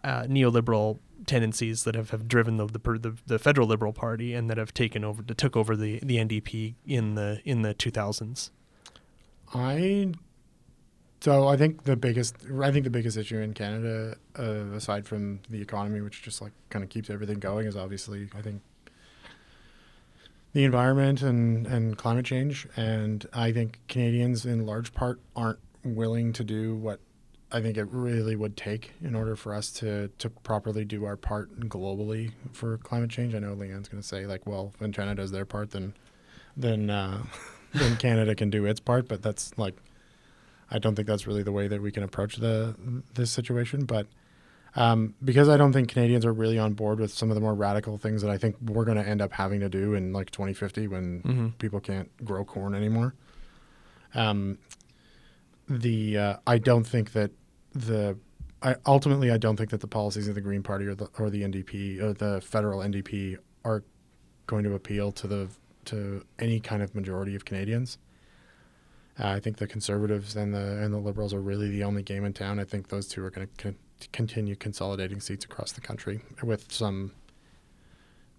[0.04, 4.58] uh, neoliberal tendencies that have, have driven the, the, the federal liberal party and that
[4.58, 8.50] have taken over that took over the, the NDP in the in the 2000s.
[9.54, 10.14] I
[11.22, 15.40] so I think the biggest I think the biggest issue in Canada, uh, aside from
[15.50, 18.62] the economy, which just like kind of keeps everything going, is obviously I think
[20.54, 22.68] the environment and, and climate change.
[22.76, 27.00] And I think Canadians, in large part, aren't willing to do what
[27.52, 31.16] I think it really would take in order for us to, to properly do our
[31.18, 33.34] part globally for climate change.
[33.34, 35.94] I know Lianne's going to say, like, well, when China does their part, then
[36.56, 37.24] then uh,
[37.74, 39.08] then Canada can do its part.
[39.08, 39.76] But that's like,
[40.70, 42.76] I don't think that's really the way that we can approach the
[43.16, 43.86] this situation.
[43.86, 44.06] But
[44.76, 47.56] um, because I don't think Canadians are really on board with some of the more
[47.56, 50.30] radical things that I think we're going to end up having to do in like
[50.30, 51.48] 2050 when Mm-hmm.
[51.58, 53.16] people can't grow corn anymore.
[54.14, 54.60] Um,
[55.68, 57.32] the uh, I don't think that
[57.80, 58.18] the
[58.62, 61.30] I ultimately I don't think that the policies of the Green Party or the or
[61.30, 63.84] the NDP or the federal NDP are
[64.48, 65.50] going to appeal to the
[65.86, 67.98] to any kind of majority of Canadians.
[69.20, 72.26] Uh, I think the Conservatives and the and the Liberals are really the only game
[72.26, 72.60] in town.
[72.60, 73.78] I think those two are going to con-
[74.12, 77.12] continue consolidating seats across the country with some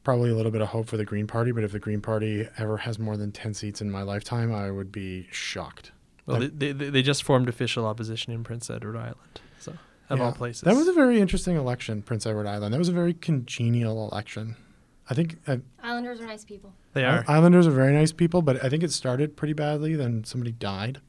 [0.04, 1.52] probably a little bit of hope for the Green Party.
[1.52, 4.70] But if the Green Party ever has more than ten seats in my lifetime, I
[4.70, 5.92] would be shocked.
[6.30, 9.74] Well, That- they, they, they just formed official opposition in Prince Edward Island, so
[10.08, 10.24] of Yeah.
[10.24, 10.62] all places.
[10.62, 12.72] That was a very interesting election, Prince Edward Island.
[12.74, 14.56] That was a very congenial election.
[15.08, 16.72] I think uh, Islanders are nice people.
[16.92, 17.24] they are.
[17.26, 19.96] Islanders are very nice people, but I think it started pretty badly.
[19.96, 21.00] Then somebody died,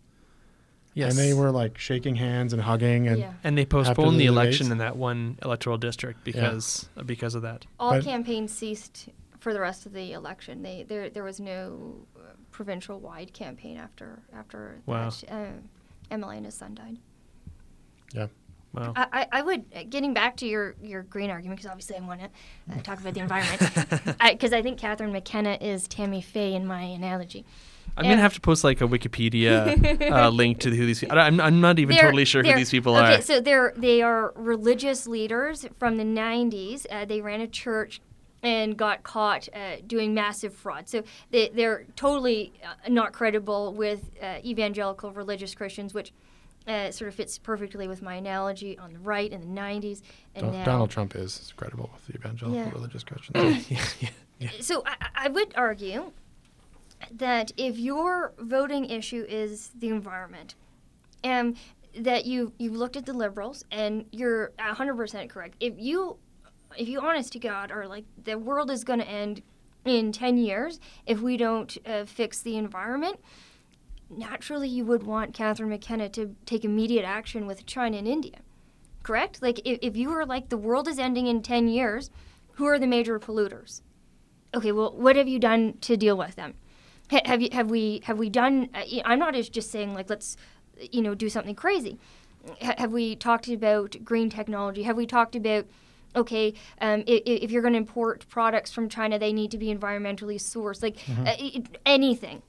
[0.95, 1.11] yes.
[1.11, 3.33] and they were like shaking hands and hugging, and yeah.
[3.43, 4.71] and they postponed the the election debates.
[4.71, 7.65] in that one electoral district because because of that.
[7.79, 10.61] All But- campaigns ceased for the rest of the election.
[10.63, 12.10] They there there was no uh,
[12.65, 15.09] provincial wide campaign after after Wow.
[15.09, 15.31] that.
[15.31, 15.45] Uh,
[16.11, 16.97] Emily and his son died.
[18.13, 18.27] yeah.
[18.73, 18.93] Wow.
[18.95, 22.21] I, I, I would getting back to your, your green argument because obviously I want
[22.21, 22.27] to
[22.71, 23.59] uh, talk about the environment
[24.31, 27.43] because I, think Catherine McKenna is Tammy Faye in my analogy.
[27.97, 28.11] I'm Yeah.
[28.11, 30.99] gonna have to post like a Wikipedia uh, link to who these.
[31.01, 33.21] people I'm I'm not even totally sure who these people okay, are.
[33.21, 36.85] so they're they are religious leaders from the 90s.
[36.89, 37.99] Uh, they ran a church
[38.43, 40.89] and got caught uh, doing massive fraud.
[40.89, 46.11] So they, they're totally uh, not credible with uh, evangelical religious Christians, which
[46.67, 50.01] uh, sort of fits perfectly with my analogy on the right in the 90s.
[50.35, 52.71] And Don- now, Donald Trump is credible with the evangelical Yeah.
[52.71, 53.67] religious Christians.
[54.39, 54.49] Yeah.
[54.59, 56.11] so I, I would argue
[57.11, 60.55] that if your voting issue is the environment,
[61.23, 61.53] um,
[61.95, 65.57] that you you've looked at the liberals and you're 100% correct.
[65.59, 66.17] If you
[66.77, 69.41] if you honest to God are like the world is going to end
[69.85, 73.19] in 10 years if we don't uh, fix the environment,
[74.09, 78.39] naturally you would want Catherine McKenna to take immediate action with China and India.
[79.03, 79.41] Correct?
[79.41, 82.09] Like if, if you were like the world is ending in 10 years,
[82.53, 83.81] who are the major polluters?
[84.53, 86.55] okay, well, what have you done to deal with them?
[87.11, 88.69] Ha- have you have we have we done?
[88.73, 90.37] Uh, I'm not just saying like let's
[90.79, 91.97] you know do something crazy.
[92.61, 94.83] Ha- have we talked about green technology?
[94.83, 95.65] Have we talked about
[96.15, 99.73] okay, um, if, if you're going to import products from China, they need to be
[99.73, 102.41] environmentally sourced, like uh, it, anything.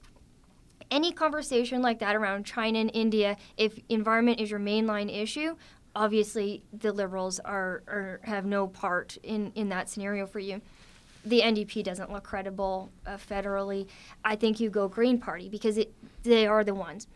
[0.91, 5.55] Any conversation like that around China and India, if environment is your mainline issue,
[5.95, 10.61] obviously the liberals are, are have no part in, in that scenario for you
[11.25, 13.87] the NDP doesn't look credible uh, federally.
[14.23, 17.07] I think you go Green Party because it they are the ones.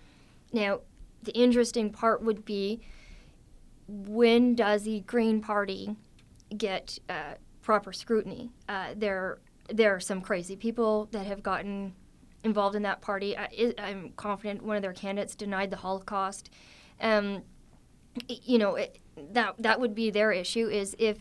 [0.53, 0.81] Now,
[1.23, 2.81] the interesting part would be
[3.87, 5.95] when does the Green Party
[6.55, 8.51] get uh, proper scrutiny?
[8.67, 11.93] Uh, there there are some crazy people that have gotten
[12.43, 13.37] involved in that party.
[13.37, 16.49] I, I'm confident one of their candidates denied the Holocaust.
[17.01, 17.43] Um,
[18.27, 18.99] you know it,
[19.33, 21.19] that that would be their issue is if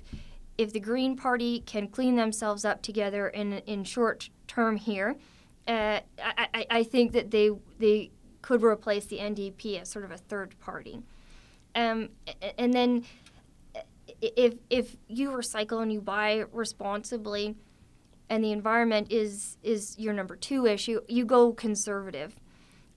[0.59, 5.17] if the Green Party can clean themselves up together in in short term here,
[5.69, 10.17] uh, I, I, think that they they could replace the NDP as sort of a
[10.17, 11.03] third party.
[11.75, 12.11] Um,
[12.57, 13.05] and then
[14.21, 17.57] if if you recycle and you buy responsibly,
[18.29, 22.37] and the environment is is your number two issue, you go conservative.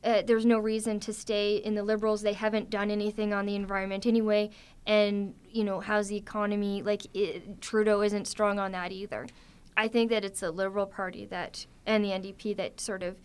[0.02, 2.22] Uh, there's no reason to stay in the liberals.
[2.22, 4.50] They haven't done anything on the environment anyway.
[4.88, 6.82] And you know, how's the economy?
[6.82, 9.28] Like it, Trudeau isn't strong on that either.
[9.76, 13.18] I think that it's the Liberal Party that and the NDP that sort of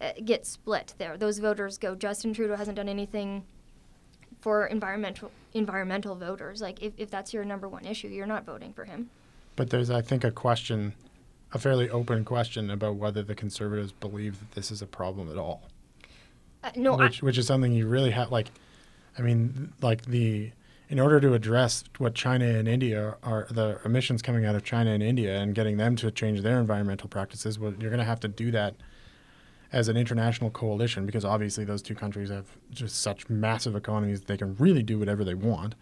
[0.00, 1.16] uh, get split there.
[1.16, 1.94] Those voters go.
[1.94, 3.44] Justin Trudeau hasn't done anything
[4.40, 6.60] for environmental environmental voters.
[6.60, 9.10] Like if, if that's your number one issue, you're not voting for him.
[9.56, 10.92] But there's, I think, a question,
[11.52, 15.36] a fairly open question about whether the conservatives believe that this is a problem at
[15.36, 15.62] all.
[16.62, 18.52] Uh, no, I, which, which is something you really have, like,
[19.18, 20.52] I mean, like the,
[20.88, 24.90] in order to address what China and India are, the emissions coming out of China
[24.90, 28.20] and India and getting them to change their environmental practices, well, you're going to have
[28.20, 28.76] to do that
[29.72, 34.26] as an international coalition because obviously those two countries have just such massive economies that
[34.26, 35.74] they can really do whatever they want.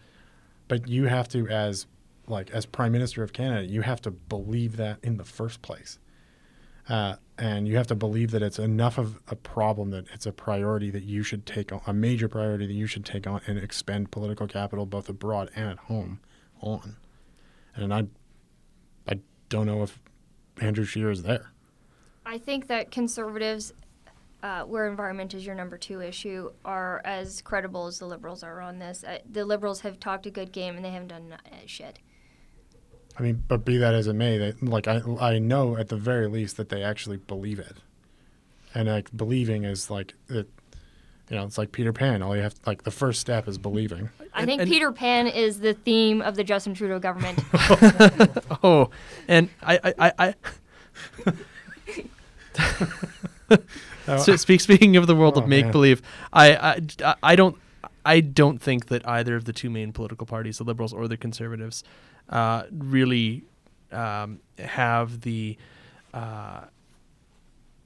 [0.67, 1.87] But you have to, as
[2.27, 5.99] like as Prime Minister of Canada, you have to believe that in the first place,
[6.89, 10.31] uh, and you have to believe that it's enough of a problem that it's a
[10.31, 13.57] priority that you should take on, a major priority that you should take on and
[13.57, 16.19] expend political capital both abroad and at home
[16.61, 16.97] on.
[17.75, 18.07] And I,
[19.07, 19.19] I
[19.49, 19.99] don't know if
[20.59, 21.51] Andrew Scheer is there.
[22.29, 23.73] I think that conservatives,
[24.43, 28.59] uh, where environment is your number two issue, are as credible as the liberals are
[28.61, 29.03] on this.
[29.05, 31.99] Uh, the liberals have talked a good game and they haven't done uh, shit.
[33.17, 35.95] I mean, but be that as it may, they, like I, I know at the
[35.95, 37.77] very least that they actually believe it,
[38.75, 40.47] and like believing is like it,
[41.29, 42.21] you know, it's like Peter Pan.
[42.21, 44.09] All you have, like the first step is believing.
[44.33, 47.39] I And- think and- Peter Pan is the theme of the Justin Trudeau government.
[48.63, 48.89] Oh,
[49.27, 50.33] and I, I, I,
[51.25, 51.33] I
[54.05, 56.01] so speak, speaking of the world Oh, of make believe,
[56.33, 57.55] I, I, I don't,
[58.05, 61.17] I don't think that either of the two main political parties, the Liberals or the
[61.17, 61.83] Conservatives,
[62.29, 63.43] uh, really
[63.91, 65.57] um, have the
[66.13, 66.61] uh,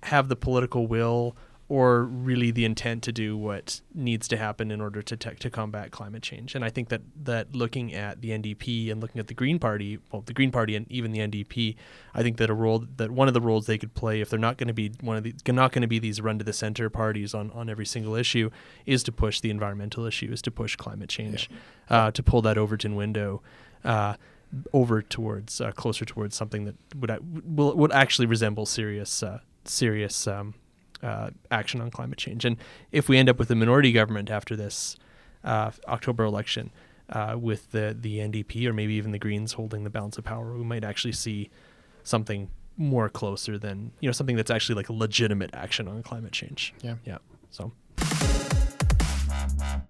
[0.03, 1.35] have the political will
[1.71, 5.49] or really the intent to do what needs to happen in order to te- to
[5.49, 6.53] combat climate change.
[6.53, 9.97] And I think that that looking at the NDP and looking at the Green Party,
[10.11, 11.77] well, the Green Party and even the NDP,
[12.13, 14.37] I think that a role that one of the roles they could play if they're
[14.37, 16.51] not going to be one of the not going to be these run to the
[16.51, 18.49] center parties on on every single issue
[18.85, 21.49] is to push the environmental issue, is to push climate change,
[21.89, 23.41] uh, to pull that Overton window.
[23.85, 24.15] Uh,
[24.73, 27.17] over towards uh, closer towards something that would
[27.77, 30.53] would actually resemble serious uh, serious um,
[31.03, 32.45] uh, action on climate change.
[32.45, 32.57] And
[32.91, 34.95] if we end up with a minority government after this
[35.43, 36.71] uh, October election,
[37.11, 40.53] uh, with the the NDP or maybe even the Greens holding the balance of power,
[40.53, 41.49] we might actually see
[42.03, 46.73] something more closer than you know something that's actually like legitimate action on climate change.
[46.81, 46.95] Yeah.
[47.05, 47.17] Yeah.
[47.49, 47.71] So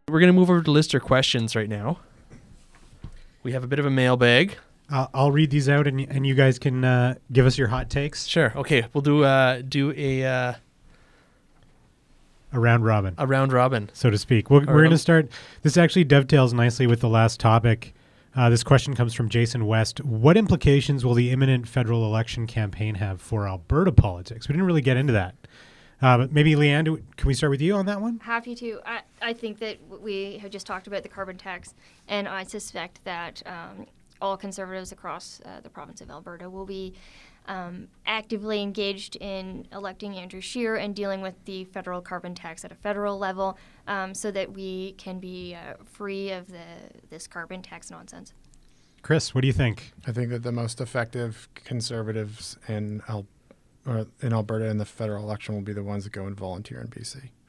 [0.07, 1.99] we're gonna move over to lister questions right now.
[3.43, 4.57] We have a bit of a mailbag.
[4.89, 7.89] I'll, I'll read these out, and and you guys can uh, give us your hot
[7.89, 8.25] takes.
[8.27, 8.51] Sure.
[8.55, 8.85] Okay.
[8.93, 10.53] We'll do uh do a uh,
[12.53, 13.89] A round robin, a round robin.
[13.93, 14.49] so to speak.
[14.49, 15.29] We're, we're going to um, start.
[15.61, 17.93] This actually dovetails nicely with the last topic.
[18.35, 20.03] Uh, this question comes from Jason West.
[20.03, 24.47] What implications will the imminent federal election campaign have for Alberta politics?
[24.47, 25.35] We didn't really get into that.
[26.01, 28.19] Uh, but maybe Lianne, do, can we start with you on that one?
[28.23, 28.79] Happy to.
[28.85, 31.75] I, I think that we have just talked about the carbon tax,
[32.07, 33.85] and I suspect that um,
[34.19, 36.93] all conservatives across uh, the province of Alberta will be
[37.47, 42.71] um, actively engaged in electing Andrew Scheer and dealing with the federal carbon tax at
[42.71, 43.57] a federal level
[43.87, 46.63] um, so that we can be uh, free of the,
[47.09, 48.33] this carbon tax nonsense.
[49.01, 49.93] Chris, what do you think?
[50.05, 53.25] I think that the most effective conservatives in Al-
[53.87, 56.79] or in Alberta in the federal election will be the ones that go and volunteer
[56.81, 57.29] in BC.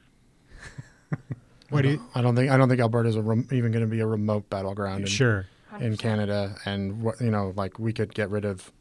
[1.69, 2.09] What I do don't, you?
[2.15, 4.47] I don't think I don't think Alberta's a rem- even going to be a remote
[4.49, 5.47] battleground in, Sure.
[5.79, 5.99] in 100%.
[5.99, 8.71] Canada, and what you know, like we could get rid of.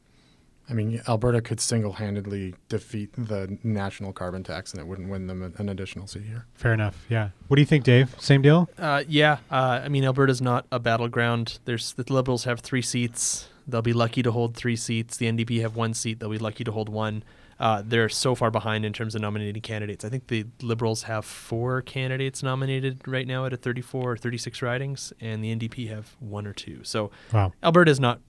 [0.71, 5.55] I mean, Alberta could single-handedly defeat the national carbon tax, and it wouldn't win them
[5.59, 6.47] an additional seat here.
[6.55, 7.05] Fair enough.
[7.09, 7.31] Yeah.
[7.49, 8.15] What do you think, Dave?
[8.19, 8.71] Same deal?
[8.79, 11.59] Uh, yeah, uh, I mean Alberta's not a battleground.
[11.65, 13.49] There's the Liberals have three seats.
[13.67, 15.17] They'll be lucky to hold three seats.
[15.17, 16.21] The NDP have one seat.
[16.21, 17.23] They'll be lucky to hold one.
[17.61, 20.05] Uh, they're so far behind in terms of nominating candidates.
[20.05, 24.63] I think the Liberals have four candidates nominated right now out of 34 or 36
[24.63, 26.81] ridings, and the NDP have one or two.
[26.83, 27.53] So Wow.
[27.63, 28.21] Alberta's not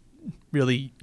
[0.51, 0.93] really.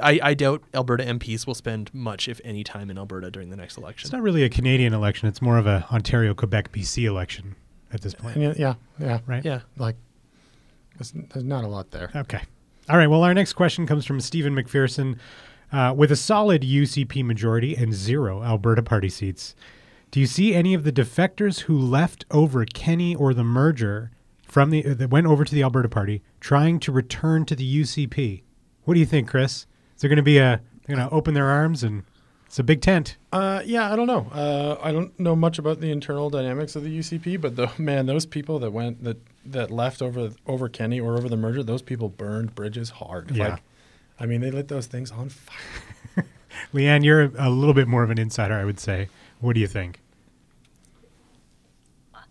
[0.00, 3.56] I, I doubt Alberta MPs will spend much, if any, time in Alberta during the
[3.56, 4.06] next election.
[4.06, 5.28] It's not really a Canadian election.
[5.28, 7.56] It's more of a Ontario, Quebec, BC election
[7.92, 9.44] at this point, And yeah, yeah, yeah, right?
[9.44, 9.60] yeah.
[9.76, 9.96] like
[10.96, 12.10] there's, there's not a lot there.
[12.14, 12.40] Okay.
[12.88, 13.08] All right.
[13.08, 15.18] Well, our next question comes from Stephen McPherson.
[15.72, 19.54] Uh, with a solid UCP majority and zero Alberta party seats,
[20.10, 24.10] do you see any of the defectors who left over Kenney or the merger
[24.50, 27.82] from the uh, that went over to the Alberta party trying to return to the
[27.82, 28.42] UCP?
[28.84, 29.66] What do you think, Chris?
[29.94, 32.02] Is there going to be a they're going to open their arms and
[32.46, 33.16] it's a big tent?
[33.32, 34.26] Uh, yeah, I don't know.
[34.32, 38.06] Uh, I don't know much about the internal dynamics of the UCP, but the man,
[38.06, 41.82] those people that went that that left over over Kenney or over the merger, those
[41.82, 43.30] people burned bridges hard.
[43.30, 43.50] Yeah.
[43.50, 43.62] Like,
[44.18, 46.26] I mean, they lit those things on fire.
[46.74, 49.08] Lianne, you're a little bit more of an insider, I would say.
[49.40, 49.99] What do you think?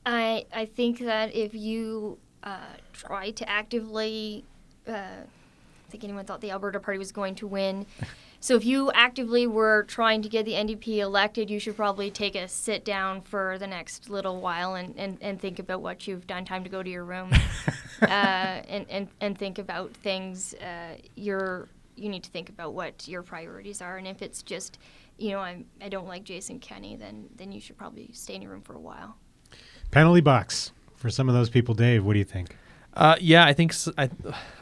[0.10, 4.44] I I think that if you uh, try to actively,
[4.88, 7.86] uh, I think anyone thought the Alberta Party was going to win.
[8.42, 12.36] So if you actively were trying to get the NDP elected, you should probably take
[12.36, 16.26] a sit down for the next little while and, and, and think about what you've
[16.26, 16.46] done.
[16.46, 17.32] Time to go to your room
[18.02, 20.54] uh, and, and and think about things.
[20.54, 21.68] Uh, your
[21.98, 24.80] you need to think about what your priorities are, and if it's just,
[25.18, 28.42] you know, I'm I don't like Jason Kenney, then then you should probably stay in
[28.42, 29.18] your room for a while.
[29.92, 31.74] Penalty box for some of those people.
[31.76, 32.56] Dave, what do you think?
[32.94, 34.10] Uh, yeah, I think I,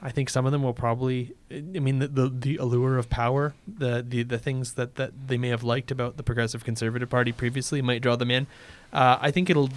[0.01, 1.33] I think some of them will probably.
[1.49, 5.37] I mean, the the, the allure of power, the, the the things that, that they
[5.37, 8.45] may have liked about the Progressive Conservative Party previously might draw them in.
[8.93, 9.69] Uh, I think it'll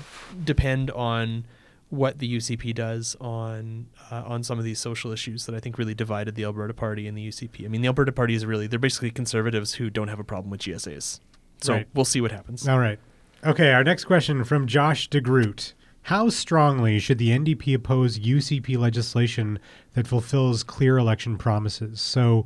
[0.44, 1.44] depend on
[1.88, 5.78] what the UCP does on uh, on some of these social issues that I think
[5.78, 7.64] really divided the Alberta Party and the UCP.
[7.64, 10.50] I mean, the Alberta Party is really they're basically conservatives who don't have a problem
[10.50, 11.20] with GSAs.
[11.62, 11.86] So Right.
[11.94, 12.68] we'll see what happens.
[12.68, 12.98] All right.
[13.42, 15.72] Okay, our next question from Josh DeGroot.
[16.02, 19.58] How strongly should the NDP oppose UCP legislation
[19.94, 22.02] that fulfills clear election promises?
[22.02, 22.44] So,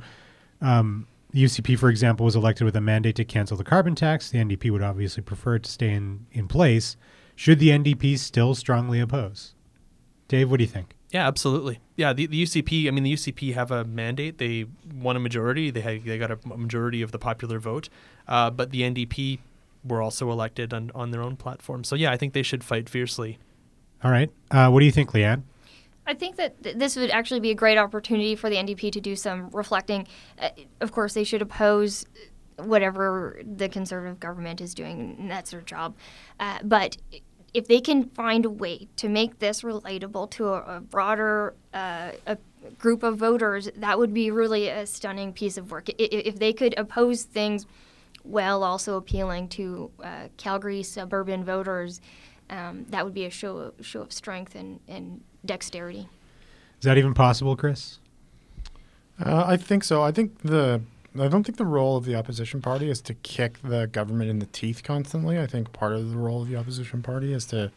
[0.61, 4.31] um, UCP, for example, was elected with a mandate to cancel the carbon tax.
[4.31, 6.97] The NDP would obviously prefer it to stay in, in place.
[7.35, 9.55] Should the NDP still strongly oppose?
[10.29, 10.95] Dave, what do you think?
[11.11, 11.81] Yeah, absolutely.
[11.97, 12.87] Yeah, the, the UCP.
[12.87, 14.39] I mean, the UCP have a mandate.
[14.39, 15.73] They won a majority.
[15.73, 17.89] They had, they got a majority of the popular vote.
[18.29, 19.41] Uh, but the NDP
[19.85, 21.85] were also elected on, on their own platform.
[21.85, 23.39] So yeah, I think they should fight fiercely.
[24.03, 24.31] All right.
[24.51, 25.43] Uh, what do you think, Lianne?
[26.07, 29.01] I think that th- this would actually be a great opportunity for the NDP to
[29.01, 30.07] do some reflecting.
[30.39, 30.51] Uh,
[30.81, 32.05] of course, they should oppose
[32.59, 35.97] whatever the conservative government is doing, and that's their job.
[36.39, 36.97] Uh, but
[37.55, 42.11] if they can find a way to make this relatable to a, a broader uh,
[42.27, 42.37] a
[42.79, 45.89] group of voters, that would be really a stunning piece of work.
[45.91, 47.67] I- i- If they could oppose things
[48.25, 52.01] while also appealing to uh, Calgary suburban voters,
[52.51, 56.09] um, that would be a show of, show of strength and, and dexterity.
[56.81, 57.99] Is that even possible, Chris?
[59.25, 60.03] Uh, I think so.
[60.03, 60.81] I think the
[61.19, 64.41] I don't think the role of the opposition party is to kick the government in
[64.41, 65.39] the teeth constantly.
[65.39, 67.71] I think part of the role of the opposition party is to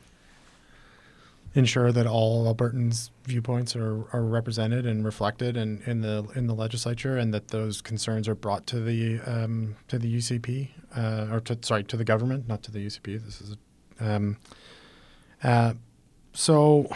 [1.56, 6.54] ensure that all Albertans' viewpoints are, are represented and reflected in, in the in the
[6.54, 11.40] legislature, and that those concerns are brought to the um, to the UCP uh, or
[11.42, 13.24] to sorry to the government, not to the UCP.
[13.26, 13.56] This is
[14.00, 14.38] um,
[15.44, 15.74] uh,
[16.34, 16.90] so.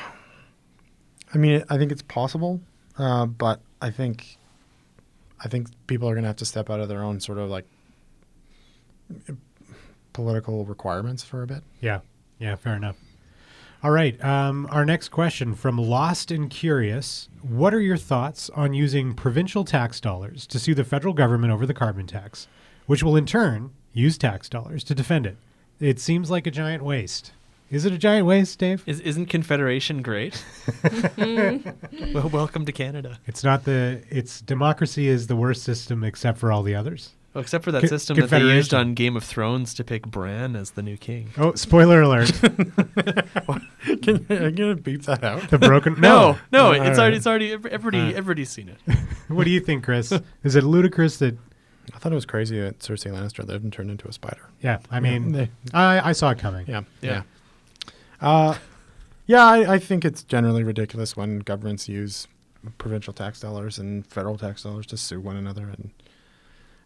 [1.33, 2.59] I mean, I think it's possible,
[2.97, 4.37] uh, but I think
[5.43, 7.49] I think people are going to have to step out of their own sort of
[7.49, 7.65] like
[10.13, 11.63] political requirements for a bit.
[11.79, 12.01] Yeah,
[12.37, 12.97] yeah, fair enough.
[13.83, 14.23] All right.
[14.23, 19.65] Um, our next question from Lost and Curious What are your thoughts on using provincial
[19.65, 22.47] tax dollars to sue the federal government over the carbon tax,
[22.85, 25.37] which will in turn use tax dollars to defend it?
[25.79, 27.31] It seems like a giant waste.
[27.71, 28.83] Is it a giant waste, Dave?
[28.85, 30.45] Is, isn't Confederation great?
[31.17, 33.17] well, welcome to Canada.
[33.25, 34.03] It's not the.
[34.11, 37.13] It's democracy is the worst system except for all the others.
[37.33, 40.05] Well, except for that Co- system that they used on Game of Thrones to pick
[40.05, 41.29] Bran as the new king.
[41.37, 42.29] Oh, spoiler alert!
[44.01, 45.49] Can you, are you going to beep that out?
[45.49, 45.95] the broken.
[46.01, 46.99] No, no, All it's right.
[46.99, 48.15] already, it's already, everybody, All right.
[48.15, 48.77] everybody's seen it.
[49.27, 50.11] What do you think, Chris?
[50.43, 51.37] Is it ludicrous that?
[51.93, 54.49] I thought it was crazy that Cersei Lannister lived and turned into a spider.
[54.61, 56.65] Yeah, I mean, They- I I saw it coming.
[56.67, 57.23] yeah, Yeah.
[57.81, 57.91] yeah.
[58.19, 58.57] Uh,
[59.25, 62.27] yeah, I, I think it's generally ridiculous when governments use
[62.77, 65.91] provincial tax dollars and federal tax dollars to sue one another, and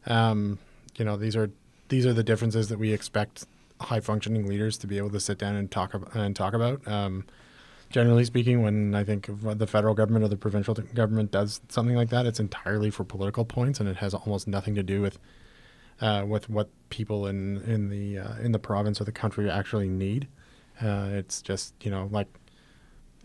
[0.08, 0.60] um,
[0.98, 1.50] you know these are
[1.90, 3.46] these are the differences that we expect
[3.82, 6.86] high functioning leaders to be able to sit down and talk about and talk about.
[6.88, 7.26] Um,
[7.90, 12.10] generally speaking, when I think the federal government or the provincial government does something like
[12.10, 15.20] that, it's entirely for political points, and it has almost nothing to do with
[16.02, 19.88] uh, with what people in in the uh, in the province or the country actually
[19.88, 20.28] need.
[20.82, 22.28] Uh, it's just you know like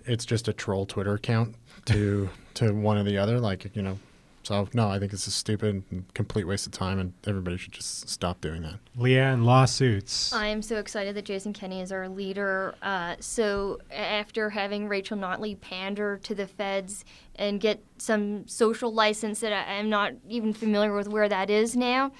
[0.04, 1.54] it's just a troll Twitter account
[1.86, 3.40] to to one or the other.
[3.40, 3.98] Like you know,
[4.42, 7.72] so no, I think it's a stupid, and complete waste of time, and everybody should
[7.72, 8.76] just stop doing that.
[8.98, 10.32] Lianne, lawsuits.
[10.32, 12.74] I am so excited that Jason Kenney is our leader.
[12.82, 17.04] Uh, so after having Rachel Notley pander to the feds
[17.36, 22.12] and get some social license that I'm not even familiar with where that is now,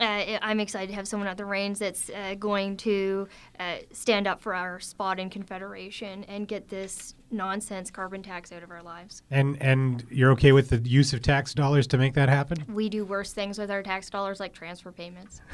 [0.00, 3.76] uh, I- I'm excited to have someone at the reins that's uh, going to uh,
[3.92, 8.70] stand up for our spot in Confederation and get this nonsense carbon tax out of
[8.70, 9.22] our lives.
[9.30, 12.64] And and you're okay with the use of tax dollars to make that happen?
[12.72, 15.40] We do worse things with our tax dollars like transfer payments.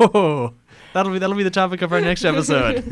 [0.00, 0.52] Oh,
[0.94, 2.82] that'll be that'll be the topic of our next episode.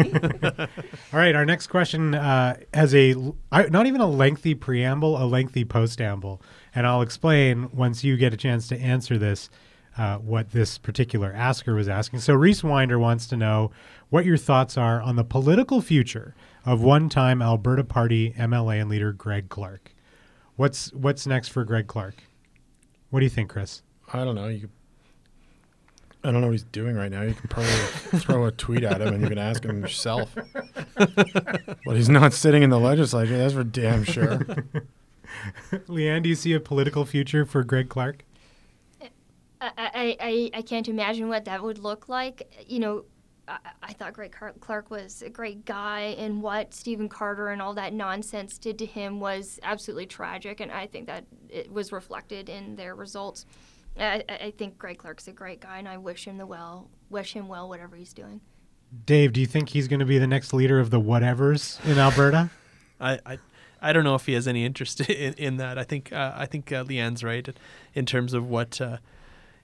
[1.13, 3.15] All right, our next question uh, has a
[3.53, 6.41] not even a lengthy preamble, a lengthy postamble,
[6.75, 9.49] and I'll explain once you get a chance to answer this.
[9.97, 12.19] Uh, what this particular asker was asking.
[12.19, 13.71] So, Reese Winder wants to know
[14.11, 16.35] what your thoughts are on the political future
[16.67, 19.95] of one-time Alberta Party MLA and leader Greg Clark.
[20.57, 22.17] What's what's next for Greg Clark?
[23.11, 23.83] What do you think, Chris?
[24.13, 24.49] I don't know.
[24.49, 24.69] You
[26.25, 27.21] I don't know what he's doing right now.
[27.21, 27.71] You can probably
[28.21, 30.35] throw a tweet at him and you can ask him yourself.
[30.95, 33.37] but he's not sitting in the legislature.
[33.37, 34.39] That's for damn sure.
[35.71, 38.25] Lianne, do you see a political future for Greg Clark?
[39.77, 42.65] I, I, I, I can't imagine what that would look like.
[42.67, 43.05] You know,
[43.49, 47.75] I, I thought Greg Clark was a great guy, and what Stephen Carter and all
[47.75, 52.49] that nonsense did to him was absolutely tragic, and I think that it was reflected
[52.49, 53.47] in their results.
[53.99, 56.91] I, I I think Greg Clark's a great guy, and I wish him the well,
[57.11, 58.41] wish him well, whatever he's doing.
[59.07, 61.99] Dave, do you think he's going to be the next leader of the whatevers in
[61.99, 62.51] Alberta?
[63.01, 63.39] I, I
[63.83, 65.79] I don't know if he has any interest in, in that.
[65.79, 67.49] I think uh, I think uh, Lianne's right
[67.95, 68.99] in terms of what uh,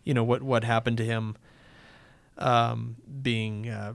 [0.04, 1.36] you know what what happened to him
[2.38, 3.94] um, being uh,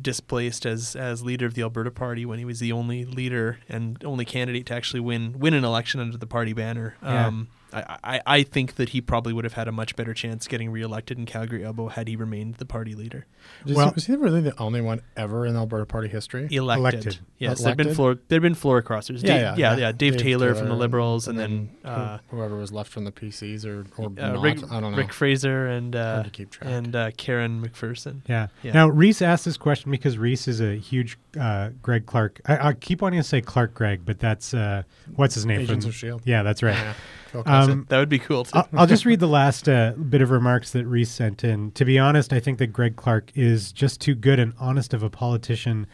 [0.00, 4.02] displaced as as leader of the Alberta Party when he was the only leader and
[4.04, 6.96] only candidate to actually win win an election under the party banner.
[7.02, 7.26] Yeah.
[7.26, 10.46] Um, I, I, I think that he probably would have had a much better chance
[10.46, 13.26] getting reelected in Calgary Elbow had he remained the party leader.
[13.66, 16.48] Is Well- he, was he really the only one ever in Alberta Party history?
[16.50, 16.80] Elected.
[17.04, 17.18] Elected.
[17.38, 19.22] Yes, there'd been floor there'd been floor crossers.
[19.22, 19.76] Yeah, Dave, yeah, yeah, yeah.
[19.76, 19.92] yeah.
[19.92, 23.04] Dave, Dave Taylor, from the Liberals, and, and then, who- uh, whoever was left from
[23.04, 24.40] the PCs or, or uh, not.
[24.42, 24.98] Rick, I don't know.
[24.98, 26.70] Rick Fraser and uh, keep track.
[26.70, 28.20] and uh, Karen McPherson.
[28.26, 28.48] Yeah.
[28.62, 28.72] Yeah.
[28.72, 32.40] Now, Reese asked this question because Reese is a huge uh, Greg Clark.
[32.46, 34.84] I, I keep wanting to say Clark Gregg, but that's uh,
[35.16, 35.60] what's his name?
[35.60, 36.22] Agents from, of Shield.
[36.24, 36.94] Yeah, that's right.
[37.34, 37.72] Yeah, Phil Coulson.
[37.72, 38.58] Um, That would be cool too.
[38.58, 41.72] I'll, I'll just read the last uh, bit of remarks that Reese sent in.
[41.72, 45.02] To be honest, I think that Greg Clark is just too good and honest of
[45.02, 45.86] a politician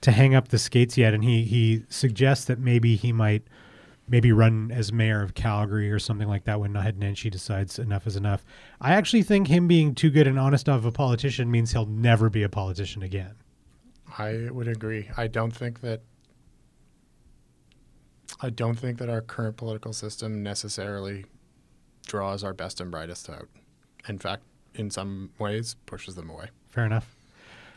[0.00, 3.42] to hang up the skates yet, and he he suggests that maybe he might
[4.10, 8.06] maybe run as mayor of Calgary or something like that when Naheed Nenshi decides enough
[8.06, 8.44] is enough.
[8.80, 12.30] I actually think him being too good and honest of a politician means he'll never
[12.30, 13.34] be a politician again.
[14.16, 15.10] I would agree.
[15.16, 16.00] I don't think that
[18.40, 21.24] I don't think that our current political system necessarily
[22.06, 23.48] draws our best and brightest out.
[24.08, 24.42] In fact,
[24.74, 26.48] in some ways, pushes them away.
[26.70, 27.14] Fair enough.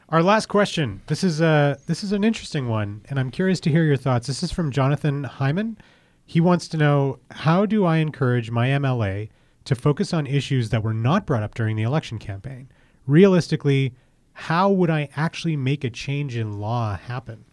[0.10, 1.02] Our last question.
[1.08, 4.28] This is a this is an interesting one, and I'm curious to hear your thoughts.
[4.28, 5.78] This is from Jonathan Hyman.
[6.26, 9.30] He wants to know how do I encourage my MLA
[9.66, 12.70] to focus on issues that were not brought up during the election campaign?
[13.08, 13.94] Realistically,
[14.34, 17.46] how would I actually make a change in law happen?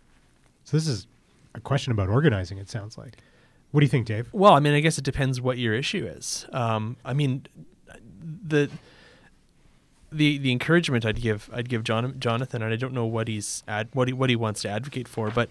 [0.65, 1.07] So this is
[1.59, 2.59] a question about organizing.
[2.59, 3.19] It sounds like.
[3.71, 4.29] What do you think, Dave?
[4.33, 6.47] Well, I mean, I guess it depends what your issue is.
[6.53, 7.47] Um, I mean,
[8.47, 8.71] the
[10.11, 13.63] the the encouragement I'd give I'd give John, Jonathan, and I don't know what he's
[13.69, 15.51] ad, what he what he wants to advocate for, but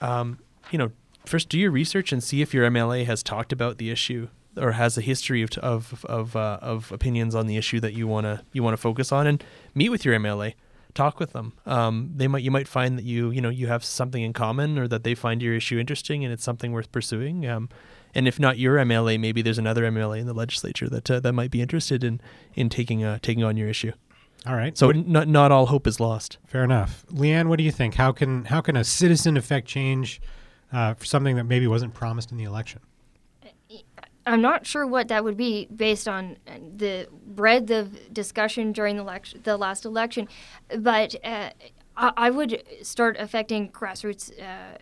[0.00, 0.38] um,
[0.70, 0.90] you know,
[1.24, 4.72] first do your research and see if your MLA has talked about the issue or
[4.72, 8.42] has a history of of of, uh, of opinions on the issue that you wanna
[8.52, 10.54] you wanna focus on, and meet with your MLA
[10.94, 11.52] talk with them.
[11.66, 14.78] Um, they might you might find that you you know you have something in common,
[14.78, 17.46] or that they find your issue interesting and it's something worth pursuing.
[17.46, 17.68] Um,
[18.14, 21.32] and if not your MLA, maybe there's another MLA in the legislature that uh, that
[21.32, 22.20] might be interested in
[22.54, 23.92] in taking uh, taking on your issue.
[24.46, 24.76] All right.
[24.76, 26.38] So not not all hope is lost.
[26.46, 27.06] Fair enough.
[27.12, 27.94] Lianne, what do you think?
[27.94, 30.20] How can how can a citizen affect change
[30.72, 32.80] uh, for something that maybe wasn't promised in the election?
[34.24, 36.36] I'm not sure what that would be based on
[36.76, 40.28] the breadth of discussion during the, election, the last election,
[40.78, 41.50] but uh,
[41.96, 44.78] I, I, would start affecting grassroots, uh,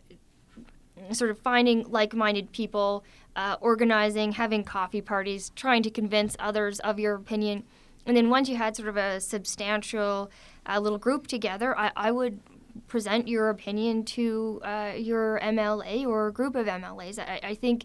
[1.14, 3.04] sort of finding like-minded people,
[3.34, 7.64] uh, organizing, having coffee parties, trying to convince others of your opinion,
[8.06, 10.30] and then once you had sort of a substantial
[10.66, 12.40] uh, little group together, I, I would
[12.88, 17.18] present your opinion to uh, your MLA or a group of MLAs.
[17.18, 17.84] I, I think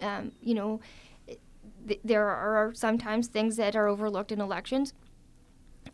[0.00, 0.80] um, you know,
[1.86, 4.94] th- there are sometimes things that are overlooked in elections.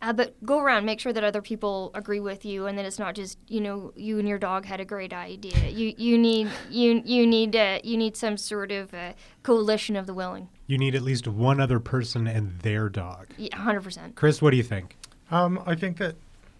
[0.01, 2.99] Uh, but go around, make sure that other people agree with you, and that it's
[2.99, 5.67] not just you know you and your dog had a great idea.
[5.67, 9.13] You you need you you need uh, you need some sort of uh,
[9.43, 10.47] coalition of the willing.
[10.67, 13.27] You need at least one other person and their dog.
[13.35, 14.15] Yeah, hundred percent.
[14.15, 14.95] Chris, what do you think?
[15.31, 16.15] Um, I think that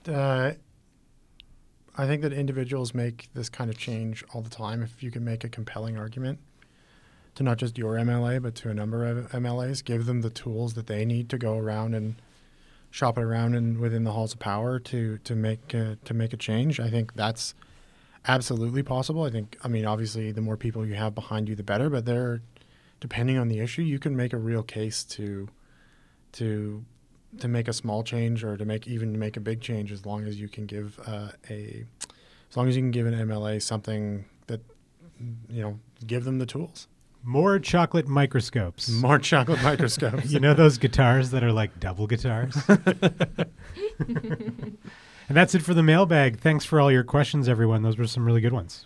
[0.07, 0.53] uh,
[1.97, 4.81] I think that individuals make this kind of change all the time.
[4.81, 6.39] If you can make a compelling argument,
[7.39, 9.81] to not just your MLA, but to a number of MLAs.
[9.81, 12.15] Give them the tools that they need to go around and
[12.91, 16.33] shop it around and within the halls of power to to make uh, to make
[16.33, 16.81] a change.
[16.81, 17.55] I think that's
[18.27, 19.23] absolutely possible.
[19.23, 21.89] I think I mean obviously the more people you have behind you, the better.
[21.89, 22.41] But there,
[22.99, 25.47] depending on the issue, you can make a real case to
[26.33, 26.83] to
[27.37, 30.25] to make a small change or to make even make a big change as long
[30.25, 31.85] as you can give uh, a
[32.49, 34.59] as long as you can give an MLA something that
[35.49, 36.89] you know give them the tools.
[37.23, 38.89] More chocolate microscopes.
[38.89, 40.31] More chocolate microscopes.
[40.31, 42.55] you know those guitars that are like double guitars?
[43.99, 44.77] and
[45.29, 46.39] that's it for the mailbag.
[46.39, 47.83] Thanks for all your questions, everyone.
[47.83, 48.85] Those were some really good ones.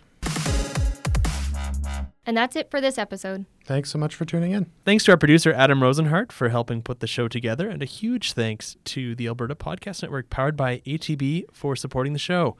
[2.26, 3.44] And that's it for this episode.
[3.66, 4.70] Thanks so much for tuning in.
[4.84, 7.68] Thanks to our producer, Adam Rozenhart, for helping put the show together.
[7.68, 12.18] And a huge thanks to the Alberta Podcast Network, powered by ATB, for supporting the
[12.18, 12.56] show.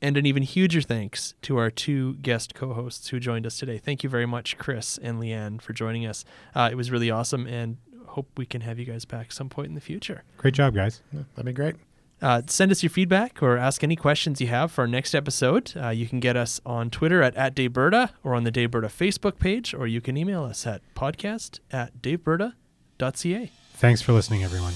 [0.00, 3.78] And an even huger thanks to our two guest co hosts who joined us today.
[3.78, 6.24] Thank you very much, Chris and Lianne, for joining us.
[6.54, 9.68] Uh, it was really awesome, and hope we can have you guys back some point
[9.68, 10.22] in the future.
[10.36, 11.02] Great job, guys.
[11.12, 11.74] Yeah, that'd be great.
[12.20, 15.72] Uh, send us your feedback or ask any questions you have for our next episode.
[15.76, 19.38] Uh, you can get us on Twitter at, at Daveberta or on the Daveberta Facebook
[19.38, 23.50] page, or you can email us at podcast at daveberta.ca.
[23.74, 24.74] Thanks for listening, everyone.